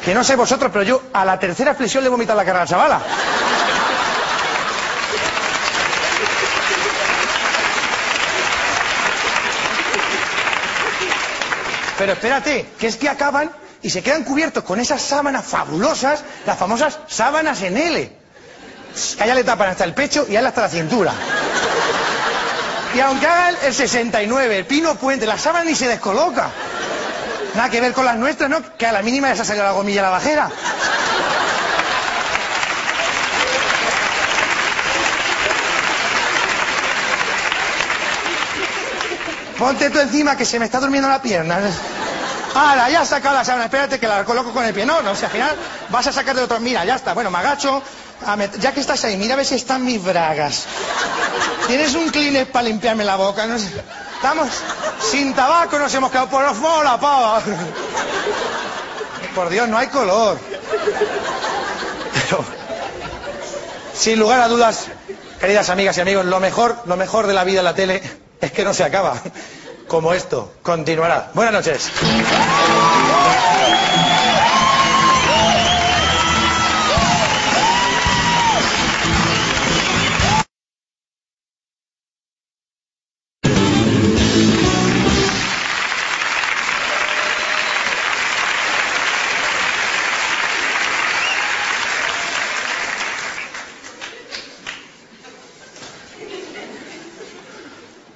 Que 0.03 0.13
no 0.13 0.23
sé 0.23 0.35
vosotros, 0.35 0.69
pero 0.71 0.83
yo 0.83 1.01
a 1.13 1.23
la 1.23 1.39
tercera 1.39 1.73
flexión 1.75 2.03
le 2.03 2.09
vomitan 2.09 2.35
la 2.35 2.43
cara 2.43 2.59
a 2.59 2.63
la 2.63 2.67
chavala. 2.67 3.01
Pero 11.97 12.13
espérate, 12.13 12.69
que 12.77 12.87
es 12.87 12.97
que 12.97 13.07
acaban 13.07 13.51
y 13.81 13.89
se 13.89 14.01
quedan 14.03 14.23
cubiertos 14.23 14.63
con 14.63 14.79
esas 14.79 15.01
sábanas 15.01 15.45
fabulosas, 15.45 16.23
las 16.45 16.57
famosas 16.57 16.99
sábanas 17.07 17.61
en 17.61 17.77
L. 17.77 18.11
Que 19.15 19.23
a 19.23 19.25
ella 19.25 19.35
le 19.35 19.43
tapan 19.43 19.69
hasta 19.69 19.83
el 19.85 19.93
pecho 19.93 20.25
y 20.27 20.35
a 20.35 20.39
él 20.39 20.45
hasta 20.45 20.61
la 20.61 20.69
cintura. 20.69 21.13
Y 22.93 22.99
aunque 22.99 23.25
hagan 23.25 23.55
el 23.63 23.73
69, 23.73 24.57
el 24.57 24.65
pino 24.65 24.95
puente, 24.95 25.25
la 25.25 25.37
sábana 25.37 25.65
ni 25.65 25.75
se 25.75 25.87
descoloca. 25.87 26.49
Nada 27.55 27.69
que 27.69 27.81
ver 27.81 27.93
con 27.93 28.05
las 28.05 28.17
nuestras, 28.17 28.49
¿no? 28.49 28.61
Que 28.77 28.87
a 28.87 28.91
la 28.91 29.01
mínima 29.01 29.33
se 29.35 29.41
ha 29.41 29.45
salido 29.45 29.65
la 29.65 29.71
gomilla 29.71 30.01
a 30.01 30.03
la 30.03 30.09
bajera. 30.09 30.49
Ponte 39.57 39.89
tú 39.91 39.99
encima 39.99 40.35
que 40.35 40.45
se 40.45 40.59
me 40.59 40.65
está 40.65 40.79
durmiendo 40.79 41.07
la 41.07 41.21
pierna. 41.21 41.59
Ahora, 42.55 42.89
ya 42.89 43.05
sacado 43.05 43.35
la 43.35 43.45
sábana, 43.45 43.65
espérate 43.65 43.99
que 43.99 44.07
la 44.07 44.25
coloco 44.25 44.51
con 44.51 44.65
el 44.65 44.73
pie. 44.73 44.85
No, 44.85 45.01
no, 45.01 45.11
o 45.11 45.15
sea, 45.15 45.27
al 45.27 45.31
final 45.31 45.55
vas 45.89 46.07
a 46.07 46.11
sacar 46.11 46.35
de 46.35 46.41
otro. 46.41 46.59
Mira, 46.59 46.83
ya 46.85 46.95
está. 46.95 47.13
Bueno, 47.13 47.31
me 47.31 47.37
agacho. 47.37 47.81
Ya 48.59 48.71
que 48.73 48.79
estás 48.79 49.03
ahí, 49.03 49.17
mira 49.17 49.33
a 49.33 49.37
ver 49.37 49.45
si 49.45 49.55
están 49.55 49.85
mis 49.85 50.03
bragas. 50.03 50.65
¿Tienes 51.67 51.93
un 51.93 52.09
Kleenex 52.09 52.51
para 52.51 52.65
limpiarme 52.67 53.03
la 53.03 53.15
boca? 53.15 53.45
No 53.45 53.59
sé. 53.59 53.69
Estamos 54.23 54.47
sin 55.01 55.33
tabaco, 55.33 55.77
nos 55.77 55.93
hemos 55.93 56.09
quedado 56.09 56.29
por 56.29 56.45
favor, 56.55 56.85
la 56.85 56.97
pava. 56.97 57.41
Por 59.35 59.49
Dios, 59.49 59.67
no 59.67 59.77
hay 59.77 59.87
color. 59.87 60.39
Pero, 62.13 62.45
sin 63.93 64.17
lugar 64.17 64.39
a 64.39 64.47
dudas, 64.47 64.85
queridas 65.41 65.69
amigas 65.69 65.97
y 65.97 66.01
amigos, 66.01 66.23
lo 66.23 66.39
mejor, 66.39 66.77
lo 66.85 66.95
mejor 66.95 67.27
de 67.27 67.33
la 67.33 67.43
vida 67.43 67.59
en 67.59 67.65
la 67.65 67.75
tele 67.75 68.01
es 68.39 68.53
que 68.53 68.63
no 68.63 68.73
se 68.73 68.85
acaba. 68.85 69.21
Como 69.89 70.13
esto, 70.13 70.53
continuará. 70.63 71.31
Buenas 71.33 71.55
noches. 71.55 71.91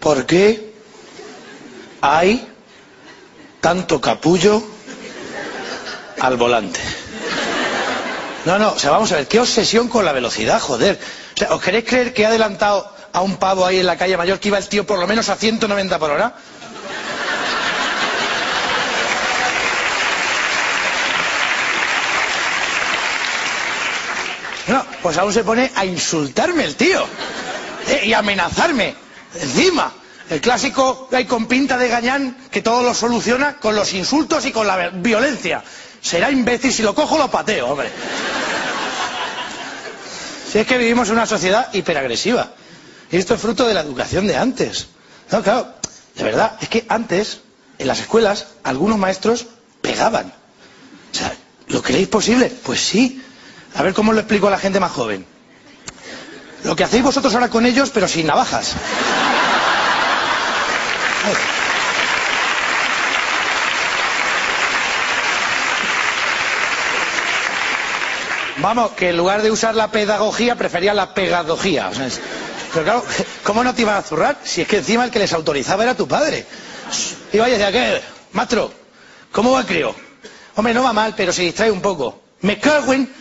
¿Por 0.08 0.26
qué 0.26 0.74
hay 2.00 2.48
tanto 3.60 4.00
capullo 4.00 4.64
al 6.22 6.38
volante? 6.38 6.80
No, 8.46 8.58
no, 8.58 8.72
o 8.72 8.80
sea, 8.80 8.92
vamos 8.92 9.12
a 9.12 9.18
ver, 9.18 9.28
qué 9.28 9.42
obsesión 9.42 9.90
con 9.90 10.06
la 10.06 10.14
velocidad, 10.14 10.62
joder. 10.62 10.98
O 11.36 11.38
sea, 11.38 11.54
¿os 11.54 11.62
queréis 11.62 11.84
creer 11.84 12.14
que 12.14 12.22
he 12.22 12.26
adelantado 12.26 12.90
a 13.12 13.20
un 13.20 13.36
pavo 13.36 13.66
ahí 13.66 13.80
en 13.80 13.86
la 13.86 13.98
calle 13.98 14.16
mayor 14.16 14.40
que 14.40 14.48
iba 14.48 14.58
el 14.58 14.70
tío 14.70 14.88
por 14.88 14.98
lo 14.98 15.08
menos 15.08 15.28
a 15.28 15.36
190 15.36 16.00
por 16.00 16.12
hora? 16.12 16.36
No, 24.68 24.86
pues 25.04 25.18
aún 25.18 25.34
se 25.34 25.44
pone 25.44 25.70
a 25.76 25.84
insultarme 25.84 26.64
el 26.64 26.78
tío. 26.78 27.06
Eh, 27.90 28.04
y 28.06 28.14
amenazarme. 28.14 29.07
Encima. 29.42 29.94
El 30.30 30.42
clásico 30.42 31.08
hay 31.14 31.26
con 31.26 31.46
pinta 31.48 31.78
de 31.78 31.88
gañán 31.88 32.38
que 32.52 32.62
todo 32.62 32.84
lo 32.84 32.94
soluciona 32.94 33.58
con 33.58 33.76
los 33.76 33.94
insultos 33.94 34.46
y 34.46 34.52
con 34.52 34.68
la 34.68 34.90
violencia. 34.90 35.64
Será 36.02 36.32
imbécil, 36.32 36.74
si 36.74 36.84
lo 36.84 36.94
cojo 36.94 37.18
lo 37.18 37.32
pateo, 37.32 37.68
hombre. 37.68 37.90
Si 40.52 40.60
es 40.60 40.68
que 40.68 40.78
vivimos 40.78 41.08
en 41.10 41.16
una 41.16 41.26
sociedad 41.26 41.74
hiperagresiva. 41.74 42.52
Y 43.12 43.18
esto 43.18 43.36
es 43.36 43.42
fruto 43.42 43.66
de 43.68 43.74
la 43.74 43.82
educación 43.82 44.28
de 44.28 44.36
antes. 44.36 44.88
No, 45.32 45.42
claro, 45.42 45.74
de 46.16 46.24
verdad, 46.24 46.58
es 46.62 46.68
que 46.70 46.86
antes, 46.90 47.42
en 47.78 47.88
las 47.88 48.00
escuelas, 48.00 48.48
algunos 48.64 48.98
maestros 48.98 49.48
pegaban. 49.82 50.28
O 51.14 51.16
sea, 51.18 51.34
¿lo 51.68 51.82
creéis 51.82 52.10
posible? 52.10 52.52
Pues 52.64 52.82
sí. 52.82 53.24
A 53.76 53.84
ver 53.84 53.94
cómo 53.94 54.12
lo 54.12 54.20
explico 54.20 54.48
a 54.48 54.52
la 54.52 54.60
gente 54.60 54.80
más 54.80 54.92
joven. 54.92 55.26
Lo 56.64 56.76
que 56.76 56.84
hacéis 56.84 57.04
vosotros 57.04 57.34
ahora 57.34 57.50
con 57.50 57.66
ellos, 57.66 57.92
pero 57.94 58.08
sin 58.08 58.28
navajas. 58.28 58.74
Vamos, 68.60 68.92
que 68.94 69.10
en 69.10 69.18
lugar 69.18 69.44
de 69.44 69.52
usar 69.52 69.76
la 69.76 69.92
pedagogía, 69.92 70.56
prefería 70.56 70.94
la 70.94 71.14
pegadogía. 71.14 71.92
Pero 72.74 72.84
claro, 72.84 73.06
¿cómo 73.44 73.64
no 73.64 73.74
te 73.74 73.84
iban 73.84 73.98
a 73.98 74.02
zurrar? 74.02 74.38
Si 74.44 74.62
es 74.62 74.68
que 74.68 74.78
encima 74.78 75.06
el 75.06 75.12
que 75.12 75.20
les 75.20 75.32
autorizaba 75.34 75.84
era 75.84 75.96
tu 75.96 76.08
padre. 76.08 76.46
Y 77.32 77.38
decía, 77.38 77.72
¿qué? 77.72 78.02
Maestro, 78.32 78.72
¿cómo 79.32 79.52
va 79.52 79.62
el 79.62 79.66
crío? 79.68 79.96
Hombre, 80.56 80.74
no 80.74 80.84
va 80.84 80.92
mal, 80.92 81.14
pero 81.16 81.32
se 81.32 81.44
distrae 81.44 81.70
un 81.70 81.82
poco. 81.82 82.20
Me 82.42 82.60
cago 82.60 82.94
en... 82.94 83.12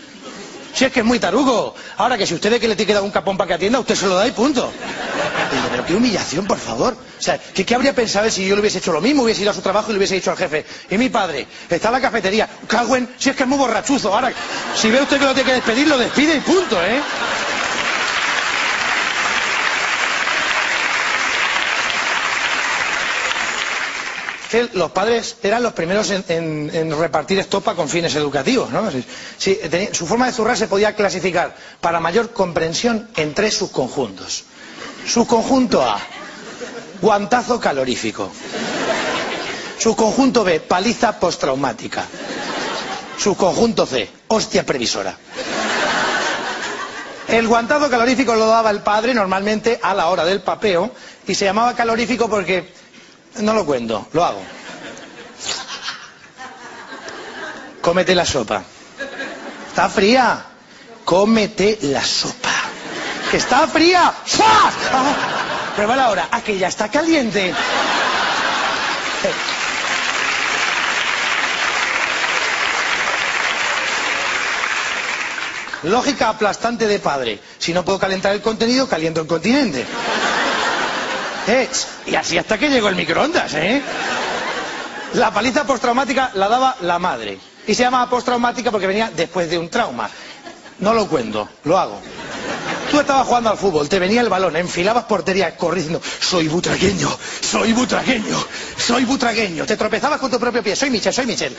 Si 0.76 0.84
es 0.84 0.92
que 0.92 1.00
es 1.00 1.06
muy 1.06 1.18
tarugo. 1.18 1.74
Ahora 1.96 2.18
que 2.18 2.26
si 2.26 2.34
usted 2.34 2.50
ve 2.50 2.60
que 2.60 2.68
le 2.68 2.76
tiene 2.76 2.88
que 2.88 2.92
dar 2.94 3.02
un 3.02 3.10
capón 3.10 3.38
para 3.38 3.48
que 3.48 3.54
atienda, 3.54 3.78
usted 3.80 3.94
se 3.94 4.06
lo 4.06 4.14
da 4.14 4.26
y 4.28 4.32
punto. 4.32 4.70
Digo, 5.50 5.68
pero 5.70 5.86
qué 5.86 5.94
humillación, 5.94 6.46
por 6.46 6.58
favor. 6.58 6.92
O 6.92 7.22
sea, 7.22 7.38
¿qué, 7.38 7.64
qué 7.64 7.74
habría 7.74 7.94
pensado 7.94 8.30
si 8.30 8.46
yo 8.46 8.54
le 8.54 8.60
hubiese 8.60 8.76
hecho 8.76 8.92
lo 8.92 9.00
mismo, 9.00 9.22
hubiese 9.22 9.40
ido 9.40 9.52
a 9.52 9.54
su 9.54 9.62
trabajo 9.62 9.88
y 9.88 9.92
le 9.94 9.98
hubiese 10.00 10.16
dicho 10.16 10.30
al 10.30 10.36
jefe? 10.36 10.66
Y 10.90 10.98
mi 10.98 11.08
padre, 11.08 11.46
está 11.70 11.88
en 11.88 11.94
la 11.94 12.00
cafetería. 12.02 12.46
Cago 12.68 12.94
en... 12.94 13.08
Si 13.18 13.30
es 13.30 13.36
que 13.36 13.44
es 13.44 13.48
muy 13.48 13.56
borrachuzo. 13.56 14.12
Ahora, 14.14 14.30
si 14.74 14.90
ve 14.90 15.00
usted 15.00 15.18
que 15.18 15.24
lo 15.24 15.32
tiene 15.32 15.48
que 15.48 15.54
despedir, 15.54 15.88
lo 15.88 15.96
despide 15.96 16.36
y 16.36 16.40
punto, 16.40 16.76
¿eh? 16.84 17.00
Los 24.74 24.90
padres 24.92 25.36
eran 25.42 25.62
los 25.62 25.72
primeros 25.72 26.10
en, 26.10 26.90
repartir 26.98 27.38
estopa 27.38 27.74
con 27.74 27.88
fines 27.88 28.14
educativos. 28.14 28.68
su 29.38 30.06
forma 30.06 30.26
de 30.26 30.32
zurrar 30.32 30.56
se 30.56 30.68
podía 30.68 30.94
clasificar 30.94 31.54
para 31.80 32.00
mayor 32.00 32.32
comprensión 32.32 33.08
en 33.16 33.34
tres 33.34 33.54
subconjuntos. 33.54 34.44
Subconjunto 35.06 35.82
A, 35.82 35.98
guantazo 37.00 37.60
calorífico. 37.60 38.30
Subconjunto 39.78 40.42
B, 40.44 40.60
paliza 40.60 41.18
postraumática. 41.20 42.04
Subconjunto 43.18 43.86
C, 43.86 44.08
hostia 44.28 44.64
previsora. 44.64 45.16
El 47.28 47.48
guantazo 47.48 47.90
calorífico 47.90 48.34
lo 48.36 48.46
daba 48.46 48.70
el 48.70 48.80
padre 48.80 49.12
normalmente 49.12 49.80
a 49.82 49.94
la 49.94 50.06
hora 50.08 50.24
del 50.24 50.42
papeo 50.42 50.92
y 51.26 51.34
se 51.34 51.44
llamaba 51.44 51.74
calorífico 51.74 52.28
porque 52.28 52.72
no 53.38 53.52
lo 53.52 53.64
cuento, 53.64 54.08
lo 54.12 54.24
hago. 54.24 54.42
Cómete 57.80 58.14
la 58.14 58.24
sopa. 58.24 58.62
está 59.68 59.88
fría. 59.88 60.44
Cómete 61.04 61.78
la 61.82 62.04
sopa. 62.04 62.50
Que 63.30 63.36
está 63.36 63.68
fría. 63.68 64.12
¡Fas! 64.24 64.74
Ah, 64.92 65.14
pruébala 65.76 66.06
ahora. 66.06 66.28
Ah, 66.32 66.40
que 66.40 66.58
ya 66.58 66.66
está 66.66 66.90
caliente. 66.90 67.54
Lógica 75.84 76.30
aplastante 76.30 76.88
de 76.88 76.98
padre. 76.98 77.38
Si 77.58 77.72
no 77.72 77.84
puedo 77.84 78.00
calentar 78.00 78.32
el 78.32 78.42
contenido, 78.42 78.88
caliento 78.88 79.20
el 79.20 79.28
continente. 79.28 79.86
Eh, 81.48 81.68
y 82.06 82.14
así 82.14 82.38
hasta 82.38 82.58
que 82.58 82.68
llegó 82.68 82.88
el 82.88 82.96
microondas, 82.96 83.54
¿eh? 83.54 83.82
La 85.14 85.32
paliza 85.32 85.64
postraumática 85.64 86.32
la 86.34 86.48
daba 86.48 86.76
la 86.80 86.98
madre. 86.98 87.38
Y 87.66 87.74
se 87.74 87.82
llama 87.82 88.08
postraumática 88.08 88.70
porque 88.70 88.86
venía 88.86 89.10
después 89.14 89.48
de 89.48 89.58
un 89.58 89.68
trauma. 89.68 90.10
No 90.80 90.92
lo 90.92 91.08
cuento, 91.08 91.48
lo 91.64 91.78
hago. 91.78 92.00
Tú 92.90 93.00
estabas 93.00 93.26
jugando 93.26 93.50
al 93.50 93.58
fútbol, 93.58 93.88
te 93.88 93.98
venía 93.98 94.20
el 94.20 94.28
balón, 94.28 94.56
enfilabas 94.56 95.04
portería, 95.04 95.56
corriendo, 95.56 96.00
soy 96.20 96.46
butragueño, 96.48 97.10
soy 97.40 97.72
butragueño, 97.72 98.44
soy 98.76 99.04
butragueño. 99.04 99.66
Te 99.66 99.76
tropezabas 99.76 100.20
con 100.20 100.30
tu 100.30 100.38
propio 100.38 100.62
pie, 100.62 100.76
soy 100.76 100.90
Michel, 100.90 101.12
soy 101.12 101.26
Michel. 101.26 101.56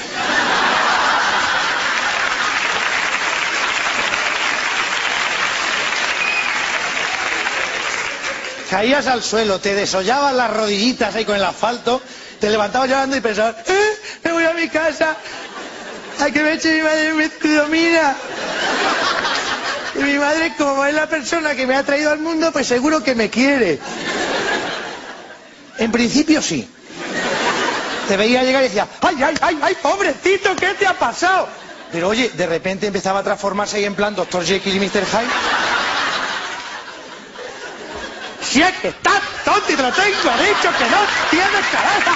Caías 8.70 9.08
al 9.08 9.24
suelo, 9.24 9.60
te 9.60 9.74
desollabas 9.76 10.34
las 10.34 10.52
rodillitas 10.52 11.16
ahí 11.16 11.24
con 11.24 11.36
el 11.36 11.44
asfalto, 11.44 12.02
te 12.40 12.50
levantabas 12.50 12.90
llorando 12.90 13.16
y 13.16 13.22
pensabas, 13.22 13.56
¡eh! 13.68 13.90
Me 14.24 14.34
voy 14.34 14.44
a 14.44 14.54
mi 14.54 14.68
casa, 14.68 15.16
a 16.20 16.32
que 16.32 16.44
me 16.44 16.54
eche 16.54 16.76
mi 16.76 16.82
madre 16.82 17.14
me 17.14 17.30
domina. 17.56 18.16
Y 19.96 20.00
mi 20.00 20.20
madre, 20.20 20.54
como 20.58 20.86
es 20.86 20.94
la 20.94 21.08
persona 21.08 21.56
que 21.56 21.66
me 21.66 21.76
ha 21.76 21.84
traído 21.84 22.12
al 22.12 22.20
mundo, 22.20 22.52
pues 22.52 22.68
seguro 22.68 23.04
que 23.04 23.16
me 23.16 23.30
quiere. 23.30 23.80
En 25.78 25.92
principio 25.92 26.42
sí. 26.42 26.70
Te 28.08 28.18
veía 28.18 28.44
llegar 28.44 28.64
y 28.64 28.68
decía, 28.68 28.88
¡ay, 29.02 29.16
ay, 29.24 29.36
ay, 29.42 29.60
ay, 29.62 29.78
pobrecito, 29.82 30.56
¿qué 30.56 30.74
te 30.76 30.88
ha 30.88 30.94
pasado? 30.94 31.48
Pero 31.92 32.10
oye, 32.10 32.30
de 32.30 32.46
repente 32.46 32.88
empezaba 32.88 33.20
a 33.20 33.24
transformarse 33.24 33.78
ahí 33.78 33.86
en 33.86 33.96
plan 33.96 34.16
Dr. 34.16 34.46
Jekyll 34.46 34.76
y 34.76 34.80
Mr. 34.80 35.06
Hyde. 35.06 35.67
Si 38.50 38.62
es 38.62 38.72
que 38.78 38.88
estás 38.90 39.22
tonto 39.44 39.72
y 39.72 39.76
te 39.76 39.82
lo 39.84 39.92
tengo 39.92 40.08
dicho 40.08 40.72
que 40.78 40.86
no 40.90 40.98
tienes 41.30 41.66
cabeza. 41.72 42.12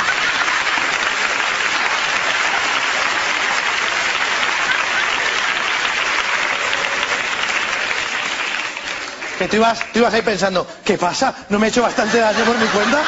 Que 9.39 9.47
tú 9.47 9.55
ibas, 9.57 9.79
tú 9.91 9.99
ibas 9.99 10.13
ahí 10.13 10.21
pensando, 10.21 10.67
¿qué 10.85 10.97
pasa? 10.97 11.33
¿No 11.49 11.59
me 11.59 11.67
he 11.67 11.69
hecho 11.69 11.81
bastante 11.81 12.19
daño 12.19 12.45
por 12.45 12.57
mi 12.57 12.67
cuenta? 12.67 13.01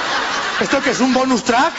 ¿Esto 0.59 0.81
que 0.81 0.89
es 0.91 0.99
un 0.99 1.13
bonus 1.13 1.43
track? 1.43 1.73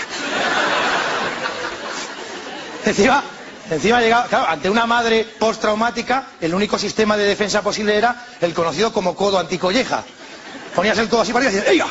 Encima, 2.87 3.23
encima 3.71 4.01
llegaba, 4.01 4.27
claro, 4.27 4.49
ante 4.49 4.71
una 4.71 4.87
madre 4.87 5.25
postraumática, 5.39 6.27
el 6.41 6.55
único 6.55 6.79
sistema 6.79 7.17
de 7.17 7.25
defensa 7.25 7.63
posible 7.63 7.97
era 7.97 8.15
el 8.41 8.55
conocido 8.55 8.93
como 8.93 9.15
codo 9.17 9.39
anticolleja. 9.39 10.05
Ponías 10.75 10.99
el 10.99 11.09
codo 11.09 11.22
así 11.22 11.33
para 11.33 11.47
arriba 11.47 11.53
y 11.53 11.64
decías, 11.64 11.75
¡Ella! 11.75 11.87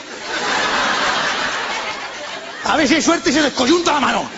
A 2.65 2.77
ver 2.77 2.87
si 2.87 2.95
hay 2.95 3.01
suerte 3.01 3.29
y 3.29 3.33
se 3.33 3.41
descoyunta 3.41 3.91
la 3.93 3.99
mano. 3.99 4.23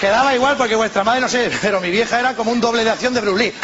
Quedaba 0.00 0.34
igual 0.34 0.56
porque 0.56 0.74
vuestra 0.74 1.04
madre 1.04 1.20
no 1.20 1.28
sé, 1.28 1.50
pero 1.62 1.80
mi 1.80 1.90
vieja 1.90 2.18
era 2.20 2.34
como 2.34 2.50
un 2.50 2.60
doble 2.60 2.84
de 2.84 2.90
acción 2.90 3.14
de 3.14 3.20
Bruce 3.20 3.44
Lee. 3.44 3.54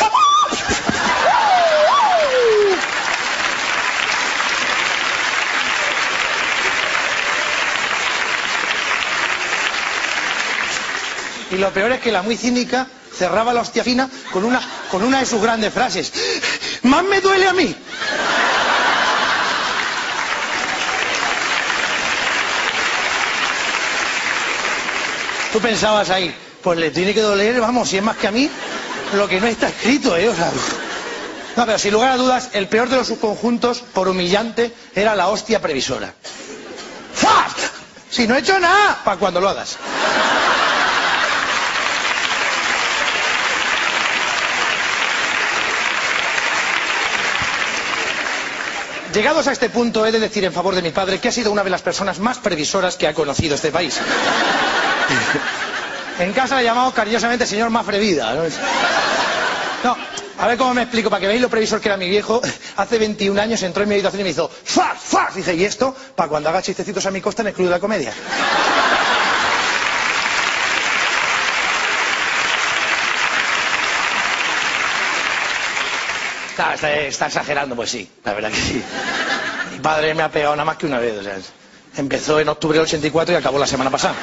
Y 11.51 11.59
lo 11.59 11.71
peor 11.71 11.93
es 11.93 12.01
que 12.01 12.13
la 12.13 12.23
muy 12.23 12.37
cínica 12.37 12.87
cerraba 13.13 13.53
la 13.53 13.61
hostia 13.61 13.83
fina 13.83 14.09
con 14.33 14.45
una, 14.45 14.63
con 14.91 15.03
una 15.03 15.21
de 15.21 15.27
sus 15.27 15.43
grandes 15.43 15.75
frases. 15.75 16.13
Más 16.83 17.05
me 17.05 17.21
duele 17.21 17.47
a 17.49 17.53
mí. 17.53 17.75
Tú 25.53 25.61
pensabas 25.61 26.11
ahí, 26.11 26.35
pues 26.63 26.79
le 26.79 26.91
tiene 26.91 27.13
que 27.13 27.21
doler, 27.21 27.61
vamos, 27.61 27.89
si 27.89 27.97
es 27.97 28.03
más 28.03 28.17
que 28.17 28.29
a 28.29 28.31
mí, 28.31 28.49
lo 29.15 29.29
que 29.29 29.41
no 29.41 29.49
está 29.49 29.69
escrito, 29.69 30.17
¿eh? 30.17 30.29
O 30.29 30.35
sea, 30.35 30.53
no, 31.57 31.67
pero 31.67 31.79
sin 31.79 31.93
lugar 31.93 32.13
a 32.13 32.17
dudas, 32.17 32.51
el 32.53 32.69
peor 32.69 32.89
de 32.89 32.97
los 32.97 33.09
subconjuntos, 33.09 33.81
por 33.81 34.09
humillante, 34.09 34.73
era 34.95 35.17
la 35.17 35.29
hostia 35.29 35.61
previsora. 35.61 36.15
¡Fuck! 37.15 37.59
Si 38.11 38.29
no 38.29 38.37
he 38.37 38.39
hecho 38.39 38.59
nada, 38.61 39.01
para 39.05 39.19
cuando 39.19 39.41
lo 39.41 39.49
hagas. 39.49 39.77
Llegados 49.13 49.49
a 49.49 49.53
este 49.53 49.71
punto, 49.71 50.07
he 50.07 50.13
de 50.13 50.21
decir 50.21 50.45
en 50.45 50.53
favor 50.53 50.75
de 50.75 50.83
mi 50.83 50.91
padre 50.91 51.19
que 51.19 51.29
ha 51.29 51.33
sido 51.33 51.51
una 51.51 51.65
de 51.65 51.71
las 51.71 51.83
personas 51.83 52.21
más 52.21 52.39
previsoras 52.39 52.97
que 52.97 53.09
ha 53.09 53.15
conocido 53.15 53.55
este 53.55 53.71
país. 53.73 53.99
En 56.19 56.35
casa 56.35 56.57
le 56.57 56.61
he 56.61 56.65
llamado 56.65 56.93
cariñosamente 56.93 57.47
señor 57.47 57.71
Mafrevida. 57.71 58.35
¿no? 58.35 58.43
no, 59.85 59.97
a 60.39 60.47
ver 60.47 60.59
cómo 60.59 60.75
me 60.75 60.83
explico, 60.83 61.09
para 61.09 61.21
que 61.21 61.27
veáis 61.27 61.41
lo 61.41 61.49
previsor 61.49 61.81
que 61.81 61.89
era 61.89 61.97
mi 61.97 62.11
viejo. 62.11 62.43
Hace 62.77 62.99
21 62.99 63.41
años 63.41 63.63
entró 63.63 63.83
en 63.85 63.89
mi 63.89 63.95
habitación 63.95 64.21
y 64.21 64.25
me 64.25 64.31
hizo 64.31 64.51
¡Fas! 64.65 64.99
¡Fas! 65.03 65.35
Dice, 65.35 65.55
¿y 65.55 65.65
esto? 65.65 65.97
Para 66.15 66.29
cuando 66.29 66.51
haga 66.51 66.61
chistecitos 66.61 67.07
a 67.07 67.11
mi 67.11 67.23
costa 67.23 67.41
en 67.41 67.49
el 67.49 67.55
Club 67.55 67.69
de 67.69 67.71
la 67.71 67.81
Comedia. 67.81 68.13
Está, 76.61 77.27
exagerando, 77.27 77.75
pues 77.75 77.91
sí, 77.91 78.09
la 78.23 78.35
verdad 78.35 78.51
que 78.51 78.61
sí. 78.61 78.83
Mi 79.73 79.79
padre 79.79 80.15
me 80.15 80.23
ha 80.23 80.31
pegado 80.31 80.55
nada 80.55 80.67
más 80.67 80.77
que 80.77 80.87
una 80.87 80.99
vez, 80.99 81.15
empezó 81.97 82.39
en 82.39 82.49
octubre 82.51 82.77
del 82.79 82.87
84 82.87 83.35
y 83.35 83.37
acabó 83.37 83.59
la 83.59 83.67
semana 83.67 83.91
pasada. 83.91 84.15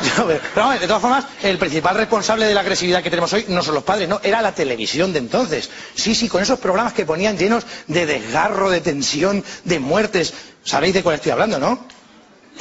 Pero 0.54 0.70
de 0.70 0.86
todas 0.86 1.02
formas, 1.02 1.24
el 1.42 1.58
principal 1.58 1.96
responsable 1.96 2.46
de 2.46 2.54
la 2.54 2.60
agresividad 2.60 3.02
que 3.02 3.10
tenemos 3.10 3.32
hoy 3.32 3.46
no 3.48 3.62
son 3.62 3.74
los 3.74 3.82
padres, 3.82 4.08
no, 4.08 4.20
era 4.22 4.40
la 4.42 4.54
televisión 4.54 5.12
de 5.12 5.18
entonces. 5.18 5.68
Sí, 5.94 6.14
sí, 6.14 6.28
con 6.28 6.40
esos 6.40 6.60
programas 6.60 6.92
que 6.92 7.04
ponían 7.04 7.36
llenos 7.36 7.66
de 7.88 8.06
desgarro, 8.06 8.70
de 8.70 8.80
tensión, 8.80 9.44
de 9.64 9.80
muertes. 9.80 10.32
¿Sabéis 10.64 10.94
de 10.94 11.02
cuál 11.02 11.16
estoy 11.16 11.32
hablando, 11.32 11.58
no? 11.58 11.84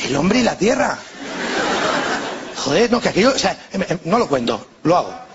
El 0.03 0.15
hombre 0.15 0.39
y 0.39 0.43
la 0.43 0.57
tierra. 0.57 0.97
Joder, 2.57 2.91
no, 2.91 2.99
que 2.99 3.09
aquello, 3.09 3.33
o 3.35 3.39
sea, 3.39 3.55
em, 3.71 3.83
em, 3.87 3.99
no 4.05 4.17
lo 4.17 4.27
cuento, 4.27 4.67
lo 4.83 4.97
hago. 4.97 5.28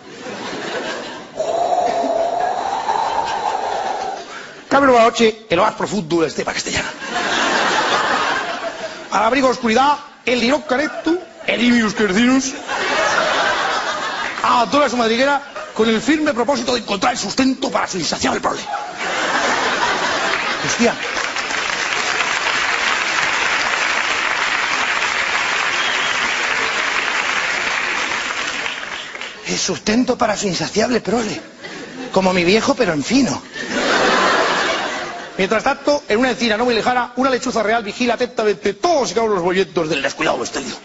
Cabe 4.75 4.93
la 4.93 5.03
noche, 5.03 5.47
el 5.49 5.61
más 5.61 5.75
profundo 5.75 6.21
de 6.23 6.27
estepa 6.27 6.53
castellana. 6.53 6.89
Al 9.13 9.23
abrigo 9.23 9.47
de 9.47 9.53
oscuridad, 9.53 9.99
el 10.27 10.41
diró 10.41 10.67
careto, 10.67 11.17
el 11.47 11.63
imius 11.63 11.95
quercinus, 11.95 12.55
a 14.43 14.67
su 14.91 14.97
madriguera 14.97 15.41
con 15.75 15.89
el 15.89 16.01
firme 16.01 16.35
propósito 16.35 16.75
de 16.75 16.81
encontrar 16.81 17.13
el 17.13 17.19
sustento 17.21 17.71
para 17.71 17.87
su 17.87 17.99
insaciable 17.99 18.41
problema. 18.41 18.69
Hostia. 20.67 20.93
El 29.47 29.57
sustento 29.57 30.19
para 30.19 30.37
su 30.37 30.49
insaciable 30.49 31.01
prole. 31.01 31.41
Como 32.11 32.33
mi 32.33 32.43
viejo, 32.43 32.75
pero 32.75 32.93
en 32.93 33.05
fino. 33.05 33.41
Mientras 35.37 35.65
tanto, 35.65 36.03
en 36.09 36.21
una 36.21 36.31
encina 36.31 36.57
no 36.57 36.65
muy 36.65 36.75
lejana, 36.75 37.13
una 37.17 37.29
lechuza 37.29 37.63
real 37.63 37.83
vigila 37.83 38.15
atentamente 38.15 38.75
todos 38.75 39.11
y 39.11 39.15
cada 39.15 39.25
uno 39.25 39.33
de 39.33 39.37
los 39.39 39.45
movimientos 39.45 39.89
del 39.89 40.01
descuidado 40.03 40.39
vestido. 40.39 40.77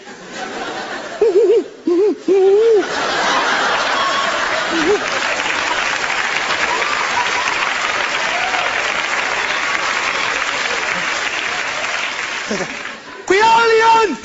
¡Cuidado, 13.25 13.59
León! 13.67 14.19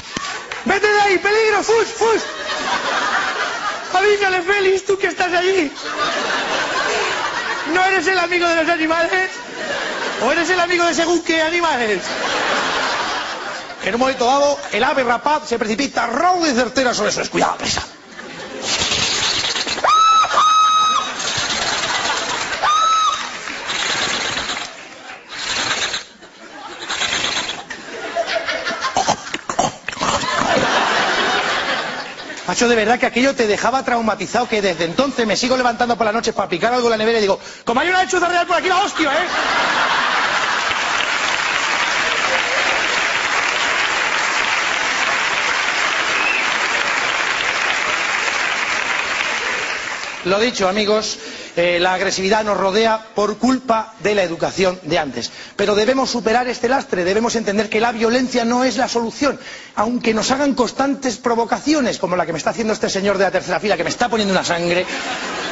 ¡Vete 0.65 0.87
de 0.87 1.01
ahí! 1.03 1.19
¡Peligro! 1.19 1.63
¡Fus! 1.63 1.87
¡Fus! 1.89 2.23
¡Avísale, 3.93 4.43
Félix, 4.43 4.87
tú 4.87 4.97
que 4.97 5.09
estás 5.09 5.33
allí! 5.35 5.71
¿No 7.75 7.85
eres 7.85 8.07
el 8.07 8.19
amigo 8.19 8.49
de 8.49 8.57
los 8.57 8.69
animales? 8.69 9.31
¿O 10.23 10.33
eres 10.33 10.49
el 10.51 10.61
amigo 10.61 10.85
de 10.87 10.95
según 10.95 11.23
qué 11.23 11.43
animales? 11.43 12.03
En 13.85 13.95
un 13.95 14.01
momento 14.01 14.25
dado, 14.25 14.59
el 14.73 14.83
ave 14.83 15.05
rapaz 15.05 15.49
se 15.49 15.59
precipita 15.59 16.07
rauda 16.07 16.49
y 16.49 16.55
certera 16.55 16.95
sobre 16.95 17.13
su 17.13 17.21
escuidada 17.21 17.57
presa. 17.57 17.83
Macho, 32.47 32.69
de 32.69 32.77
verdad 32.77 32.99
que 32.99 33.07
aquello 33.07 33.35
te 33.35 33.47
dejaba 33.47 33.83
traumatizado, 33.85 34.47
que 34.47 34.61
desde 34.61 34.85
entonces 34.85 35.27
me 35.27 35.35
sigo 35.35 35.57
levantando 35.57 35.97
por 35.97 36.07
la 36.07 36.13
noche 36.13 36.33
para 36.33 36.49
picar 36.49 36.75
algo 36.75 36.89
en 36.89 36.93
la 36.93 36.97
nevera 36.99 37.19
y 37.19 37.23
digo, 37.23 37.41
como 37.65 37.81
hay 37.81 37.89
una 37.89 38.03
lechuza 38.03 38.29
real 38.29 38.47
por 38.47 38.57
aquí, 38.57 38.69
la 38.69 38.83
hostia, 38.83 39.13
¿eh? 39.13 39.27
Lo 50.25 50.41
dicho, 50.41 50.69
amigos, 50.69 51.19
eh, 51.57 51.79
la 51.81 51.95
agresividad 51.95 52.45
nos 52.45 52.57
rodea 52.57 53.09
por 53.15 53.37
culpa 53.37 53.93
de 54.01 54.15
la 54.15 54.23
educación 54.23 54.79
de 54.83 54.99
antes. 54.99 55.31
Pero 55.57 55.75
debemos 55.75 56.11
superar 56.11 56.49
este 56.49 56.69
lastre, 56.69 57.05
debemos 57.05 57.37
entender 57.37 57.69
que 57.69 57.81
la 57.81 57.93
violencia 57.93 58.45
no 58.45 58.65
es 58.65 58.77
la 58.79 58.89
solución, 58.89 59.39
aunque 59.75 60.15
nos 60.15 60.31
hagan 60.31 60.55
constantes 60.55 61.19
provocaciones, 61.19 61.99
como 61.99 62.17
la 62.17 62.25
que 62.25 62.33
me 62.33 62.39
está 62.39 62.51
haciendo 62.51 62.73
este 62.73 62.89
señor 62.89 63.19
de 63.19 63.25
la 63.25 63.31
tercera 63.31 63.61
fila, 63.61 63.77
que 63.77 63.85
me 63.85 63.91
está 63.91 64.09
poniendo 64.09 64.33
una 64.33 64.45
sangre. 64.45 64.87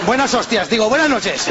Buenas 0.07 0.33
hostias, 0.33 0.70
digo, 0.70 0.89
buenas 0.89 1.11
noches. 1.11 1.49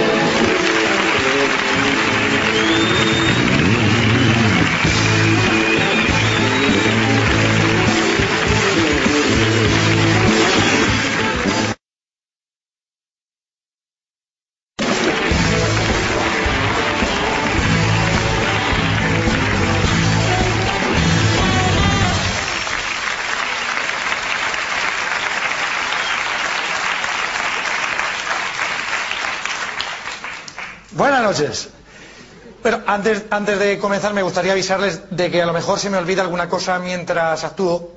Pero 32.63 32.81
antes, 32.85 33.23
antes 33.31 33.57
de 33.59 33.79
comenzar 33.79 34.13
me 34.13 34.21
gustaría 34.21 34.51
avisarles 34.51 35.01
de 35.09 35.31
que 35.31 35.41
a 35.41 35.45
lo 35.45 35.53
mejor 35.53 35.79
se 35.79 35.89
me 35.89 35.97
olvida 35.97 36.21
alguna 36.21 36.47
cosa 36.47 36.77
mientras 36.79 37.43
actúo. 37.43 37.91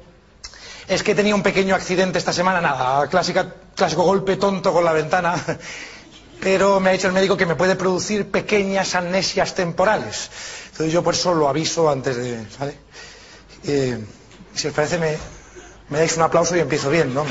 Es 0.89 1.03
que 1.03 1.15
tenía 1.15 1.35
un 1.35 1.43
pequeño 1.43 1.75
accidente 1.75 2.19
esta 2.19 2.33
semana, 2.33 2.61
nada, 2.61 3.07
clásico 3.09 4.03
golpe 4.03 4.37
tonto 4.37 4.73
con 4.73 4.85
la 4.85 4.93
ventana. 4.93 5.35
Pero 6.41 6.79
me 6.81 6.91
ha 6.91 6.93
dicho 6.93 7.07
el 7.07 7.13
médico 7.15 7.37
que 7.37 7.47
me 7.47 7.55
puede 7.57 7.75
producir 7.75 8.31
pequeñas 8.31 8.95
amnesias 8.95 9.55
temporales. 9.55 10.31
Entonces 10.73 10.93
yo 10.93 11.03
por 11.03 11.15
eso 11.15 11.35
lo 11.35 11.49
aviso 11.49 11.89
antes 11.89 12.17
de... 12.17 12.47
¿vale? 12.59 12.77
Eh, 13.65 13.99
si 14.55 14.69
os 14.69 14.75
parece 14.75 14.99
me, 14.99 15.17
me 15.89 15.99
dais 15.99 16.17
un 16.17 16.23
aplauso 16.23 16.57
y 16.57 16.61
empiezo 16.61 16.91
bien, 16.91 17.15
¿no? 17.15 17.25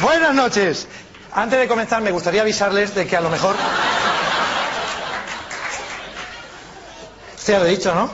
Buenas 0.00 0.32
noches. 0.32 0.86
Antes 1.32 1.58
de 1.58 1.66
comenzar 1.66 2.00
me 2.02 2.12
gustaría 2.12 2.42
avisarles 2.42 2.94
de 2.94 3.06
que 3.06 3.16
a 3.16 3.20
lo 3.20 3.30
mejor... 3.30 3.56
Usted 7.36 7.52
ya 7.54 7.58
lo 7.58 7.66
he 7.66 7.70
dicho, 7.70 7.92
¿no? 7.92 8.08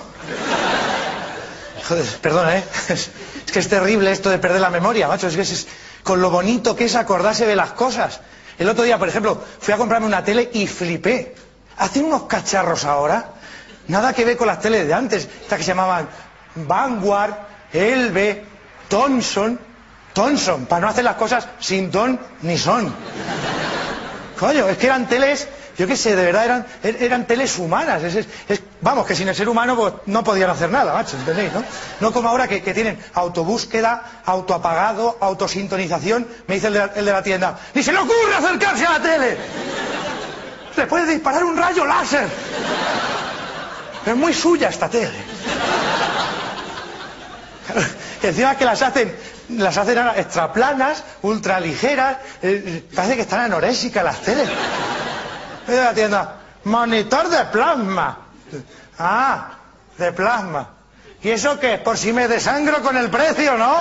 Joder, 1.87 2.07
perdona, 2.23 2.57
¿eh? 2.57 2.65
Es 2.89 3.11
que 3.53 3.59
es 3.59 3.69
terrible 3.69 4.11
esto 4.11 4.31
de 4.31 4.39
perder 4.39 4.63
la 4.63 4.71
memoria, 4.71 5.09
macho. 5.09 5.29
Es 5.29 5.37
que 5.37 5.43
es, 5.43 5.67
con 6.03 6.23
lo 6.23 6.31
bonito 6.31 6.75
que 6.75 6.87
es 6.87 6.95
acordarse 6.95 7.45
de 7.45 7.55
las 7.55 7.73
cosas. 7.73 8.21
El 8.59 8.69
otro 8.71 8.85
día, 8.85 8.99
por 8.99 9.09
ejemplo, 9.09 9.43
fui 9.61 9.75
a 9.75 9.77
comprarme 9.77 10.07
una 10.07 10.25
tele 10.25 10.49
y 10.55 10.67
flipé. 10.67 11.35
Hacen 11.77 12.07
unos 12.07 12.23
cacharros 12.23 12.85
ahora, 12.85 13.33
nada 13.89 14.15
que 14.15 14.25
ver 14.25 14.39
con 14.39 14.47
las 14.47 14.61
teles 14.61 14.87
de 14.87 14.95
antes, 14.95 15.25
estas 15.43 15.59
que 15.59 15.65
se 15.65 15.73
llamaban 15.73 16.09
Vanguard, 16.55 17.35
Elbe, 17.73 18.45
Thomson, 18.89 19.59
Thomson, 20.15 20.67
para 20.67 20.81
no 20.83 20.89
hacer 20.89 21.05
las 21.05 21.17
cosas 21.17 21.47
sin 21.61 21.91
ton 21.91 22.19
ni 22.43 22.57
son. 22.57 22.95
Coño, 24.39 24.69
es 24.69 24.79
que 24.79 24.87
eran 24.87 25.07
teles, 25.09 25.47
yo 25.77 25.87
qué 25.87 25.97
sé, 25.97 26.15
de 26.17 26.25
verdad 26.25 26.45
eran, 26.45 26.67
er- 26.83 26.97
eran 27.03 27.27
teles 27.27 27.59
humanas. 27.59 28.01
Vamos, 28.81 29.07
que 29.07 29.15
sin 29.15 29.29
el 29.29 29.35
ser 29.35 29.49
humano 29.49 29.77
pues, 29.77 29.93
no 30.07 30.23
podían 30.23 30.51
hacer 30.51 30.71
nada, 30.71 30.93
macho, 30.93 31.17
¿entendéis? 31.17 31.53
No, 31.53 31.65
no 32.01 32.13
como 32.13 32.29
ahora 32.29 32.47
que, 32.49 32.61
tienen 32.61 32.99
autobúsqueda, 33.15 34.23
autoapagado, 34.27 35.17
autosintonización. 35.21 36.27
Me 36.47 36.57
dice 36.57 36.67
el 36.69 36.75
de, 36.75 36.79
la, 36.81 36.85
el 36.95 37.05
de 37.05 37.13
la 37.13 37.23
tienda, 37.23 37.59
ni 37.75 37.83
se 37.83 37.93
le 37.93 37.99
ocurre 37.99 38.35
acercarse 38.37 38.87
a 38.87 38.93
la 38.93 39.01
tele. 39.03 39.37
Le 40.77 40.87
puede 40.87 41.07
disparar 41.13 41.45
un 41.45 41.57
rayo 41.57 41.85
láser. 41.87 42.29
Es 44.05 44.17
muy 44.17 44.35
suya 44.35 44.69
esta 44.69 44.89
tele. 44.89 45.13
Encima 48.23 48.57
que 48.57 48.65
las 48.65 48.83
hacen, 48.83 49.15
las 49.49 49.77
hacen 49.77 49.99
extraplanas, 50.17 51.03
ultraligeras, 51.23 52.19
eh, 52.43 52.89
parece 52.95 53.17
que 53.17 53.23
están 53.23 53.41
anorésicas 53.41 54.05
las 54.05 54.21
teles. 54.21 54.49
Mira 55.67 55.85
la 55.85 55.95
tienda, 55.95 56.37
monitor 56.65 57.29
de 57.29 57.45
plasma. 57.47 58.19
Ah, 58.99 59.51
de 59.99 60.13
plasma. 60.13 60.71
¿Y 61.23 61.31
eso 61.31 61.59
qué? 61.59 61.79
Por 61.79 61.97
si 61.97 62.13
me 62.13 62.29
desangro 62.29 62.83
con 62.83 62.97
el 62.97 63.11
precio, 63.11 63.57
¿no? 63.57 63.81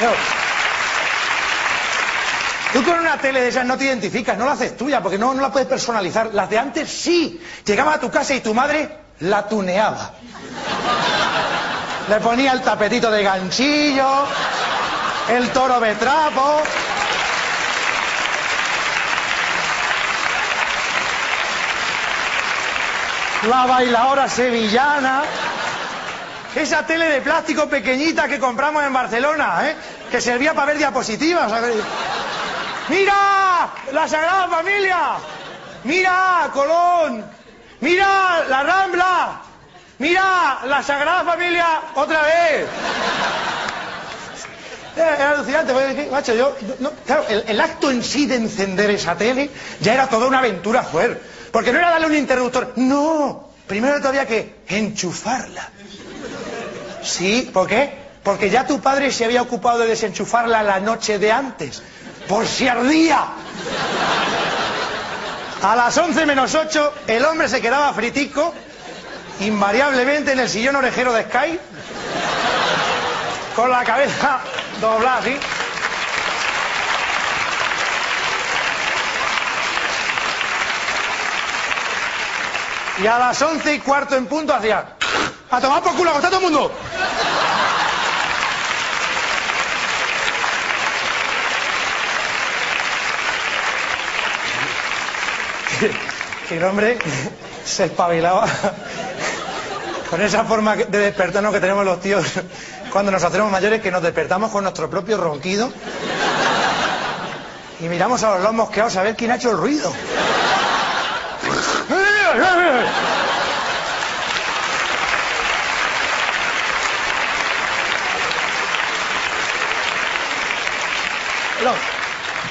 No. 0.00 0.43
Tele 3.18 3.40
de 3.40 3.48
esas 3.48 3.64
no 3.64 3.76
te 3.76 3.84
identificas, 3.84 4.36
no 4.36 4.44
la 4.44 4.52
haces 4.52 4.76
tuya, 4.76 5.02
porque 5.02 5.18
no, 5.18 5.34
no 5.34 5.42
la 5.42 5.50
puedes 5.50 5.68
personalizar. 5.68 6.30
Las 6.32 6.50
de 6.50 6.58
antes 6.58 6.90
sí. 6.90 7.40
Llegaba 7.64 7.94
a 7.94 8.00
tu 8.00 8.10
casa 8.10 8.34
y 8.34 8.40
tu 8.40 8.54
madre 8.54 8.98
la 9.20 9.46
tuneaba. 9.48 10.12
Le 12.08 12.20
ponía 12.20 12.52
el 12.52 12.60
tapetito 12.62 13.10
de 13.10 13.22
ganchillo, 13.22 14.26
el 15.28 15.50
toro 15.50 15.80
de 15.80 15.94
trapo. 15.94 16.62
La 23.48 23.66
bailadora 23.66 24.28
sevillana. 24.28 25.22
Esa 26.54 26.86
tele 26.86 27.06
de 27.08 27.20
plástico 27.20 27.68
pequeñita 27.68 28.28
que 28.28 28.38
compramos 28.38 28.84
en 28.84 28.92
Barcelona, 28.92 29.68
¿eh? 29.68 29.76
que 30.10 30.20
servía 30.20 30.54
para 30.54 30.66
ver 30.66 30.78
diapositivas. 30.78 31.50
¡Mira! 32.88 33.70
¡La 33.92 34.08
Sagrada 34.08 34.48
Familia! 34.48 34.98
¡Mira! 35.84 36.50
¡Colón! 36.52 37.24
¡Mira! 37.80 38.44
¡La 38.48 38.62
Rambla! 38.62 39.40
¡Mira! 39.98 40.60
¡La 40.66 40.82
Sagrada 40.82 41.24
Familia! 41.24 41.80
¡Otra 41.94 42.22
vez! 42.22 42.66
Era, 44.96 45.16
era 45.16 45.30
alucinante, 45.30 46.08
macho, 46.10 46.34
yo, 46.34 46.56
claro, 47.04 47.24
el, 47.28 47.44
el 47.48 47.60
acto 47.60 47.90
en 47.90 48.02
sí 48.04 48.26
de 48.26 48.36
encender 48.36 48.90
esa 48.90 49.16
tele 49.16 49.50
ya 49.80 49.92
era 49.94 50.06
toda 50.08 50.28
una 50.28 50.38
aventura, 50.38 50.84
joder. 50.84 51.20
Porque 51.50 51.72
no 51.72 51.78
era 51.78 51.90
darle 51.90 52.06
un 52.06 52.14
interruptor, 52.14 52.72
no. 52.76 53.48
Primero 53.66 53.98
todavía 53.98 54.26
que 54.26 54.56
enchufarla. 54.68 55.70
Sí, 57.02 57.50
¿por 57.52 57.66
qué? 57.66 58.04
Porque 58.22 58.50
ya 58.50 58.66
tu 58.66 58.80
padre 58.80 59.10
se 59.10 59.24
había 59.24 59.42
ocupado 59.42 59.80
de 59.80 59.88
desenchufarla 59.88 60.62
la 60.62 60.80
noche 60.80 61.18
de 61.18 61.30
antes, 61.32 61.82
por 62.28 62.46
si 62.46 62.68
ardía. 62.68 63.24
A 65.62 65.76
las 65.76 65.96
11 65.96 66.26
menos 66.26 66.54
8, 66.54 66.94
el 67.06 67.24
hombre 67.24 67.48
se 67.48 67.60
quedaba 67.60 67.92
fritico, 67.94 68.52
invariablemente 69.40 70.32
en 70.32 70.40
el 70.40 70.48
sillón 70.48 70.76
orejero 70.76 71.12
de 71.12 71.24
Sky, 71.24 71.58
con 73.56 73.70
la 73.70 73.84
cabeza 73.84 74.40
doblada 74.80 75.18
así. 75.18 75.36
Y 83.02 83.06
a 83.06 83.18
las 83.18 83.42
11 83.42 83.74
y 83.74 83.78
cuarto 83.80 84.16
en 84.16 84.26
punto 84.26 84.54
hacía... 84.54 84.84
A 85.50 85.60
tomar 85.60 85.82
por 85.82 85.94
culo, 85.94 86.14
está 86.14 86.28
todo 86.28 86.38
el 86.38 86.44
mundo. 86.44 86.72
Y 96.50 96.54
el 96.54 96.64
hombre 96.64 96.98
se 97.64 97.86
espabilaba 97.86 98.46
con 100.10 100.20
esa 100.20 100.44
forma 100.44 100.76
de 100.76 100.98
despertarnos 100.98 101.52
que 101.52 101.60
tenemos 101.60 101.84
los 101.84 102.00
tíos 102.00 102.24
cuando 102.92 103.10
nos 103.10 103.24
hacemos 103.24 103.50
mayores, 103.50 103.80
que 103.80 103.90
nos 103.90 104.02
despertamos 104.02 104.50
con 104.50 104.62
nuestro 104.62 104.88
propio 104.88 105.16
ronquido 105.16 105.72
y 107.80 107.84
miramos 107.84 108.22
a 108.22 108.34
los 108.34 108.42
lomosqueados 108.42 108.96
a 108.96 109.02
ver 109.02 109.16
quién 109.16 109.30
ha 109.30 109.36
hecho 109.36 109.50
el 109.50 109.56
ruido. 109.56 109.92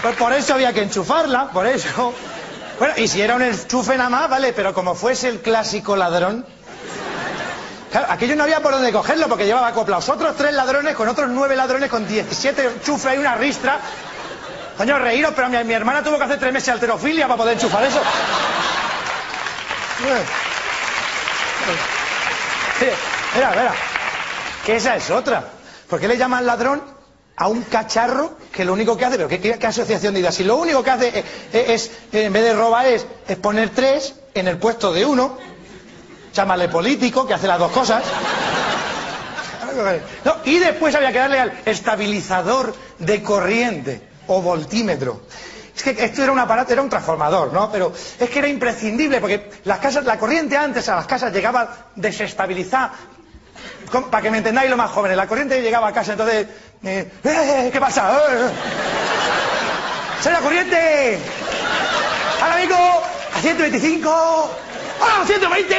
Pues 0.01 0.15
por 0.17 0.33
eso 0.33 0.53
había 0.55 0.73
que 0.73 0.81
enchufarla, 0.81 1.49
por 1.51 1.65
eso. 1.65 2.13
Bueno, 2.79 2.93
y 2.97 3.07
si 3.07 3.21
era 3.21 3.35
un 3.35 3.41
enchufe 3.43 3.95
nada 3.97 4.09
más, 4.09 4.29
vale, 4.29 4.53
pero 4.53 4.73
como 4.73 4.95
fuese 4.95 5.29
el 5.29 5.41
clásico 5.41 5.95
ladrón. 5.95 6.45
Claro, 7.91 8.07
aquello 8.09 8.35
no 8.35 8.43
había 8.43 8.59
por 8.61 8.71
dónde 8.71 8.91
cogerlo 8.91 9.27
porque 9.27 9.45
llevaba 9.45 9.67
acoplados 9.67 10.09
otros 10.09 10.35
tres 10.35 10.53
ladrones 10.53 10.95
con 10.95 11.07
otros 11.07 11.29
nueve 11.29 11.55
ladrones 11.55 11.89
con 11.89 12.07
17 12.07 12.65
enchufes 12.65 13.15
y 13.15 13.17
una 13.19 13.35
ristra. 13.35 13.79
Coño, 14.77 14.97
reíros, 14.97 15.33
pero 15.35 15.49
mi, 15.49 15.63
mi 15.63 15.73
hermana 15.73 16.03
tuvo 16.03 16.17
que 16.17 16.23
hacer 16.23 16.39
tres 16.39 16.51
meses 16.51 16.65
de 16.67 16.71
alterofilia 16.73 17.27
para 17.27 17.37
poder 17.37 17.53
enchufar 17.53 17.83
eso. 17.83 18.01
Mira, 23.35 23.51
mira, 23.51 23.73
que 24.65 24.75
esa 24.75 24.95
es 24.95 25.09
otra. 25.11 25.43
¿Por 25.87 25.99
qué 25.99 26.07
le 26.07 26.17
llaman 26.17 26.45
ladrón 26.45 26.81
a 27.35 27.47
un 27.47 27.63
cacharro 27.63 28.37
que 28.51 28.63
lo 28.63 28.73
único 28.73 28.95
que 28.95 29.05
hace, 29.05 29.17
pero 29.17 29.27
qué, 29.27 29.67
asociación 29.67 30.13
de 30.13 30.19
ideas? 30.19 30.35
Si 30.35 30.43
lo 30.43 30.57
único 30.57 30.83
que 30.83 30.91
hace 30.91 31.23
es, 31.51 31.91
en 32.11 32.31
vez 32.31 32.43
de 32.43 32.53
robar 32.53 32.85
es, 32.85 33.05
es 33.27 33.37
poner 33.37 33.69
tres 33.69 34.15
en 34.33 34.47
el 34.47 34.57
puesto 34.57 34.93
de 34.93 35.05
uno, 35.05 35.37
llámale 36.33 36.69
político, 36.69 37.25
que 37.25 37.33
hace 37.33 37.47
las 37.47 37.59
dos 37.59 37.71
cosas. 37.71 38.03
No, 40.23 40.35
y 40.45 40.59
después 40.59 40.93
había 40.93 41.11
que 41.11 41.17
darle 41.17 41.39
al 41.39 41.61
estabilizador 41.65 42.75
de 42.99 43.23
corriente 43.23 44.01
o 44.27 44.41
voltímetro. 44.41 45.21
Es 45.75 45.81
que 45.81 46.05
esto 46.05 46.21
era 46.21 46.31
un 46.31 46.39
aparato, 46.39 46.73
era 46.73 46.83
un 46.83 46.89
transformador, 46.89 47.51
¿no? 47.51 47.71
Pero 47.71 47.91
es 48.19 48.29
que 48.29 48.39
era 48.39 48.47
imprescindible 48.47 49.19
porque 49.19 49.49
las 49.63 49.79
casas, 49.79 50.05
la 50.05 50.19
corriente 50.19 50.55
antes 50.55 50.87
a 50.89 50.95
las 50.95 51.07
casas 51.07 51.33
llegaba 51.33 51.87
desestabilizada. 51.95 52.93
Para 54.11 54.21
que 54.21 54.31
me 54.31 54.37
entendáis 54.37 54.69
lo 54.69 54.77
más 54.77 54.91
jóvenes, 54.91 55.17
la 55.17 55.27
corriente 55.27 55.61
llegaba 55.61 55.87
a 55.87 55.93
casa, 55.93 56.13
entonces, 56.13 56.47
eh, 56.83 57.07
"Eh, 57.23 57.69
¿qué 57.71 57.79
pasa? 57.79 58.11
Eh, 58.11 58.47
eh. 58.47 58.49
¡Sale 60.21 60.35
la 60.35 60.41
corriente! 60.41 61.17
¡Ahora 62.41 62.55
amigo! 62.55 62.75
¡A 63.35 63.39
125! 63.41 64.51
¡Ah, 65.01 65.23
120! 65.25 65.75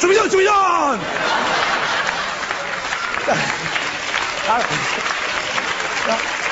¡Subidón, 0.00 0.30
subidón! 0.30 1.00
Claro. 4.44 4.64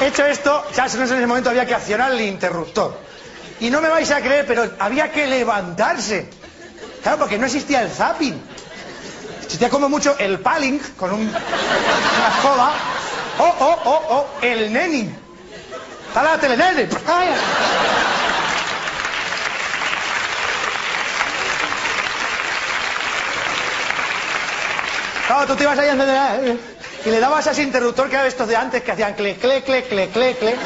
Hecho 0.00 0.24
esto, 0.26 0.64
ya 0.74 0.86
en 0.86 1.02
ese 1.02 1.26
momento 1.26 1.50
había 1.50 1.66
que 1.66 1.74
accionar 1.74 2.12
el 2.12 2.20
interruptor. 2.22 2.98
Y 3.60 3.70
no 3.70 3.80
me 3.80 3.88
vais 3.88 4.10
a 4.10 4.20
creer, 4.20 4.46
pero 4.46 4.70
había 4.78 5.10
que 5.12 5.26
levantarse. 5.26 6.28
Claro, 7.02 7.18
porque 7.18 7.38
no 7.38 7.46
existía 7.46 7.82
el 7.82 7.90
zapping. 7.90 8.40
Existía 9.42 9.68
como 9.68 9.88
mucho 9.88 10.16
el 10.18 10.38
paling 10.40 10.78
con 10.96 11.12
un- 11.12 11.28
una 11.28 12.28
escoba. 12.36 12.72
O, 13.38 13.44
o, 13.44 13.70
o, 13.84 14.16
o, 14.16 14.26
el 14.42 14.72
neni. 14.72 15.10
Está 16.08 16.22
la 16.22 16.38
tele, 16.38 16.56
nene. 16.56 16.88
Claro, 25.26 25.46
tú 25.46 25.56
te 25.56 25.62
ibas 25.62 25.78
a 25.78 25.84
encender, 25.84 26.08
eh, 26.44 26.58
y 27.04 27.10
le 27.10 27.20
dabas 27.20 27.46
a 27.46 27.52
ese 27.52 27.62
interruptor 27.62 28.08
que 28.08 28.14
era 28.14 28.22
de 28.24 28.28
estos 28.28 28.46
de 28.46 28.56
antes 28.56 28.82
que 28.82 28.92
hacían 28.92 29.14
cle, 29.14 29.36
cle, 29.36 29.62
cle, 29.62 29.84
cle, 29.84 30.08
cle, 30.08 30.36
cle. 30.36 30.56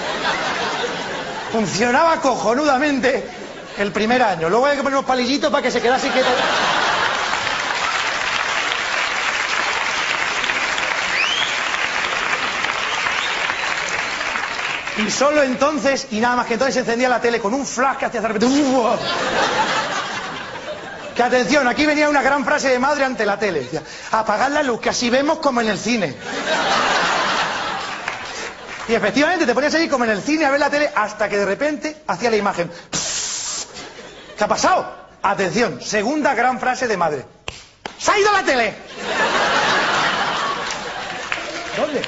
Funcionaba 1.52 2.20
cojonudamente 2.20 3.24
el 3.78 3.92
primer 3.92 4.22
año. 4.22 4.48
Luego 4.48 4.66
hay 4.66 4.76
que 4.76 4.82
poner 4.82 4.98
unos 4.98 5.06
palillitos 5.06 5.50
para 5.50 5.62
que 5.62 5.70
se 5.70 5.80
quedase 5.80 6.10
quieto. 6.10 6.28
Y 14.96 15.10
solo 15.10 15.42
entonces, 15.42 16.06
y 16.12 16.20
nada 16.20 16.36
más 16.36 16.46
que 16.46 16.54
entonces, 16.54 16.74
se 16.74 16.80
encendía 16.80 17.08
la 17.08 17.20
tele 17.20 17.40
con 17.40 17.52
un 17.52 17.66
flash 17.66 17.96
que 17.96 18.06
hacía. 18.06 18.20
¡Uah! 18.22 18.96
Que 21.14 21.22
atención, 21.22 21.68
aquí 21.68 21.86
venía 21.86 22.08
una 22.08 22.22
gran 22.22 22.44
frase 22.44 22.68
de 22.68 22.78
madre 22.78 23.04
ante 23.04 23.24
la 23.24 23.38
tele. 23.38 23.60
Decía, 23.60 23.82
apagad 24.10 24.50
la 24.50 24.62
luz, 24.62 24.80
que 24.80 24.90
así 24.90 25.10
vemos 25.10 25.38
como 25.38 25.60
en 25.60 25.68
el 25.68 25.78
cine. 25.78 26.14
Y 28.88 28.94
efectivamente 28.94 29.46
te 29.46 29.54
ponías 29.54 29.74
allí 29.74 29.88
como 29.88 30.04
en 30.04 30.10
el 30.10 30.22
cine 30.22 30.44
a 30.44 30.50
ver 30.50 30.60
la 30.60 30.70
tele 30.70 30.90
hasta 30.94 31.28
que 31.28 31.38
de 31.38 31.46
repente 31.46 32.02
hacía 32.06 32.30
la 32.30 32.36
imagen. 32.36 32.70
¿Qué 34.36 34.44
ha 34.44 34.48
pasado? 34.48 34.92
Atención, 35.22 35.80
segunda 35.80 36.34
gran 36.34 36.58
frase 36.60 36.86
de 36.88 36.96
madre. 36.96 37.24
¡Se 37.98 38.10
ha 38.10 38.18
ido 38.18 38.32
la 38.32 38.42
tele! 38.42 38.74
¿Dónde? 41.76 42.02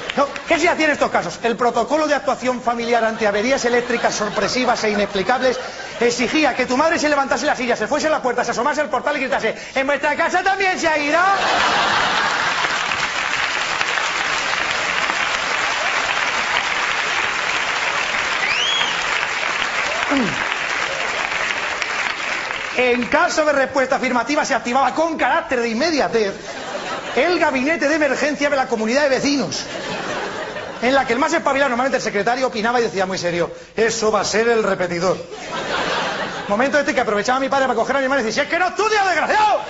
¿Qué 0.47 0.59
se 0.59 0.69
hacía 0.69 0.85
en 0.85 0.91
estos 0.91 1.09
casos? 1.09 1.39
El 1.43 1.57
protocolo 1.57 2.07
de 2.07 2.15
actuación 2.15 2.61
familiar 2.61 3.03
ante 3.03 3.27
averías 3.27 3.65
eléctricas 3.65 4.13
sorpresivas 4.15 4.83
e 4.83 4.91
inexplicables 4.91 5.59
exigía 5.99 6.55
que 6.55 6.65
tu 6.65 6.77
madre 6.77 6.99
se 6.99 7.09
levantase 7.09 7.45
la 7.45 7.55
silla, 7.55 7.75
se 7.75 7.87
fuese 7.87 8.07
a 8.07 8.11
la 8.11 8.21
puerta, 8.21 8.43
se 8.43 8.51
asomase 8.51 8.81
al 8.81 8.89
portal 8.89 9.17
y 9.17 9.21
gritase 9.21 9.55
¿En 9.75 9.87
vuestra 9.87 10.15
casa 10.15 10.43
también 10.43 10.79
se 10.79 10.87
ha 10.87 10.97
ido? 10.97 11.19
En 22.77 23.05
caso 23.07 23.43
de 23.43 23.53
respuesta 23.53 23.95
afirmativa 23.95 24.45
se 24.45 24.53
activaba 24.53 24.93
con 24.93 25.17
carácter 25.17 25.61
de 25.61 25.69
inmediatez 25.69 26.33
el 27.15 27.39
gabinete 27.39 27.87
de 27.89 27.95
emergencia 27.95 28.49
de 28.51 28.55
la 28.55 28.67
comunidad 28.67 29.01
de 29.03 29.09
vecinos, 29.09 29.65
en 30.81 30.93
la 30.93 31.05
que 31.05 31.13
el 31.13 31.19
más 31.19 31.33
espabilado, 31.33 31.69
normalmente 31.69 31.97
el 31.97 32.03
secretario, 32.03 32.47
opinaba 32.47 32.79
y 32.79 32.83
decía 32.83 33.05
muy 33.05 33.17
serio, 33.17 33.51
eso 33.75 34.11
va 34.11 34.21
a 34.21 34.25
ser 34.25 34.47
el 34.47 34.63
repetidor. 34.63 35.17
Momento 36.47 36.79
este 36.79 36.93
que 36.93 37.01
aprovechaba 37.01 37.39
mi 37.39 37.49
padre 37.49 37.65
para 37.65 37.75
coger 37.75 37.95
a 37.97 37.99
mi 37.99 38.05
hermano 38.05 38.21
y 38.21 38.25
decir, 38.25 38.43
es 38.43 38.49
que 38.49 38.59
no 38.59 38.67
estudia, 38.67 39.03
desgraciado. 39.05 39.61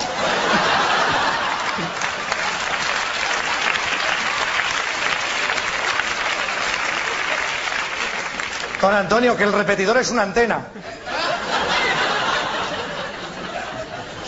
Don 8.82 8.94
Antonio, 8.94 9.36
que 9.36 9.44
el 9.44 9.54
repetidor 9.54 9.98
es 9.98 10.12
una 10.12 10.22
antena. 10.22 10.68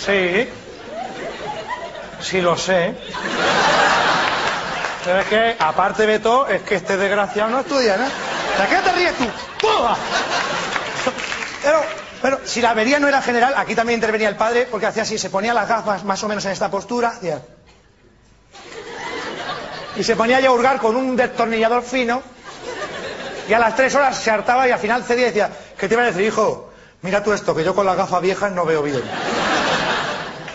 Sí. 0.03 0.49
Sí 2.21 2.41
lo 2.41 2.57
sé. 2.57 2.95
Es 5.17 5.25
que, 5.25 5.55
aparte 5.57 6.05
de 6.05 6.19
todo, 6.19 6.47
es 6.47 6.61
que 6.61 6.75
este 6.75 6.95
desgraciado 6.95 7.49
no 7.49 7.61
estudia, 7.61 7.97
¿no? 7.97 8.03
¿De 8.03 8.69
qué 8.69 8.75
te 8.83 8.91
ríes 8.91 9.13
tú? 9.17 9.25
¡Pua! 9.59 9.97
Pero, 11.63 11.81
pero 12.21 12.39
si 12.45 12.61
la 12.61 12.71
avería 12.71 12.99
no 12.99 13.07
era 13.07 13.19
general, 13.21 13.55
aquí 13.57 13.73
también 13.73 13.97
intervenía 13.97 14.29
el 14.29 14.35
padre, 14.35 14.67
porque 14.69 14.85
hacía 14.85 15.01
así, 15.03 15.17
se 15.17 15.31
ponía 15.31 15.53
las 15.53 15.67
gafas 15.67 16.03
más 16.03 16.23
o 16.23 16.27
menos 16.27 16.45
en 16.45 16.51
esta 16.51 16.69
postura, 16.69 17.15
y 19.95 20.03
se 20.03 20.15
ponía 20.15 20.37
a 20.37 20.51
hurgar 20.51 20.77
con 20.77 20.95
un 20.95 21.15
destornillador 21.15 21.81
fino, 21.81 22.21
y 23.47 23.53
a 23.53 23.57
las 23.57 23.75
tres 23.75 23.95
horas 23.95 24.15
se 24.15 24.29
hartaba 24.29 24.67
y 24.67 24.71
al 24.71 24.79
final 24.79 25.03
cedía 25.03 25.23
y 25.23 25.29
decía, 25.29 25.49
¿qué 25.75 25.87
te 25.87 25.95
iba 25.95 26.03
a 26.03 26.05
decir, 26.05 26.21
hijo? 26.21 26.69
Mira 27.01 27.23
tú 27.23 27.33
esto, 27.33 27.55
que 27.55 27.63
yo 27.63 27.73
con 27.73 27.85
las 27.85 27.97
gafas 27.97 28.21
viejas 28.21 28.51
no 28.51 28.63
veo 28.63 28.83
bien. 28.83 29.01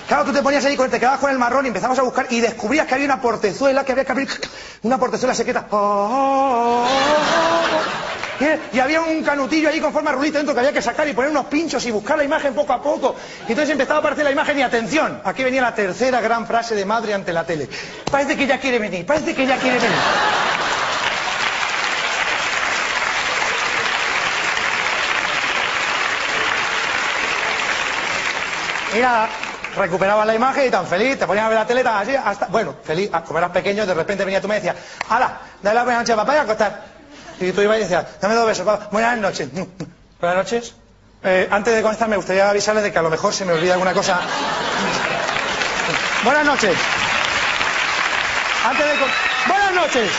Claro, 0.09 0.25
tú 0.27 0.33
te 0.33 0.43
ponías 0.43 0.65
ahí, 0.65 0.77
con- 0.77 0.91
te 0.91 1.01
quedabas 1.01 1.19
con 1.21 1.31
el 1.31 1.39
marrón 1.39 1.65
y 1.65 1.69
empezabas 1.69 1.99
a 1.99 2.03
buscar 2.03 2.27
y 2.31 2.41
descubrías 2.41 2.87
que 2.87 2.95
había 2.95 3.07
una 3.07 3.21
portezuela, 3.23 3.85
que 3.85 3.93
había 3.93 4.05
que 4.05 4.13
abrir 4.13 4.29
una 4.83 4.99
portezuela 4.99 5.35
secreta. 5.35 5.67
Y 8.41 8.77
y 8.77 8.81
había 8.81 9.01
un 9.01 9.23
canutillo 9.23 9.69
ahí 9.69 9.81
con 9.81 9.93
forma 9.93 10.11
de 10.11 10.17
rulito 10.17 10.37
dentro 10.39 10.53
que 10.55 10.61
había 10.61 10.73
que 10.73 10.83
sacar 10.83 11.09
y 11.09 11.13
poner 11.15 11.31
unos 11.31 11.47
pinchos 11.47 11.87
y 11.87 11.91
buscar 11.91 12.19
la 12.19 12.25
imagen 12.25 12.53
poco 12.53 12.73
a 12.73 12.83
poco. 12.83 13.15
Y 13.49 13.53
entonces 13.53 13.71
empezaba 13.73 13.97
a 13.97 14.01
aparecer 14.01 14.25
la 14.25 14.33
imagen 14.33 14.59
y 14.59 14.63
atención, 14.63 15.23
aquí 15.25 15.43
venía 15.45 15.63
la 15.63 15.75
tercera 15.75 16.21
gran 16.21 16.47
frase 16.47 16.75
de 16.75 16.85
madre 16.85 17.15
ante 17.15 17.33
la 17.33 17.45
tele. 17.45 17.69
Parece 18.11 18.37
que 18.37 18.47
ya 18.47 18.59
quiere 18.61 18.79
venir, 18.79 19.07
parece 19.07 19.35
que 19.35 19.47
ya 19.47 19.57
quiere 19.57 19.79
venir. 19.79 19.99
Mira, 28.95 29.29
recuperaba 29.77 30.25
la 30.25 30.35
imagen 30.35 30.67
y 30.67 30.71
tan 30.71 30.87
feliz, 30.87 31.19
te 31.19 31.27
ponías 31.27 31.47
a 31.47 31.49
ver 31.49 31.59
la 31.59 31.67
tele 31.67 31.83
tan 31.83 31.97
así, 31.97 32.15
hasta, 32.15 32.47
bueno, 32.47 32.75
feliz, 32.83 33.11
ah, 33.13 33.23
como 33.23 33.39
eras 33.39 33.51
pequeño, 33.51 33.87
de 33.87 33.95
repente 33.95 34.25
venía 34.25 34.41
tú 34.41 34.47
y 34.47 34.51
me 34.51 34.55
decías, 34.57 34.77
hala, 35.09 35.39
dale 35.63 35.75
la 35.75 35.85
buena 35.85 35.99
noche, 36.01 36.15
papá, 36.15 36.35
y 36.35 36.39
a 36.39 36.43
acostar. 36.43 36.83
Y 37.41 37.53
tú 37.53 37.63
ibas 37.63 37.79
y 37.79 37.81
decías, 37.81 38.07
dame 38.21 38.35
dos 38.35 38.47
besos, 38.47 38.65
papá, 38.65 38.89
buenas 38.91 39.19
noches. 39.19 39.49
Buenas 40.21 40.37
noches. 40.37 40.75
Eh, 41.23 41.49
antes 41.51 41.75
de 41.75 41.83
comenzar 41.83 42.09
me 42.09 42.17
gustaría 42.17 42.49
avisarles 42.51 42.85
de 42.85 42.93
que 42.93 42.99
a 42.99 43.03
lo 43.03 43.09
mejor 43.09 43.33
se 43.33 43.45
me 43.47 43.53
olvida 43.53 43.73
alguna 43.73 43.95
cosa. 43.95 44.21
buenas 46.23 46.45
noches. 46.45 46.77
Antes 48.65 48.87
de... 48.87 48.93
Buenas 49.47 49.73
noches. 49.73 50.11